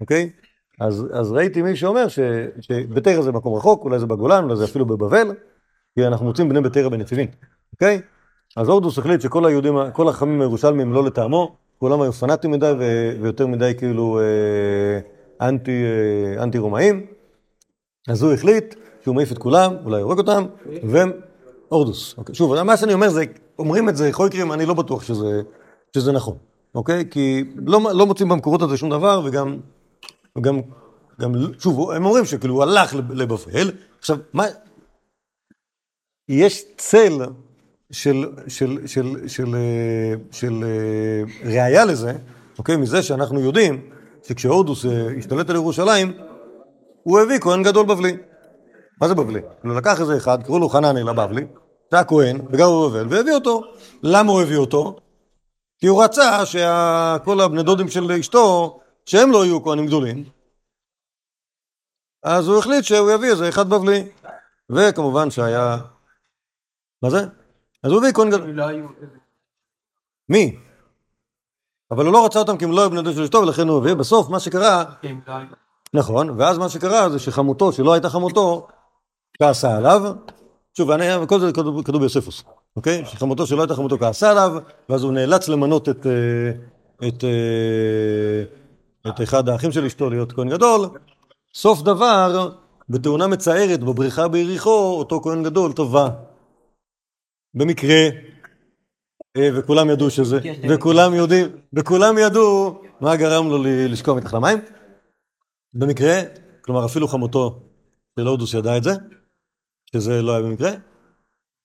אוקיי? 0.00 0.30
אז, 0.80 1.06
אז 1.12 1.32
ראיתי 1.32 1.62
מי 1.62 1.76
שאומר 1.76 2.08
ש, 2.08 2.18
שבית 2.60 3.06
ערה 3.06 3.22
זה 3.22 3.32
מקום 3.32 3.56
רחוק, 3.56 3.84
אולי 3.84 3.98
זה 3.98 4.06
בגולן, 4.06 4.44
אולי 4.44 4.56
זה 4.56 4.64
אפילו 4.64 4.86
בבבל, 4.86 5.32
כי 5.94 6.06
אנחנו 6.06 6.26
מוצאים 6.26 6.48
בני 6.48 6.60
בית 6.60 6.76
ערה 6.76 6.88
בנתיבים, 6.88 7.28
אוקיי? 7.72 8.00
אז 8.56 8.68
הורדוס 8.68 8.98
החליט 8.98 9.20
שכל 9.20 9.46
היהודים, 9.46 9.74
כל 9.92 10.08
החכמים 10.08 10.40
הירושלמים 10.40 10.92
לא 10.92 11.04
לטעמו, 11.04 11.56
כולם 11.78 12.00
היו 12.00 12.12
פנאטים 12.12 12.50
מדי 12.50 12.72
ו, 12.78 13.12
ויותר 13.22 13.46
מדי 13.46 13.72
כאילו 13.78 14.20
אה, 14.20 15.48
אנטי, 15.48 15.84
אה, 15.84 16.42
אנטי 16.42 16.58
רומאים, 16.58 17.06
אז 18.08 18.22
הוא 18.22 18.32
החליט 18.32 18.74
שהוא 19.02 19.14
מעיף 19.14 19.32
את 19.32 19.38
כולם, 19.38 19.74
אולי 19.84 20.00
יורג 20.00 20.18
אותם, 20.18 20.44
והורדוס. 21.70 22.14
אוקיי? 22.18 22.34
שוב, 22.34 22.62
מה 22.62 22.76
שאני 22.76 22.94
אומר 22.94 23.08
זה, 23.08 23.24
אומרים 23.58 23.88
את 23.88 23.96
זה 23.96 24.08
חויקרים, 24.12 24.52
אני 24.52 24.66
לא 24.66 24.74
בטוח 24.74 25.02
שזה, 25.02 25.42
שזה 25.94 26.12
נכון, 26.12 26.36
אוקיי? 26.74 27.04
כי 27.10 27.44
לא, 27.66 27.80
לא 27.94 28.06
מוצאים 28.06 28.28
במקורות 28.28 28.62
הזה 28.62 28.76
שום 28.76 28.90
דבר, 28.90 29.22
וגם, 29.24 29.56
וגם, 30.38 30.60
גם, 31.20 31.32
שוב, 31.58 31.90
הם 31.90 32.04
אומרים 32.04 32.24
שכאילו 32.24 32.54
הוא 32.54 32.62
הלך 32.62 32.94
לב- 32.94 33.12
לבבל. 33.12 33.70
עכשיו, 33.98 34.16
מה, 34.32 34.44
יש 36.28 36.64
צל 36.76 37.12
של, 37.92 38.26
של, 38.48 38.78
של, 38.86 39.28
של, 39.28 39.54
אה, 39.54 40.14
של 40.32 40.64
אה, 40.64 41.50
ראייה 41.50 41.84
לזה, 41.84 42.12
אוקיי? 42.58 42.76
מזה 42.76 43.02
שאנחנו 43.02 43.40
יודעים 43.40 43.80
שכשהורדוס 44.22 44.86
אה, 44.86 45.08
השתלט 45.18 45.50
על 45.50 45.56
ירושלים, 45.56 46.12
הוא 47.02 47.20
הביא 47.20 47.38
כהן 47.38 47.62
גדול 47.62 47.86
בבלי. 47.86 48.16
מה 49.00 49.08
זה 49.08 49.14
בבלי? 49.14 49.40
הוא 49.62 49.74
לקח 49.74 50.00
איזה 50.00 50.16
אחד, 50.16 50.42
קראו 50.42 50.58
לו 50.58 50.68
חנני 50.68 51.02
לבבלי, 51.02 51.44
שהיה 51.90 52.04
כהן, 52.04 52.40
וגר 52.52 52.70
בבבל, 52.70 53.06
והביא 53.10 53.32
אותו. 53.32 53.62
למה 54.02 54.32
הוא 54.32 54.42
הביא 54.42 54.56
אותו? 54.56 54.96
כי 55.80 55.86
הוא 55.86 56.04
רצה 56.04 56.46
שכל 56.46 57.40
הבני 57.40 57.62
דודים 57.62 57.88
של 57.88 58.12
אשתו, 58.12 58.80
שהם 59.06 59.32
לא 59.32 59.44
יהיו 59.44 59.64
כהנים 59.64 59.86
גדולים, 59.86 60.24
אז 62.22 62.48
הוא 62.48 62.58
החליט 62.58 62.84
שהוא 62.84 63.10
יביא 63.10 63.30
איזה 63.30 63.48
אחד 63.48 63.68
בבלי. 63.68 64.08
וכמובן 64.70 65.30
שהיה... 65.30 65.76
מה 67.02 67.10
זה? 67.10 67.18
אז 67.82 67.92
הוא 67.92 67.98
הביא 67.98 68.12
כהן 68.12 68.30
גדול. 68.30 68.50
לא. 68.50 68.66
מי? 70.28 70.56
אבל 71.90 72.04
הוא 72.04 72.12
לא 72.12 72.26
רצה 72.26 72.38
אותם 72.38 72.56
כי 72.56 72.64
הם 72.64 72.72
לא 72.72 72.80
היו 72.80 72.90
בני 72.90 73.02
דוד 73.02 73.14
של 73.14 73.22
אשתו, 73.22 73.38
ולכן 73.38 73.68
הוא 73.68 73.78
הביא. 73.78 73.94
בסוף 73.94 74.28
מה 74.28 74.40
שקרה, 74.40 74.84
לא. 75.26 75.34
נכון, 75.94 76.30
ואז 76.40 76.58
מה 76.58 76.68
שקרה 76.68 77.10
זה 77.10 77.18
שחמותו, 77.18 77.72
שלא 77.72 77.92
הייתה 77.92 78.08
חמותו, 78.08 78.68
כעסה 79.38 79.76
עליו. 79.76 80.02
שוב, 80.76 80.90
אני, 80.90 81.04
כל 81.28 81.40
זה 81.40 81.52
כתוב 81.84 82.00
ביוספוס, 82.00 82.44
אוקיי? 82.76 83.04
שחמותו 83.04 83.46
שלא 83.46 83.60
הייתה 83.60 83.74
חמותו 83.74 83.98
כעסה 83.98 84.30
עליו, 84.30 84.52
ואז 84.88 85.02
הוא 85.02 85.12
נאלץ 85.12 85.48
למנות 85.48 85.88
את, 85.88 86.06
אה, 86.06 86.50
את, 87.08 87.24
אה, 87.24 88.42
את 89.08 89.20
אחד 89.22 89.48
האחים 89.48 89.72
של 89.72 89.84
אשתו 89.84 90.10
להיות 90.10 90.32
כהן 90.32 90.48
גדול. 90.48 90.88
סוף 91.54 91.82
דבר, 91.82 92.52
בתאונה 92.88 93.26
מצערת 93.26 93.80
בבריכה 93.80 94.28
ביריחו, 94.28 94.96
אותו 94.98 95.20
כהן 95.20 95.42
גדול 95.42 95.72
טבע. 95.72 96.08
במקרה, 97.54 98.08
אה, 99.36 99.48
וכולם 99.54 99.90
ידעו 99.90 100.10
שזה, 100.10 100.38
וכולם 100.70 101.14
יודעים, 101.14 101.46
וכולם 101.72 102.18
ידעו 102.18 102.82
מה 103.00 103.16
גרם 103.16 103.48
לו 103.48 103.58
לשקוע 103.64 104.14
מתחת 104.14 104.32
למים. 104.32 104.58
במקרה, 105.74 106.20
כלומר 106.60 106.84
אפילו 106.84 107.08
חמותו 107.08 107.62
של 108.18 108.26
הודוס 108.26 108.54
ידע 108.54 108.76
את 108.76 108.82
זה, 108.82 108.92
שזה 109.92 110.22
לא 110.22 110.32
היה 110.32 110.42
במקרה. 110.42 110.70
לא, 110.70 110.74
ו- 110.74 110.78
זה 110.78 110.78
כהן 110.78 110.78
גדול. 110.78 111.59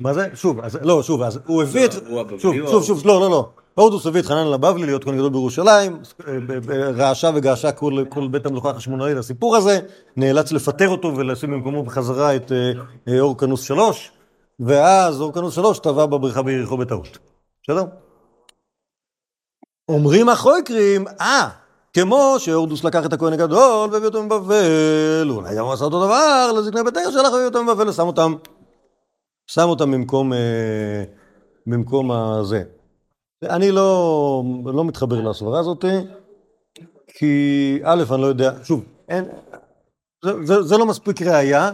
מה 0.00 0.14
זה? 0.14 0.28
שוב, 0.34 0.60
אז, 0.60 0.78
לא, 0.82 1.02
שוב, 1.02 1.22
אז 1.22 1.38
הוא 1.46 1.62
הביא 1.62 1.84
את... 1.84 1.92
שוב, 2.38 2.54
שוב, 2.70 2.84
שוב, 2.84 3.06
לא, 3.06 3.20
לא, 3.20 3.30
לא. 3.30 3.48
הורדוס 3.74 4.06
הביא 4.06 4.20
את 4.20 4.26
חנן 4.26 4.50
לבבלי 4.50 4.86
להיות 4.86 5.04
כהן 5.04 5.16
גדול 5.16 5.30
בירושלים, 5.30 5.98
רעשה 6.96 7.30
וגעשה 7.34 7.72
כל, 7.72 8.04
כל 8.08 8.28
בית 8.28 8.46
המלוכה 8.46 8.70
החשמונאי 8.70 9.14
לסיפור 9.14 9.56
הזה, 9.56 9.80
נאלץ 10.16 10.52
לפטר 10.52 10.88
אותו 10.88 11.16
ולשים 11.16 11.50
במקומו 11.50 11.82
בחזרה 11.82 12.36
את 12.36 12.52
אה, 12.52 12.72
אה, 13.08 13.20
אורקנוס 13.20 13.62
שלוש, 13.62 14.12
ואז 14.60 15.20
אורקנוס 15.20 15.54
שלוש 15.54 15.78
טבע 15.78 16.06
בבריכה 16.06 16.42
ביריחו 16.42 16.76
בטעות. 16.76 17.18
בסדר? 17.62 17.84
אומרים 19.88 20.28
החויקרים, 20.28 21.04
אה, 21.20 21.48
כמו 21.92 22.34
שהורדוס 22.38 22.84
לקח 22.84 23.06
את 23.06 23.12
הכהן 23.12 23.32
הגדול 23.32 23.90
והביא 23.92 24.08
אותו 24.08 24.22
מבבל, 24.22 25.30
אולי 25.30 25.56
גם 25.56 25.64
הוא 25.64 25.72
עשה 25.72 25.84
אותו 25.84 26.06
דבר 26.06 26.52
לזקני 26.56 26.82
בית 26.82 26.96
העיר 26.96 27.10
שלח 27.10 27.32
והביא 27.32 27.44
אותם 27.44 27.64
מבבל 27.64 27.88
ושם 27.88 28.06
אותם 28.06 28.34
שם 29.46 29.68
אותם 29.68 29.90
במקום, 29.92 30.32
אה, 30.32 31.04
במקום 31.66 32.10
הזה. 32.10 32.62
אני 33.42 33.70
לא, 33.70 34.42
לא 34.64 34.84
מתחבר 34.84 35.20
לסברה 35.20 35.60
הזאת, 35.60 35.84
כי 37.06 37.78
א', 37.84 38.04
אני 38.12 38.22
לא 38.22 38.26
יודע, 38.26 38.52
שוב, 38.64 38.84
אין, 39.08 39.24
זה, 40.24 40.32
זה, 40.44 40.62
זה 40.62 40.76
לא 40.76 40.86
מספיק 40.86 41.22
ראייה, 41.22 41.70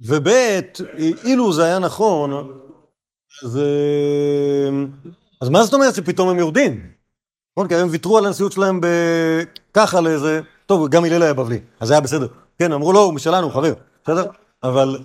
וב', 0.00 0.28
אילו 1.24 1.52
זה 1.52 1.64
היה 1.64 1.78
נכון, 1.78 2.32
אז, 3.44 3.56
אה, 3.58 4.68
אז 5.42 5.48
מה 5.48 5.62
זאת 5.64 5.74
אומרת 5.74 5.94
שפתאום 5.94 6.28
הם 6.28 6.38
יורדים? 6.38 6.92
נכון? 7.52 7.68
כי 7.68 7.74
הם 7.74 7.88
ויתרו 7.90 8.18
על 8.18 8.26
הנשיאות 8.26 8.52
שלהם 8.52 8.80
ככה 9.74 10.00
לאיזה... 10.00 10.40
טוב, 10.66 10.88
גם 10.88 11.04
הלל 11.04 11.22
היה 11.22 11.34
בבלי, 11.34 11.60
אז 11.80 11.88
זה 11.88 11.94
היה 11.94 12.00
בסדר. 12.00 12.26
כן, 12.58 12.72
אמרו 12.72 12.92
לו, 12.92 13.00
הוא 13.00 13.14
משלנו, 13.14 13.50
חבר, 13.50 13.72
בסדר? 14.04 14.30
אבל, 14.62 14.98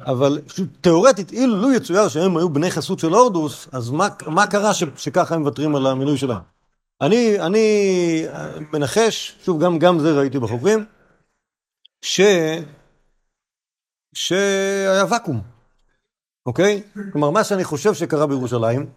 אבל 0.00 0.40
תיאורטית, 0.80 1.32
אילו 1.32 1.56
לו 1.56 1.72
יצויר 1.72 2.08
שהם 2.08 2.36
היו 2.36 2.48
בני 2.48 2.70
חסות 2.70 2.98
של 2.98 3.12
הורדוס, 3.12 3.68
אז 3.72 3.90
מה, 3.90 4.08
מה 4.26 4.46
קרה 4.46 4.74
ש, 4.74 4.84
שככה 4.96 5.34
הם 5.34 5.40
מוותרים 5.40 5.76
על 5.76 5.86
המינוי 5.86 6.18
שלהם? 6.18 6.40
אני, 7.00 7.40
אני 7.40 8.26
מנחש, 8.72 9.36
שוב, 9.44 9.64
גם, 9.64 9.78
גם 9.78 9.98
זה 9.98 10.18
ראיתי 10.18 10.38
בחוקרים, 10.38 10.84
ש... 12.02 12.20
שהיה 14.14 15.04
ואקום, 15.10 15.40
אוקיי? 16.46 16.82
כלומר, 17.12 17.30
מה 17.30 17.44
שאני 17.44 17.64
חושב 17.64 17.94
שקרה 17.94 18.26
בירושלים, 18.26 18.90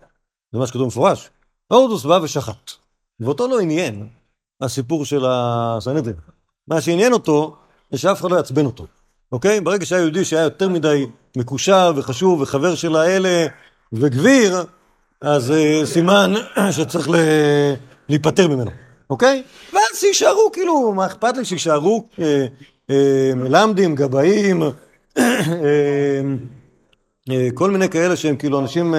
זה 0.52 0.60
מה 0.60 0.68
שכתוב 0.68 0.84
במפורש, 0.84 1.30
הורדוס 1.68 2.06
בא 2.06 2.20
ושחט, 2.24 2.72
ואותו 3.20 3.48
לא 3.48 3.60
עניין 3.60 4.10
הסיפור 4.62 5.06
של 5.06 5.26
הסנהדרין. 5.28 6.16
מה 6.68 6.82
שעניין 6.82 7.14
אותו, 7.14 7.56
זה 7.92 7.98
שאף 7.98 8.22
אחד 8.22 8.32
לא 8.32 8.36
יעצבן 8.36 8.66
אותו, 8.66 8.88
אוקיי? 9.32 9.62
ברגע 9.62 9.86
שהיה 9.86 10.02
יהודי 10.02 10.26
שהיה 10.26 10.44
יותר 10.44 10.70
מדי 10.70 11.06
מקושר 11.38 11.92
וחשוב 11.96 12.42
וחבר 12.42 12.76
של 12.76 12.96
האלה 12.96 13.48
וגביר, 13.94 14.64
אז 15.22 15.52
אה, 15.52 15.82
סימן 15.86 16.34
שצריך. 16.72 17.10
להיפטר 18.10 18.48
ממנו, 18.48 18.72
אוקיי? 19.10 19.44
ואז 19.74 19.84
שיישארו, 19.96 20.52
כאילו, 20.54 20.94
מה 20.94 21.06
אכפת 21.06 21.38
לי 21.38 21.46
שיישארו 21.46 22.08
אה, 22.20 22.46
אה, 22.90 23.32
מלמדים, 23.36 23.96
גבאים, 23.96 24.62
כל 27.54 27.72
מיני 27.72 27.90
כאלה 27.90 28.16
שהם 28.16 28.36
כאילו 28.36 28.60
אנשים 28.60 28.96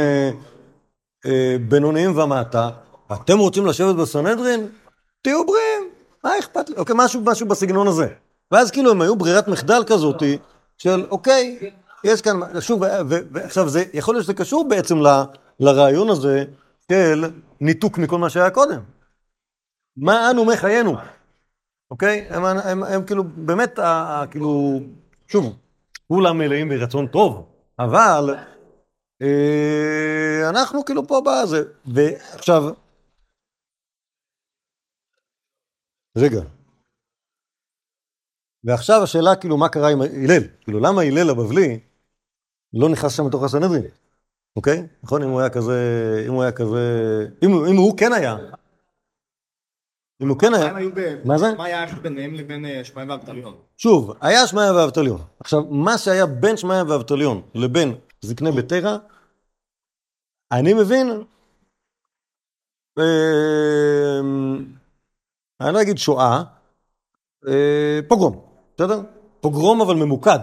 בינוניים 1.69 2.19
ומטה. 2.19 2.71
אתם 3.13 3.39
רוצים 3.39 3.67
לשבת 3.67 3.95
בסנהדרין? 3.97 4.69
תהיו 5.23 5.47
בריאים, 5.47 5.89
מה 6.25 6.31
אכפת 6.39 6.69
לי? 6.69 6.77
אוקיי, 6.77 6.95
משהו 6.99 7.47
בסגנון 7.47 7.87
הזה. 7.87 8.07
ואז 8.51 8.71
כאילו 8.71 8.91
הם 8.91 9.01
היו 9.01 9.17
ברירת 9.17 9.49
מחדל 9.49 9.83
כזאתי 9.87 10.39
של 10.79 11.07
אוקיי, 11.11 11.71
יש 12.05 12.23
כאן, 12.23 12.61
שוב, 12.61 12.83
ועכשיו 13.09 13.69
זה, 13.69 13.85
יכול 13.93 14.15
להיות 14.15 14.25
שזה 14.25 14.35
קשור 14.35 14.69
בעצם 14.69 14.99
ל, 14.99 15.07
לרעיון 15.61 16.11
הזה 16.11 16.45
של 16.93 17.25
ניתוק 17.61 17.99
מכל 17.99 18.19
מה 18.19 18.31
שהיה 18.31 18.51
קודם. 18.51 18.81
מה 19.97 20.31
אנו 20.31 20.45
מחיינו, 20.45 20.97
אוקיי? 21.91 22.27
הם, 22.31 22.45
הם, 22.45 22.59
הם, 22.59 22.83
הם 22.83 23.05
כאילו, 23.05 23.25
באמת, 23.25 23.79
ה, 23.79 23.87
ה, 23.87 24.27
כאילו, 24.27 24.81
שוב, 25.29 25.57
כולם 26.09 26.39
מלאים 26.39 26.69
ברצון 26.69 27.07
טוב, 27.07 27.47
אבל 27.79 28.35
אה, 29.23 30.49
אנחנו 30.49 30.85
כאילו 30.85 31.07
פה 31.07 31.21
בזה, 31.27 31.63
ועכשיו, 31.87 32.63
רגע. 36.17 36.60
ועכשיו 38.65 39.03
השאלה 39.03 39.37
כאילו 39.37 39.57
מה 39.57 39.69
קרה 39.69 39.91
עם 39.91 40.01
הלל, 40.03 40.43
כאילו 40.61 40.81
למה 40.81 41.03
הלל 41.03 41.31
הבבלי 41.31 41.81
לא 42.73 42.89
נכנס 42.89 43.17
שם 43.17 43.27
לתוך 43.29 43.43
הסנהדרין, 43.43 43.85
אוקיי? 44.57 44.87
נכון? 45.03 45.23
אם 45.23 45.29
הוא 45.29 45.41
היה 45.41 45.51
כזה, 45.51 46.25
אם 46.27 46.33
הוא 46.33 46.43
היה 46.43 46.53
כזה, 46.53 46.81
אם, 47.45 47.51
אם 47.67 47.77
הוא 47.77 47.99
כן 47.99 48.13
היה, 48.13 48.37
אם 50.23 50.29
הוא 50.29 50.39
כן 50.39 50.55
היה. 50.55 50.73
מה 51.25 51.39
זה? 51.39 51.55
מה 51.57 51.65
היה 51.65 51.87
ביניהם 52.03 52.35
לבין 52.35 52.67
אה, 52.67 52.85
שמאי 52.85 53.05
ואבטליון? 53.05 53.55
שוב, 53.77 54.13
היה 54.21 54.47
שמעיה 54.47 54.73
ואבטליון. 54.73 55.21
עכשיו, 55.41 55.65
מה 55.65 55.99
שהיה 55.99 56.27
בין 56.27 56.57
שמעיה 56.57 56.85
ואבטליון 56.89 57.43
לבין 57.55 57.95
זקני 58.21 58.53
ביתרה, 58.53 58.99
אני 60.53 60.75
מבין, 60.75 61.25
אה, 62.99 64.21
אני 65.61 65.75
לא 65.75 65.83
אגיד 65.83 65.99
שואה, 65.99 66.43
אה, 67.49 68.01
פוגרום, 68.09 68.50
בסדר? 68.81 69.01
פוגרום 69.41 69.81
אבל 69.81 69.95
ממוקד, 69.95 70.39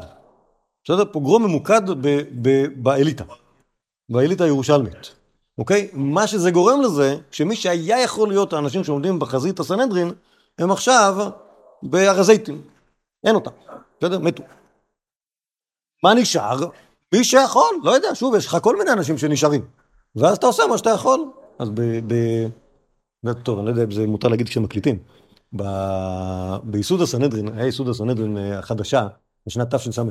בסדר? 0.84 1.04
פוגרום 1.12 1.44
ממוקד 1.44 1.82
ב- 1.90 2.22
ב- 2.42 2.84
באליטה, 2.84 3.24
באליטה 4.10 4.44
הירושלמית, 4.44 5.16
אוקיי? 5.58 5.90
מה 5.94 6.28
שזה 6.28 6.52
גורם 6.52 6.82
לזה, 6.82 7.18
שמי 7.32 7.56
שהיה 7.56 8.04
יכול 8.04 8.30
להיות 8.30 8.54
האנשים 8.54 8.84
שעומדים 8.84 9.20
בחזית 9.20 9.60
הסנהדרין, 9.60 10.12
הם 10.60 10.72
עכשיו 10.72 11.30
בהר 11.84 12.20
הזיתים. 12.20 12.62
אין 13.24 13.36
אותם, 13.36 13.52
בסדר? 14.00 14.20
מתו. 14.20 14.44
מה 16.04 16.14
נשאר? 16.14 16.60
מי 17.16 17.24
שיכול, 17.24 17.82
לא 17.84 17.92
יודע, 17.92 18.16
שוב, 18.16 18.36
יש 18.36 18.46
לך 18.46 18.58
כל 18.62 18.78
מיני 18.78 18.92
אנשים 18.92 19.18
שנשארים. 19.18 19.66
ואז 20.16 20.38
אתה 20.38 20.48
עושה 20.48 20.64
מה 20.70 20.78
שאתה 20.78 20.90
יכול. 20.90 21.20
אז 21.60 21.70
ב... 21.70 21.82
ב... 22.14 23.34
טוב, 23.34 23.58
אני 23.58 23.66
לא 23.66 23.72
יודע 23.72 23.84
אם 23.84 23.92
זה 23.92 24.08
מותר 24.08 24.28
להגיד 24.28 24.50
כשמקליטים. 24.50 25.00
ב... 25.56 25.64
בייסוד 26.64 27.02
הסנהדרין, 27.02 27.48
היה 27.54 27.66
ייסוד 27.66 27.90
הסנהדרין 27.90 28.38
אה, 28.38 28.60
החדשה, 28.60 29.08
בשנת 29.48 29.76
תשס"ה, 29.76 30.02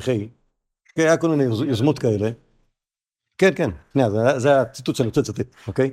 היה 0.96 1.16
כל 1.16 1.28
מיני 1.28 1.44
יוז- 1.44 1.64
יוזמות 1.68 1.98
כאלה. 1.98 2.30
כן, 3.38 3.50
כן, 3.56 3.70
שנייה, 3.92 4.10
זה, 4.10 4.38
זה 4.38 4.60
הציטוט 4.60 4.96
שאני 4.96 5.08
רוצה 5.08 5.20
לצטט, 5.20 5.46
אוקיי? 5.68 5.90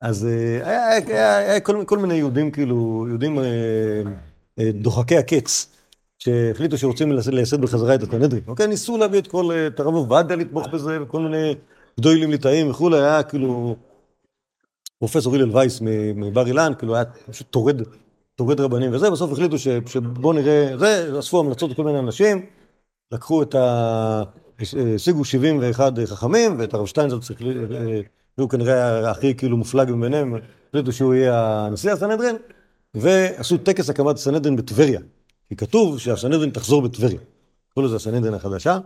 אז 0.00 0.26
אה, 0.26 0.68
היה, 0.68 0.86
היה, 0.88 1.06
היה, 1.06 1.38
היה 1.38 1.60
כל, 1.60 1.84
כל 1.86 1.98
מיני 1.98 2.14
יהודים, 2.14 2.50
כאילו, 2.50 3.04
יהודים 3.08 3.38
אה, 3.38 4.70
דוחקי 4.74 5.16
הקץ, 5.16 5.72
שהחליטו 6.18 6.78
שרוצים 6.78 7.12
לייסד 7.12 7.60
בחזרה 7.60 7.94
את 7.94 8.02
הסנהדרין. 8.02 8.42
אוקיי, 8.46 8.66
ניסו 8.66 8.96
להביא 8.98 9.18
את 9.18 9.26
כל, 9.26 9.50
את 9.66 9.80
הרב 9.80 9.94
עובדיה 9.94 10.36
לתמוך 10.36 10.66
בזה, 10.68 11.02
וכל 11.02 11.20
מיני 11.20 11.54
גדולים 12.00 12.30
ליטאים 12.30 12.70
וכולי, 12.70 12.98
היה 12.98 13.22
כאילו 13.22 13.76
פרופסור 14.98 15.34
הלל 15.34 15.56
וייס 15.56 15.80
מבר 16.14 16.46
אילן, 16.46 16.72
כאילו 16.78 16.94
היה 16.94 17.04
פשוט 17.04 17.46
טורד, 17.50 17.82
טורד 18.36 18.60
רבנים 18.60 18.94
וזה, 18.94 19.10
בסוף 19.10 19.32
החליטו 19.32 19.58
ש, 19.58 19.68
שבואו 19.86 20.32
נראה, 20.32 20.78
זה, 20.78 21.18
אספו 21.18 21.40
המלצות 21.40 21.70
לכל 21.70 21.84
מיני 21.84 21.98
אנשים, 21.98 22.46
לקחו 23.12 23.42
את 23.42 23.54
ה... 23.54 24.22
השיגו 24.94 25.24
71 25.24 25.92
חכמים, 26.06 26.58
ואת 26.58 26.74
הרב 26.74 26.86
שטיינזלץ, 26.86 27.30
אה, 27.30 28.00
הוא 28.40 28.50
כנראה 28.50 29.10
הכי 29.10 29.34
כאילו 29.34 29.56
מופלג 29.56 29.90
מביניהם, 29.90 30.34
החליטו 30.68 30.92
שהוא 30.92 31.14
יהיה 31.14 31.66
הנשיא 31.66 31.92
הסנהדרין, 31.92 32.36
ועשו 32.94 33.58
טקס 33.58 33.90
הקמת 33.90 34.16
הסנהדרין 34.16 34.56
בטבריה. 34.56 35.00
כי 35.48 35.56
כתוב 35.56 35.98
שהסנהדרין 35.98 36.50
תחזור 36.50 36.82
בטבריה. 36.82 37.18
קראו 37.74 37.86
לזה 37.86 37.96
הסנהדרין 37.96 38.34
החדשה. 38.34 38.78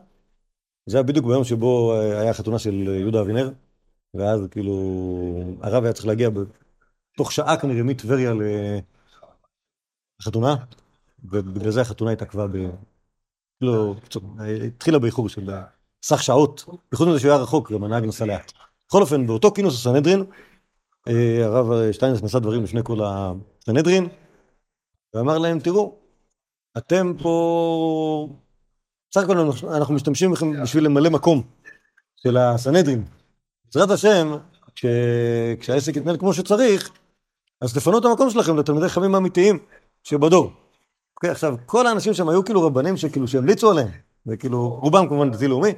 זה 0.87 0.97
היה 0.97 1.03
בדיוק 1.03 1.27
ביום 1.27 1.45
שבו 1.45 1.95
אה, 1.95 2.21
היה 2.21 2.35
חתונה 2.35 2.59
של 2.59 2.75
יהודה 3.01 3.21
אבינר, 3.21 3.51
ואז 4.15 4.41
כאילו 4.51 4.77
הרב 5.61 5.85
היה 5.85 5.93
צריך 5.93 6.07
להגיע 6.07 6.31
בתוך 7.15 7.33
שעה 7.33 7.57
כנראה 7.57 7.83
מטבריה 7.83 8.33
לחתונה, 10.21 10.57
ובגלל 11.25 11.71
זה 11.71 11.81
החתונה 11.81 12.11
התעכבה 12.11 12.47
ב... 12.47 12.57
לא, 13.61 13.95
התחילה 14.67 14.99
באיחור 14.99 15.29
של 15.29 15.51
סך 16.05 16.23
שעות, 16.23 16.65
בייחוד 16.91 17.09
מזה 17.09 17.19
שהוא 17.21 17.31
היה 17.31 17.41
רחוק, 17.41 17.73
גם 17.73 17.85
הנהג 17.85 18.05
נסע 18.05 18.27
לאט. 18.27 18.53
בכל 18.89 19.03
אופן, 19.03 19.27
באותו 19.27 19.53
כינוס 19.53 19.75
הסנהדרין, 19.75 20.25
אה, 21.09 21.45
הרב 21.45 21.93
שטיינס 21.93 22.23
נשא 22.23 22.39
דברים 22.39 22.63
לפני 22.63 22.81
כל 22.85 22.99
הסנהדרין, 23.05 24.09
ואמר 25.15 25.39
להם, 25.39 25.61
תראו, 25.61 25.99
אתם 26.79 27.13
פה... 27.23 28.29
בסך 29.11 29.21
הכל 29.25 29.39
אנחנו- 29.39 29.95
משתמשים 29.95 30.33
בכם 30.33 30.63
בשביל 30.63 30.85
למלא 30.85 31.11
מקום 31.11 31.43
של 32.17 32.37
הסנהדרין. 32.37 33.05
בעזרת 33.65 33.91
השם, 33.91 34.37
כש... 34.75 34.87
כשהעסק 35.61 35.97
יתנהל 35.97 36.17
כמו 36.17 36.35
שצריך, 36.35 36.91
אז 37.61 37.75
תפנו 37.75 37.99
את 37.99 38.05
המקום 38.05 38.31
שלכם 38.31 38.57
לתלמידי 38.57 38.89
חכמים 38.89 39.15
האמיתיים 39.15 39.59
שבדור. 40.05 40.53
אוקיי, 41.17 41.31
עכשיו, 41.31 41.55
כל 41.67 41.87
האנשים 41.87 42.15
שם 42.15 42.29
היו 42.29 42.45
כאילו 42.45 42.63
רבנים 42.63 42.97
שכאילו 42.97 43.29
שהמליצו 43.29 43.71
עליהם, 43.71 43.89
וכאילו, 44.27 44.69
רובם 44.83 45.09
כמובן 45.09 45.31
דתי 45.31 45.49
לאומי, 45.49 45.73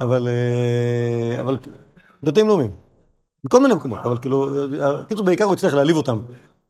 אבל, 0.00 0.28
אה, 0.28 1.40
אבל 1.40 1.58
דתיים 2.24 2.48
לאומיים. 2.48 2.70
מכל 3.44 3.62
מיני 3.62 3.74
מקומות, 3.74 3.98
אבל 4.04 4.18
כאילו, 4.18 4.48
כאילו 5.06 5.24
בעיקר 5.24 5.44
הוא 5.44 5.52
הצליח 5.52 5.74
להעליב 5.74 5.96
אותם. 5.96 6.18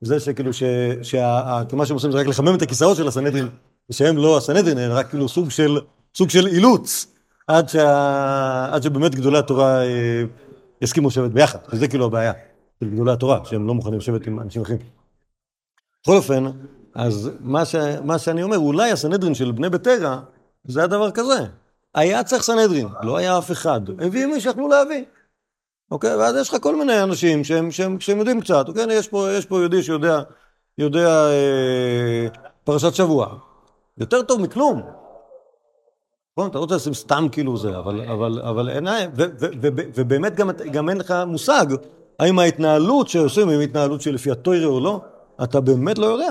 זה 0.01 0.21
שכאילו, 0.21 0.53
ש- 0.53 0.63
שה- 1.03 1.63
מה 1.73 1.87
שהם 1.87 1.95
עושים 1.95 2.13
זה 2.13 2.19
רק 2.19 2.27
לחמם 2.27 2.55
את 2.55 2.63
הכיסאות 2.63 2.97
של 2.97 3.09
הסנהדרין, 3.09 3.49
ושהם 3.91 4.17
לא 4.17 4.37
הסנהדרין, 4.37 4.79
אלא 4.79 4.95
רק 4.99 5.09
כאילו 5.09 5.29
סוג 5.29 5.51
של, 5.51 5.79
סוג 6.15 6.31
של 6.31 6.47
אילוץ, 6.47 7.07
עד, 7.47 7.69
שה, 7.69 8.69
עד 8.73 8.83
שבאמת 8.83 9.15
גדולי 9.15 9.39
התורה 9.39 9.83
אה, 9.85 10.23
יסכימו 10.83 11.09
לשבת 11.09 11.31
ביחד, 11.31 11.59
וזה 11.73 11.89
כאילו 11.89 12.05
הבעיה 12.05 12.33
של 12.81 12.91
גדולי 12.91 13.13
התורה, 13.13 13.41
שהם 13.45 13.67
לא 13.67 13.75
מוכנים 13.75 13.99
לשבת 13.99 14.27
עם 14.27 14.41
אנשים 14.41 14.63
אחרים. 14.63 14.79
בכל 16.03 16.17
אופן, 16.17 16.45
אז 16.95 17.31
מה, 17.41 17.65
ש, 17.65 17.75
מה 18.05 18.19
שאני 18.19 18.43
אומר, 18.43 18.59
אולי 18.59 18.91
הסנהדרין 18.91 19.35
של 19.35 19.53
בני 19.53 19.71
ביתרה, 19.71 20.21
זה 20.65 20.81
היה 20.81 20.87
דבר 20.87 21.11
כזה. 21.11 21.47
היה 21.95 22.25
צריך 22.25 22.43
סנהדרין, 22.43 22.89
לא 23.03 23.17
היה 23.17 23.39
אף 23.39 23.51
אחד. 23.51 23.81
הביאו 24.01 24.29
מי 24.29 24.41
שיכלו 24.41 24.69
להביא. 24.69 25.05
אוקיי? 25.91 26.17
ואז 26.17 26.37
יש 26.37 26.49
לך 26.49 26.63
כל 26.63 26.77
מיני 26.77 27.03
אנשים 27.03 27.45
שהם, 27.45 27.71
שהם, 27.71 28.01
שהם 28.01 28.19
יודעים 28.19 28.41
קצת, 28.41 28.69
אוקיי? 28.69 28.87
יש 28.91 29.09
פה, 29.09 29.33
יש 29.33 29.47
פה 29.47 29.59
יהודי 29.59 29.83
שיודע 29.83 30.21
יודע, 30.79 31.09
אה, 31.09 32.29
פרשת 32.65 32.95
שבוע. 32.95 33.29
יותר 33.99 34.23
טוב 34.23 34.41
מכלום. 34.41 34.83
נכון? 36.33 36.51
אתה 36.51 36.59
לא 36.59 36.63
רוצה 36.63 36.75
לשים 36.75 36.95
סתם 36.95 37.27
כאילו 37.33 37.57
זה, 37.57 37.79
אבל, 37.79 38.01
אבל, 38.11 38.41
אבל 38.41 38.69
אין, 38.69 38.87
ובאמת 39.95 40.37
גם, 40.37 40.51
גם 40.73 40.89
אין 40.89 40.99
לך 40.99 41.15
מושג 41.27 41.67
האם 42.19 42.39
ההתנהלות 42.39 43.09
שעושים 43.09 43.49
היא 43.49 43.61
התנהלות 43.61 44.01
שלפי 44.01 44.31
הטוירה 44.31 44.67
או 44.67 44.81
לא, 44.81 45.01
אתה 45.43 45.61
באמת 45.61 45.99
לא 45.99 46.07
יודע. 46.07 46.31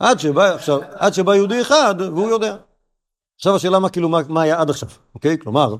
עד 0.00 0.18
שבא, 0.18 0.54
עכשיו, 0.54 0.80
עד 0.82 1.14
שבא 1.14 1.34
יהודי 1.34 1.60
אחד 1.60 1.94
והוא 1.98 2.30
יודע. 2.30 2.56
עכשיו 3.36 3.56
השאלה 3.56 3.78
מה 3.78 3.90
כאילו, 3.90 4.08
מה, 4.08 4.18
מה 4.28 4.42
היה 4.42 4.60
עד 4.60 4.70
עכשיו, 4.70 4.88
אוקיי? 5.14 5.38
כלומר, 5.38 5.74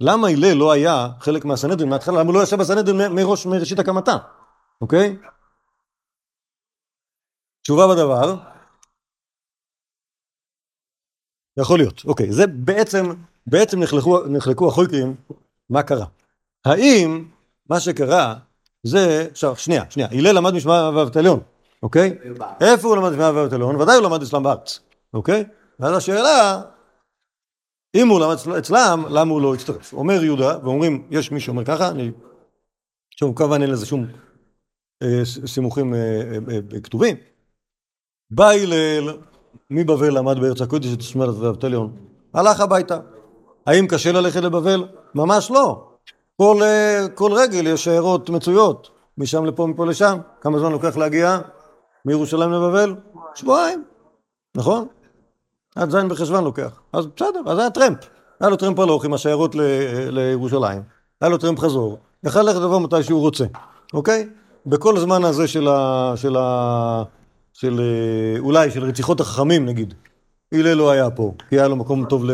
למה 0.00 0.28
הלל 0.28 0.54
לא 0.54 0.72
היה 0.72 1.08
חלק 1.20 1.44
מהסנהדרין 1.44 1.90
מההתחלה? 1.90 2.20
למה 2.20 2.28
הוא 2.30 2.34
לא 2.34 2.42
ישב 2.42 2.56
בסנהדרין 2.56 3.12
מראש, 3.12 3.46
מראשית 3.46 3.78
הקמתה, 3.78 4.16
אוקיי? 4.80 5.16
תשובה 7.62 7.86
בדבר, 7.88 8.36
יכול 11.58 11.78
להיות, 11.78 12.04
אוקיי, 12.04 12.32
זה 12.32 12.46
בעצם, 12.46 13.06
בעצם 13.46 13.82
נחלקו, 13.82 14.26
נחלקו 14.26 14.68
החוקרים, 14.68 15.16
מה 15.70 15.82
קרה? 15.82 16.06
האם 16.64 17.28
מה 17.70 17.80
שקרה 17.80 18.34
זה, 18.82 19.28
עכשיו, 19.30 19.56
שנייה, 19.56 19.90
שנייה, 19.90 20.08
הלל 20.12 20.36
למד 20.36 20.54
משמע 20.54 20.90
ואבטליון, 20.94 21.40
אוקיי? 21.82 22.18
איפה 22.60 22.88
הוא 22.88 22.96
למד 22.96 23.10
משמע 23.10 23.30
ואבטליון? 23.34 23.76
ודאי 23.76 23.96
הוא 23.96 24.04
למד 24.04 24.22
אצלם 24.22 24.42
בארץ, 24.42 24.80
אוקיי? 25.14 25.44
ואז 25.80 25.96
השאלה, 25.96 26.62
אם 27.94 28.08
הוא 28.08 28.20
למד 28.20 28.36
אצלם, 28.58 29.04
למה 29.10 29.32
הוא 29.32 29.40
לא 29.40 29.54
הצטרף? 29.54 29.92
אומר 29.92 30.24
יהודה, 30.24 30.58
ואומרים, 30.62 31.06
יש 31.10 31.32
מי 31.32 31.40
שאומר 31.40 31.64
ככה, 31.64 31.88
אני... 31.88 32.10
שוב, 33.10 33.36
כמובן 33.36 33.62
אין 33.62 33.70
לזה 33.70 33.86
שום 33.86 34.06
אה, 35.02 35.22
סימוכים 35.46 35.94
אה, 35.94 35.98
אה, 36.50 36.80
כתובים. 36.82 37.16
בא 38.30 38.50
הלל, 38.50 39.18
מבבל 39.70 40.18
למד 40.18 40.38
בארץ 40.38 40.60
הקודש 40.60 40.94
את 40.94 41.02
שמרת 41.02 41.34
ואבטליון, 41.34 41.96
הלך 42.34 42.60
הביתה. 42.60 42.98
האם 43.66 43.86
קשה 43.86 44.12
ללכת 44.12 44.40
לבבל? 44.40 44.88
ממש 45.14 45.50
לא. 45.50 45.88
כל, 46.36 46.60
כל 47.14 47.32
רגל 47.32 47.66
יש 47.66 47.84
שיירות 47.84 48.30
מצויות, 48.30 48.90
משם 49.18 49.44
לפה, 49.44 49.66
מפה 49.66 49.86
לשם. 49.86 50.18
כמה 50.40 50.58
זמן 50.58 50.72
לוקח 50.72 50.96
להגיע 50.96 51.38
מירושלים 52.08 52.52
לבבל? 52.52 52.94
שבועיים, 53.34 53.84
נכון? 54.56 54.86
עד 55.76 55.90
זין 55.90 56.08
בחשוון 56.08 56.44
לוקח. 56.44 56.80
אז 56.92 57.06
בסדר, 57.06 57.40
אז 57.46 57.58
היה 57.58 57.70
טרמפ. 57.70 57.98
היה 58.40 58.50
לו 58.50 58.56
טרמפ 58.56 58.78
הלוך 58.78 59.04
עם 59.04 59.14
השיירות 59.14 59.54
ל, 59.54 59.60
לירושלים, 60.10 60.82
היה 61.20 61.30
לו 61.30 61.38
טרמפ 61.38 61.58
חזור, 61.58 61.98
יכל 62.24 62.42
ללכת 62.42 62.58
לבוא 62.58 62.80
מתי 62.80 63.02
שהוא 63.02 63.20
רוצה, 63.20 63.44
אוקיי? 63.94 64.28
בכל 64.66 64.96
הזמן 64.96 65.24
הזה 65.24 65.48
של 65.48 65.68
ה... 65.68 66.12
של 66.16 66.36
ה... 66.36 67.02
של 67.52 67.80
אה, 67.80 68.40
אולי 68.40 68.70
של 68.70 68.84
רציחות 68.84 69.20
החכמים 69.20 69.66
נגיד, 69.66 69.94
הלל 70.52 70.74
לא 70.74 70.90
היה 70.90 71.10
פה, 71.10 71.32
כי 71.48 71.58
היה 71.58 71.68
לו 71.68 71.76
מקום 71.76 72.04
טוב 72.04 72.24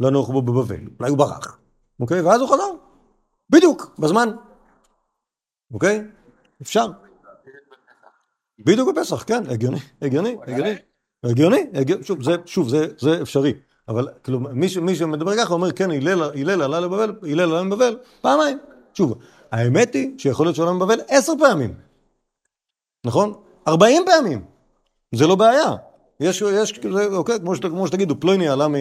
לנוח 0.00 0.28
בו 0.28 0.42
בבבל, 0.42 0.80
אולי 1.00 1.10
הוא 1.10 1.18
ברח, 1.18 1.58
אוקיי? 2.00 2.20
ואז 2.20 2.40
הוא 2.40 2.48
חזר, 2.48 2.70
בדיוק, 3.50 3.94
בזמן, 3.98 4.28
אוקיי? 5.74 6.02
אפשר. 6.62 6.86
בדיוק 8.58 8.88
בפסח, 8.88 9.22
כן, 9.22 9.42
הגיוני, 9.50 9.78
הגיוני, 10.02 10.36
הגיוני, 11.24 11.66
הגיוני, 11.74 12.04
שוב, 12.04 12.22
זה, 12.22 12.36
שוב, 12.46 12.68
זה, 12.68 12.86
זה 12.98 13.22
אפשרי, 13.22 13.52
אבל 13.88 14.08
כאילו, 14.22 14.40
מי, 14.40 14.68
ש, 14.68 14.76
מי 14.76 14.96
שמדבר 14.96 15.36
ככה 15.36 15.54
אומר, 15.54 15.72
כן, 15.72 15.90
הלל, 15.90 16.62
עלה 16.62 16.80
לבבל, 16.80 17.14
הלל 17.22 17.40
עלה 17.40 17.62
לבבל, 17.62 17.96
פעמיים, 18.20 18.58
שוב, 18.94 19.14
האמת 19.52 19.94
היא 19.94 20.18
שיכול 20.18 20.46
להיות 20.46 20.56
שהוא 20.56 20.68
עלה 20.68 20.76
לבבל 20.76 21.00
עשר 21.08 21.32
פעמים, 21.38 21.74
נכון? 23.04 23.32
ארבעים 23.68 24.02
פעמים, 24.06 24.44
זה 25.14 25.26
לא 25.26 25.34
בעיה. 25.34 25.70
יש, 26.20 26.42
יש, 26.42 26.80
זה, 26.92 27.06
אוקיי, 27.06 27.40
כמו, 27.40 27.56
שת, 27.56 27.66
כמו 27.66 27.86
שתגידו, 27.86 28.20
פלויני 28.20 28.48
עלה 28.48 28.68
מ... 28.68 28.74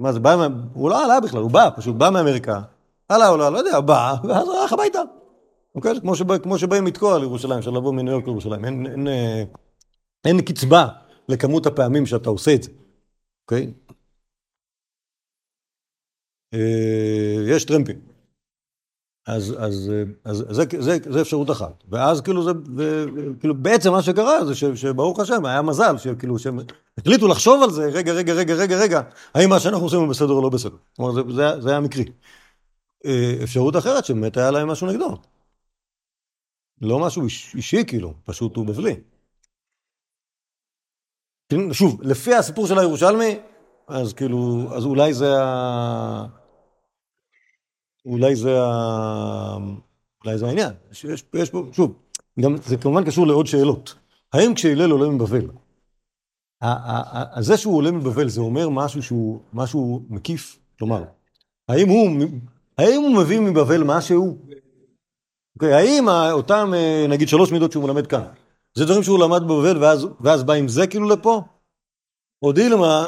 מה 0.00 0.12
זה, 0.12 0.20
בא, 0.20 0.46
הוא 0.74 0.90
לא 0.90 1.04
עלה 1.04 1.20
בכלל, 1.20 1.40
הוא 1.40 1.50
בא, 1.50 1.68
פשוט 1.76 1.96
בא 1.96 2.10
מאמריקה, 2.10 2.60
עלה 3.08 3.28
או 3.28 3.36
לא, 3.36 3.52
לא 3.52 3.58
יודע, 3.58 3.80
בא, 3.80 4.14
ואז 4.24 4.48
הלך 4.48 4.72
הביתה. 4.72 5.00
אוקיי? 5.76 6.00
כמו, 6.00 6.16
שבא, 6.16 6.38
כמו 6.38 6.58
שבאים 6.58 6.86
לתקוע 6.86 7.18
לירושלים, 7.18 7.58
אפשר 7.58 7.70
לבוא 7.70 7.92
מניו 7.92 8.12
יורק 8.12 8.26
לירושלים. 8.26 8.64
אין, 8.64 8.86
אין, 8.86 9.08
אין, 9.08 9.46
אין 10.24 10.40
קצבה 10.40 10.88
לכמות 11.28 11.66
הפעמים 11.66 12.06
שאתה 12.06 12.30
עושה 12.30 12.54
את 12.54 12.62
זה, 12.62 12.70
אוקיי? 13.42 13.72
אה, 16.54 17.44
יש 17.46 17.64
טרמפים. 17.64 18.00
אז, 19.26 19.54
אז, 19.58 19.92
אז 20.24 20.44
זה, 20.50 20.64
זה, 20.78 20.96
זה 21.10 21.20
אפשרות 21.20 21.50
אחת. 21.50 21.84
ואז 21.88 22.20
כאילו 22.20 22.42
זה, 22.44 22.52
כאילו 23.40 23.54
בעצם 23.54 23.92
מה 23.92 24.02
שקרה 24.02 24.44
זה 24.44 24.54
ש, 24.54 24.64
שברוך 24.64 25.20
השם, 25.20 25.46
היה 25.46 25.62
מזל, 25.62 25.98
שכאילו 25.98 26.38
שהם 26.38 26.58
החליטו 26.98 27.28
לחשוב 27.28 27.62
על 27.62 27.70
זה, 27.70 27.86
רגע, 27.86 28.12
רגע, 28.12 28.32
רגע, 28.32 28.54
רגע, 28.54 28.76
רגע, 28.76 29.00
האם 29.34 29.50
מה 29.50 29.60
שאנחנו 29.60 29.84
עושים 29.84 29.98
הוא 29.98 30.08
בסדר 30.08 30.32
או 30.32 30.42
לא 30.42 30.48
בסדר. 30.48 30.76
כלומר, 30.96 31.12
זה, 31.12 31.20
זה, 31.34 31.60
זה 31.60 31.70
היה 31.70 31.80
מקרי. 31.80 32.04
אה, 33.06 33.38
אפשרות 33.42 33.76
אחרת 33.76 34.04
שבאמת 34.04 34.36
היה 34.36 34.50
להם 34.50 34.68
משהו 34.68 34.86
נגדו. 34.86 35.16
לא 36.80 36.98
משהו 37.06 37.24
איש, 37.24 37.54
אישי 37.54 37.84
כאילו, 37.86 38.14
פשוט 38.24 38.56
הוא 38.56 38.66
בבלי. 38.66 38.94
שוב, 41.72 42.02
לפי 42.02 42.34
הסיפור 42.34 42.66
של 42.66 42.78
הירושלמי, 42.78 43.38
אז 43.88 44.12
כאילו, 44.12 44.68
אז 44.76 44.84
אולי 44.84 45.14
זה 45.14 45.42
ה... 45.42 46.26
אולי 48.06 48.36
זה, 48.36 48.62
ה... 48.62 49.56
אולי 50.24 50.38
זה 50.38 50.46
העניין. 50.46 50.72
יש, 50.90 51.04
יש, 51.04 51.24
יש 51.34 51.50
פה, 51.50 51.62
שוב, 51.72 51.94
גם 52.40 52.56
זה 52.56 52.76
כמובן 52.76 53.04
קשור 53.04 53.26
לעוד 53.26 53.46
שאלות. 53.46 53.94
האם 54.32 54.54
כשהלל 54.54 54.90
עולה 54.90 55.10
מבבל, 55.10 55.48
זה 57.40 57.56
שהוא 57.56 57.76
עולה 57.76 57.90
מבבל 57.90 58.28
זה 58.28 58.40
אומר 58.40 58.68
משהו 58.68 59.02
שהוא 59.02 59.40
משהו 59.52 60.02
מקיף? 60.08 60.58
כלומר, 60.78 61.04
האם 61.68 61.88
הוא, 61.88 62.10
האם 62.78 63.02
הוא 63.02 63.22
מביא 63.22 63.40
מבבל 63.40 63.82
משהו? 63.84 64.38
אוקיי, 65.56 65.74
האם 65.74 66.08
אותם, 66.32 66.72
נגיד, 67.08 67.28
שלוש 67.28 67.52
מידות 67.52 67.72
שהוא 67.72 67.84
מלמד 67.84 68.06
כאן, 68.06 68.24
זה 68.74 68.84
דברים 68.84 69.02
שהוא 69.02 69.18
למד 69.18 69.42
בבבל 69.42 69.82
ואז, 69.82 70.06
ואז 70.20 70.44
בא 70.44 70.52
עם 70.52 70.68
זה 70.68 70.86
כאילו 70.86 71.08
לפה? 71.08 71.42
או 72.42 72.52
דילמה, 72.52 73.06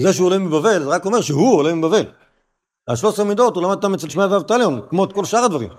זה 0.00 0.12
שהוא 0.12 0.26
עולה 0.26 0.38
מבבל, 0.38 0.82
זה 0.82 0.88
רק 0.88 1.04
אומר 1.04 1.20
שהוא 1.20 1.56
עולה 1.56 1.74
מבבל. 1.74 2.04
השלוש 2.88 3.14
עשרה 3.14 3.24
מידות 3.24 3.54
הוא 3.56 3.62
למד 3.62 3.74
אותם 3.74 3.94
אצל 3.94 4.08
שמעיה 4.08 4.32
ואבטליון, 4.32 4.80
כמו 4.90 5.04
את 5.04 5.12
כל 5.12 5.24
שאר 5.24 5.38
הדברים. 5.38 5.70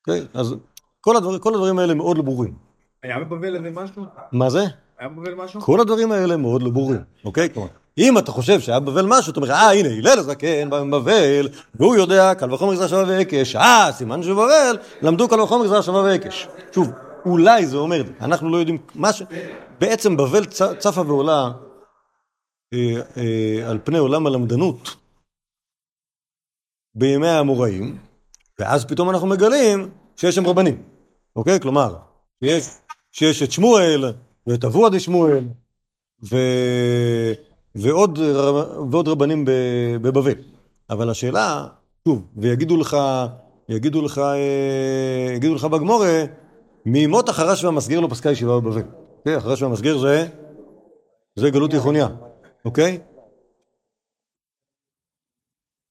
אוקיי? 0.00 0.26
אז 0.34 0.54
כל, 1.00 1.16
הדבר, 1.16 1.38
כל 1.38 1.54
הדברים 1.54 1.78
האלה 1.78 1.94
מאוד 1.94 2.16
לא 2.16 2.22
ברורים. 2.22 2.54
היה 3.02 3.18
בבבל 3.18 3.56
איזה 3.56 3.70
משהו? 3.70 4.04
מה 4.32 4.50
זה? 4.50 4.64
היה 4.98 5.08
בבבל 5.08 5.34
משהו? 5.34 5.60
כל 5.60 5.80
הדברים 5.80 6.12
האלה 6.12 6.36
מאוד 6.36 6.62
לא 6.62 6.70
ברורים, 6.70 7.00
אוקיי? 7.24 7.54
כלומר, 7.54 7.68
אם 7.98 8.18
אתה 8.18 8.32
חושב 8.32 8.60
שהיה 8.60 8.80
בבבל 8.80 9.06
משהו, 9.06 9.32
אתה 9.32 9.40
אומר, 9.40 9.50
אה, 9.50 9.72
הנה, 9.72 9.88
הלל 9.88 10.18
הזקן 10.18 10.70
בא 10.70 10.82
מבבל, 10.82 11.48
והוא 11.74 11.96
יודע, 11.96 12.34
קל 12.34 12.54
וחומר 12.54 12.74
גזרה 12.74 12.88
שווה 12.88 13.04
והיקש, 13.04 13.56
אה, 13.56 13.88
סימן 13.92 14.22
שבבל, 14.22 14.76
למדו 15.02 15.28
קל 15.28 15.40
וחומר 15.40 15.64
גזרה 15.64 15.82
שווה 15.82 16.02
והיקש. 16.02 16.48
שוב, 16.74 16.90
אולי 17.26 17.66
זה 17.66 17.76
אומר, 17.76 18.02
אנחנו 18.20 18.50
לא 18.50 18.56
יודעים, 18.56 18.78
מה 18.94 19.12
ש... 19.12 19.22
בעצם 19.80 20.16
בבל 20.16 20.44
צפה 20.78 21.00
ועולה 21.00 21.50
אה, 22.74 23.00
אה, 23.16 23.70
על 23.70 23.78
פני 23.84 23.98
עולם 23.98 24.26
הלמדנות, 24.26 24.96
בימי 26.94 27.28
האמוראים, 27.28 27.98
ואז 28.58 28.84
פתאום 28.84 29.10
אנחנו 29.10 29.26
מגלים 29.26 29.90
שיש 30.16 30.34
שם 30.34 30.46
רבנים, 30.46 30.82
אוקיי? 31.36 31.60
כלומר, 31.60 31.96
שיש, 32.44 32.68
שיש 33.12 33.42
את 33.42 33.52
שמואל, 33.52 34.12
ואת 34.46 34.64
אבוה 34.64 34.90
דשמואל, 34.90 35.44
ו... 36.30 36.36
ועוד, 37.76 38.18
ועוד 38.90 39.08
רבנים 39.08 39.44
בבבל. 40.02 40.34
אבל 40.90 41.10
השאלה, 41.10 41.66
שוב, 42.08 42.26
ויגידו 42.36 42.76
לך, 42.76 42.96
יגידו 43.68 44.02
לך, 44.02 44.18
אה, 44.18 45.32
יגידו 45.36 45.54
לך 45.54 45.64
בגמורה, 45.64 46.24
מימות 46.86 47.28
החרש 47.28 47.64
והמסגר 47.64 48.00
לא 48.00 48.08
פסקה 48.10 48.30
ישיבה 48.30 48.60
בבבל. 48.60 48.82
אוקיי? 49.18 49.34
החרש 49.34 49.62
והמסגר 49.62 49.98
זה, 49.98 50.28
זה 51.36 51.50
גלות 51.50 51.70
תיכוניה, 51.70 52.08
אוקיי? 52.64 52.98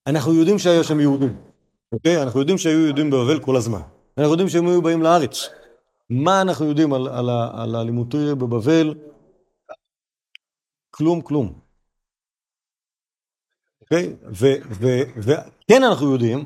אנחנו 0.07 0.33
יודעים 0.33 0.59
שהיו 0.59 0.83
שם 0.83 0.99
יהודים, 0.99 1.37
אוקיי? 1.91 2.23
אנחנו 2.23 2.39
יודעים 2.39 2.57
שהיו 2.57 2.85
יהודים 2.85 3.09
בבבל 3.09 3.39
כל 3.39 3.55
הזמן. 3.55 3.81
אנחנו 4.17 4.31
יודעים 4.31 4.49
שהם 4.49 4.67
היו 4.67 4.81
באים 4.81 5.01
לארץ. 5.01 5.49
מה 6.09 6.41
אנחנו 6.41 6.65
יודעים 6.65 6.93
על, 6.93 7.07
על, 7.07 7.29
על 7.53 7.75
הלימודי 7.75 8.35
בבבל? 8.35 8.93
כלום, 10.91 11.21
כלום. 11.21 11.64
אוקיי? 13.95 14.61
וכן 15.17 15.83
אנחנו 15.83 16.11
יודעים 16.11 16.45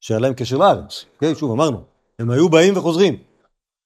שהיה 0.00 0.20
להם 0.20 0.34
קשר 0.34 0.56
לארץ. 0.56 1.04
אוקיי? 1.14 1.34
שוב, 1.34 1.50
אמרנו, 1.50 1.82
הם 2.18 2.30
היו 2.30 2.48
באים 2.48 2.76
וחוזרים. 2.76 3.16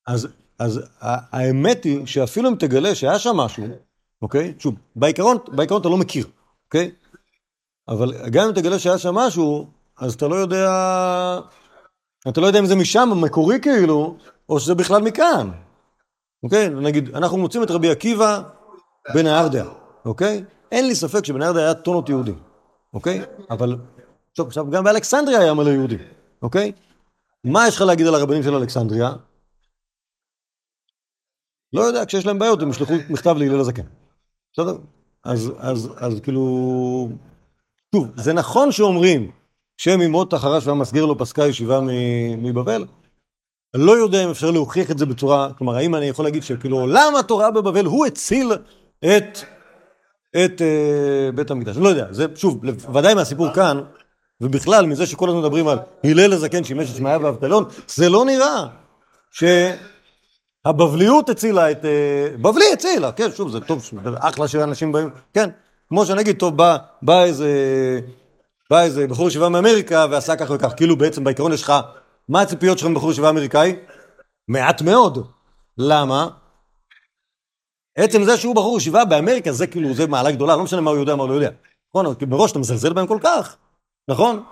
אז, 0.07 0.29
אז 0.59 0.81
האמת 1.01 1.85
היא 1.85 2.07
שאפילו 2.07 2.49
אם 2.49 2.55
תגלה 2.59 2.95
שהיה 2.95 3.19
שם 3.19 3.37
משהו, 3.37 3.65
אוקיי? 4.23 4.55
שוב, 4.59 4.75
בעיקרון, 4.97 5.37
בעיקרון 5.49 5.81
אתה 5.81 5.89
לא 5.89 5.97
מכיר, 5.97 6.27
אוקיי? 6.67 6.91
אבל 7.89 8.29
גם 8.31 8.49
אם 8.49 8.53
תגלה 8.53 8.79
שהיה 8.79 8.99
שם 8.99 9.15
משהו, 9.15 9.67
אז 9.99 10.15
אתה 10.15 10.29
לא 10.29 10.35
יודע... 10.35 10.69
אתה 12.29 12.41
לא 12.41 12.47
יודע 12.47 12.59
אם 12.59 12.67
זה 12.67 12.77
משם, 12.77 13.09
מקורי 13.17 13.61
כאילו, 13.61 14.17
או 14.49 14.61
שזה 14.61 14.75
בכלל 14.75 15.03
מכאן. 15.03 15.51
אוקיי? 16.43 16.69
נגיד, 16.69 17.15
אנחנו 17.15 17.39
מוצאים 17.39 17.63
את 17.63 17.71
רבי 17.71 17.91
עקיבא 17.91 18.43
בנהרדע, 19.15 19.65
אוקיי? 20.05 20.45
אין 20.73 20.87
לי 20.87 20.95
ספק 20.95 21.25
שבנהרדע 21.25 21.61
היה 21.61 21.75
טונות 21.75 22.09
יהודים, 22.09 22.39
אוקיי? 22.95 23.21
אבל, 23.51 23.77
טוב, 24.33 24.47
עכשיו 24.47 24.71
גם 24.71 24.85
באלכסנדריה 24.85 25.41
היה 25.41 25.55
מלא 25.55 25.71
יהודים, 25.71 25.99
אוקיי? 26.43 26.73
מה 27.45 27.69
יש 27.69 27.77
לך 27.77 27.83
להגיד 27.83 28.07
על 28.07 28.15
הרבנים 28.15 28.43
של 28.43 28.55
אלכסנדריה? 28.55 29.13
לא 31.73 31.81
יודע, 31.81 32.07
כשיש 32.07 32.27
להם 32.27 32.39
בעיות 32.39 32.63
הם 32.63 32.71
ישלחו 32.71 32.95
מכתב 33.11 33.37
להלל 33.39 33.61
הזקן. 33.61 33.83
בסדר? 34.53 34.77
אז, 35.25 35.53
אז, 35.59 35.91
אז 35.97 36.21
כאילו... 36.21 37.09
שוב, 37.95 38.09
זה 38.17 38.33
נכון 38.33 38.73
שאומרים 38.73 39.31
שם 39.77 40.01
ימות 40.01 40.33
החרש 40.33 40.67
והמסגר 40.67 41.07
לא 41.07 41.17
פסקה 41.19 41.47
ישיבה 41.47 41.81
מבבל. 42.39 42.85
אני 43.75 43.83
לא 43.87 43.93
יודע 43.93 44.25
אם 44.25 44.31
אפשר 44.31 44.51
להוכיח 44.51 44.91
את 44.91 44.99
זה 44.99 45.07
בצורה, 45.07 45.53
כלומר, 45.59 45.77
האם 45.77 45.95
אני 45.95 46.07
יכול 46.07 46.25
להגיד 46.25 46.43
שכאילו 46.43 46.81
עולם 46.81 47.13
התורה 47.21 47.51
בבבל 47.51 47.87
הוא 47.87 48.07
הציל 48.07 48.53
את, 49.01 49.39
את 50.37 50.63
אה, 50.63 51.33
בית 51.35 51.51
המקדש. 51.51 51.77
לא 51.77 51.89
יודע, 51.89 52.07
זה 52.11 52.27
שוב, 52.35 52.61
ודאי 52.95 53.15
מהסיפור 53.15 53.53
כאן, 53.53 53.81
ובכלל 54.41 54.87
מזה 54.87 55.07
שכל 55.07 55.29
הזמן 55.29 55.41
מדברים 55.41 55.69
על 55.69 55.79
הלל 56.05 56.33
הזקן 56.33 56.65
שימש 56.65 56.91
את 56.91 56.97
שמעיה 56.97 57.19
ואבטלון, 57.23 57.65
זה 57.87 58.09
לא 58.09 58.25
נראה 58.25 58.67
שהבבליות 60.67 61.29
הצילה 61.29 61.71
את... 61.71 61.85
אה, 61.85 62.29
בבלי 62.37 62.73
הצילה, 62.73 63.13
כן, 63.13 63.29
שוב, 63.37 63.51
זה 63.51 63.61
טוב, 63.61 63.83
אחלה 64.19 64.49
שאנשים 64.49 64.93
באים, 64.93 65.11
כן, 65.35 65.51
כמו 65.89 66.07
שנגיד, 66.07 66.39
טוב, 66.39 66.57
בא, 66.57 66.77
בא 67.03 67.25
איזה... 67.25 67.51
בא 68.71 68.83
איזה 68.83 69.07
בחור 69.07 69.29
ישיבה 69.29 69.49
מאמריקה 69.49 70.07
ועשה 70.11 70.37
כך 70.37 70.51
וכך, 70.51 70.73
כאילו 70.77 70.97
בעצם 70.97 71.25
בעיקרון 71.25 71.53
יש 71.53 71.63
לך, 71.63 71.73
מה 72.29 72.41
הציפיות 72.41 72.79
שלך 72.79 72.89
מבחור 72.89 73.11
ישיבה 73.11 73.31
אמריקאי? 73.31 73.77
מעט 74.49 74.83
מאוד. 74.83 75.27
למה? 75.79 76.29
עצם 77.97 78.25
זה 78.25 78.37
שהוא 78.37 78.55
בחור 78.55 78.79
ישיבה 78.79 79.05
באמריקה 79.05 79.53
זה 79.53 79.67
כאילו, 79.67 79.95
זה 79.95 80.07
מעלה 80.07 80.31
גדולה, 80.31 80.57
לא 80.57 80.65
משנה 80.65 80.81
מה 80.81 80.91
הוא 80.91 80.99
יודע, 80.99 81.17
מה 81.17 81.23
הוא 81.23 81.31
לא 81.31 81.35
יודע. 81.35 81.51
נכון, 81.91 82.07
מראש 82.29 82.51
אתה 82.51 82.59
מזלזל 82.59 82.93
בהם 82.93 83.07
כל 83.07 83.19
כך, 83.23 83.57
נכון? 84.11 84.43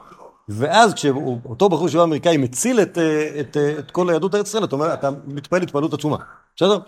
ואז 0.49 0.95
כשאותו 0.95 1.69
בחור 1.69 1.87
ישיבה 1.87 2.03
אמריקאי 2.03 2.37
מציל 2.37 2.81
את, 2.81 2.99
את, 2.99 2.99
את, 3.41 3.57
את 3.79 3.91
כל 3.91 4.11
היהדות 4.11 4.35
ארץ 4.35 4.49
ישראל, 4.49 4.65
אתה 4.65 4.75
אומר, 4.75 4.95
אתה 4.95 5.11
מתפעל 5.27 5.63
התפעלות 5.63 5.95
עצומה, 5.95 6.17
בסדר? 6.57 6.79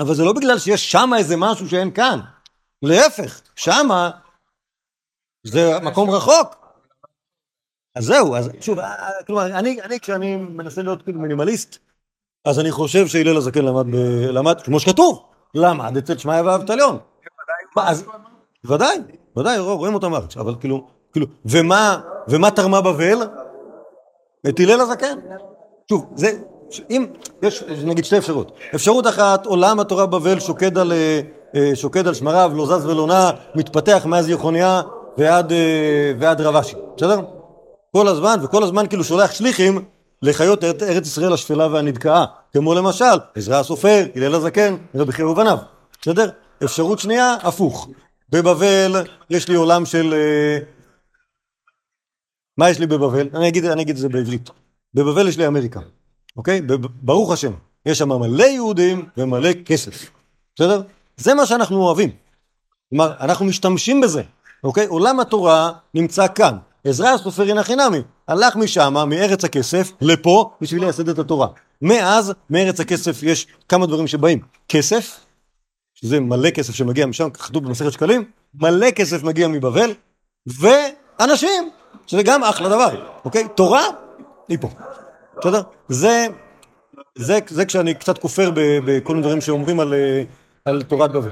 אבל 0.00 0.14
זה 0.14 0.24
לא 0.24 0.32
בגלל 0.32 0.58
שיש 0.58 0.92
שם 0.92 1.10
איזה 1.18 1.36
משהו 1.36 1.68
שאין 1.68 1.90
כאן. 1.90 2.20
להפך, 2.82 3.40
שמה 3.56 4.10
זה 5.46 5.80
מקום 5.82 6.10
רחוק. 6.10 6.56
אז 7.94 8.04
זהו, 8.04 8.36
אז 8.36 8.50
שוב, 8.60 8.78
כלומר, 9.26 9.58
אני, 9.58 9.82
אני 9.82 10.00
כשאני 10.00 10.36
מנסה 10.36 10.82
להיות 10.82 11.02
כאילו 11.02 11.20
מינימליסט, 11.20 11.78
אז 12.44 12.60
אני 12.60 12.70
חושב 12.70 13.06
שהלל 13.06 13.36
הזקן 13.36 13.64
למד, 13.64 13.86
ב, 13.86 13.96
למד, 14.30 14.60
כמו 14.60 14.80
שכתוב, 14.80 15.27
למד 15.54 15.96
אצל 15.96 16.18
שמעיה 16.18 16.42
ואבטליון. 16.44 16.98
ודאי, 18.64 18.98
ודאי, 19.36 19.58
רואים 19.58 19.94
אותם 19.94 20.10
בארץ, 20.10 20.36
אבל 20.36 20.54
כאילו, 20.60 20.86
כאילו, 21.12 21.26
ומה, 21.44 22.00
ומה 22.28 22.50
תרמה 22.50 22.80
בבל? 22.80 23.22
את 24.48 24.60
הלל 24.60 24.80
הזקן. 24.80 25.18
שוב, 25.90 26.06
זה, 26.14 26.38
אם, 26.90 27.06
יש 27.42 27.62
נגיד 27.62 28.04
שתי 28.04 28.18
אפשרויות. 28.18 28.52
אפשרות 28.74 29.06
אחת, 29.06 29.46
עולם 29.46 29.80
התורה 29.80 30.06
בבל 30.06 30.40
שוקד 30.40 30.78
על, 30.78 30.92
שוקד 31.74 32.06
על 32.06 32.14
שמריו, 32.14 32.52
לא 32.54 32.66
זז 32.66 32.86
ולא 32.86 33.06
נע, 33.06 33.30
מתפתח 33.54 34.02
מאז 34.06 34.28
יחוניה 34.28 34.82
ועד, 35.18 35.52
ועד 36.18 36.40
רב 36.40 36.56
אשי, 36.56 36.76
בסדר? 36.96 37.20
כל 37.96 38.08
הזמן, 38.08 38.38
וכל 38.42 38.62
הזמן 38.62 38.86
כאילו 38.86 39.04
שולח 39.04 39.30
שליחים 39.30 39.84
לחיות 40.22 40.64
ארץ, 40.64 40.82
ארץ 40.82 41.06
ישראל 41.06 41.32
השפלה 41.32 41.66
והנדכאה, 41.66 42.24
כמו 42.52 42.74
למשל 42.74 43.04
עזרא 43.34 43.60
הסופר, 43.60 44.06
הלל 44.14 44.34
הזקן, 44.34 44.76
רבי 44.94 45.12
חייא 45.12 45.26
ובניו, 45.26 45.58
בסדר? 46.02 46.30
אפשרות 46.64 46.98
שנייה, 46.98 47.34
הפוך. 47.42 47.88
בבבל 48.30 49.04
יש 49.30 49.48
לי 49.48 49.54
עולם 49.54 49.86
של... 49.86 50.14
מה 52.58 52.70
יש 52.70 52.78
לי 52.78 52.86
בבבל? 52.86 53.28
אני 53.34 53.48
אגיד, 53.48 53.64
אני 53.64 53.82
אגיד 53.82 53.94
את 53.94 54.00
זה 54.00 54.08
בעברית. 54.08 54.50
בבבל 54.94 55.28
יש 55.28 55.38
לי 55.38 55.46
אמריקה, 55.46 55.80
אוקיי? 56.36 56.62
ברוך 57.02 57.32
השם, 57.32 57.52
יש 57.86 57.98
שם 57.98 58.08
מלא 58.08 58.44
יהודים 58.44 59.08
ומלא 59.16 59.52
כסף, 59.52 60.10
בסדר? 60.54 60.82
זה 61.16 61.34
מה 61.34 61.46
שאנחנו 61.46 61.76
אוהבים. 61.76 62.10
כלומר, 62.90 63.12
אנחנו 63.20 63.44
משתמשים 63.44 64.00
בזה, 64.00 64.22
אוקיי? 64.64 64.86
עולם 64.86 65.20
התורה 65.20 65.72
נמצא 65.94 66.26
כאן. 66.34 66.58
עזרא 66.84 67.08
הסופר 67.08 67.42
הנה 67.42 67.62
חינמי, 67.62 67.98
הלך 68.28 68.56
משם, 68.56 68.94
מארץ 69.08 69.44
הכסף, 69.44 69.92
לפה, 70.00 70.50
בשביל 70.60 70.82
לייסד 70.82 71.08
את 71.08 71.18
התורה. 71.18 71.48
מאז, 71.82 72.32
מארץ 72.50 72.80
הכסף 72.80 73.22
יש 73.22 73.46
כמה 73.68 73.86
דברים 73.86 74.06
שבאים. 74.06 74.40
כסף, 74.68 75.20
שזה 75.94 76.20
מלא 76.20 76.50
כסף 76.50 76.74
שמגיע 76.74 77.06
משם, 77.06 77.30
כתוב 77.30 77.64
במסכת 77.64 77.92
שקלים, 77.92 78.24
מלא 78.54 78.90
כסף 78.90 79.22
מגיע 79.22 79.48
מבבל, 79.48 79.90
ואנשים, 80.46 81.70
שזה 82.06 82.22
גם 82.22 82.44
אחלה 82.44 82.68
דבר, 82.68 83.06
אוקיי? 83.24 83.48
תורה, 83.54 83.82
היא 84.48 84.58
פה. 84.60 84.68
בסדר? 85.40 85.62
זה, 85.88 86.26
זה, 87.14 87.38
זה 87.48 87.64
כשאני 87.64 87.94
קצת 87.94 88.18
כופר 88.18 88.50
בכל 88.54 89.12
מיני 89.12 89.22
דברים 89.26 89.40
שאומרים 89.40 89.80
על, 89.80 89.94
על 90.64 90.82
תורת 90.82 91.12
בבל. 91.12 91.30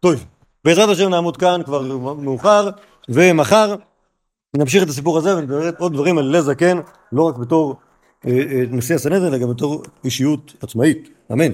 טוב, 0.00 0.24
בעזרת 0.64 0.88
השם 0.88 1.08
נעמוד 1.08 1.36
כאן 1.36 1.60
כבר 1.64 1.82
מאוחר, 2.14 2.70
ומחר 3.08 3.74
נמשיך 4.56 4.82
את 4.82 4.88
הסיפור 4.88 5.18
הזה 5.18 5.36
ונדבר 5.36 5.70
עוד 5.78 5.92
דברים 5.92 6.18
על 6.18 6.24
הלל 6.24 6.40
זקן, 6.40 6.78
לא 7.12 7.22
רק 7.22 7.36
בתור 7.36 7.76
אה, 8.26 8.30
אה, 8.30 8.64
נשיא 8.70 8.94
הסנהדרין, 8.94 9.34
אלא 9.34 9.42
גם 9.42 9.50
בתור 9.50 9.82
אישיות 10.04 10.54
עצמאית. 10.62 11.08
אמן. 11.32 11.52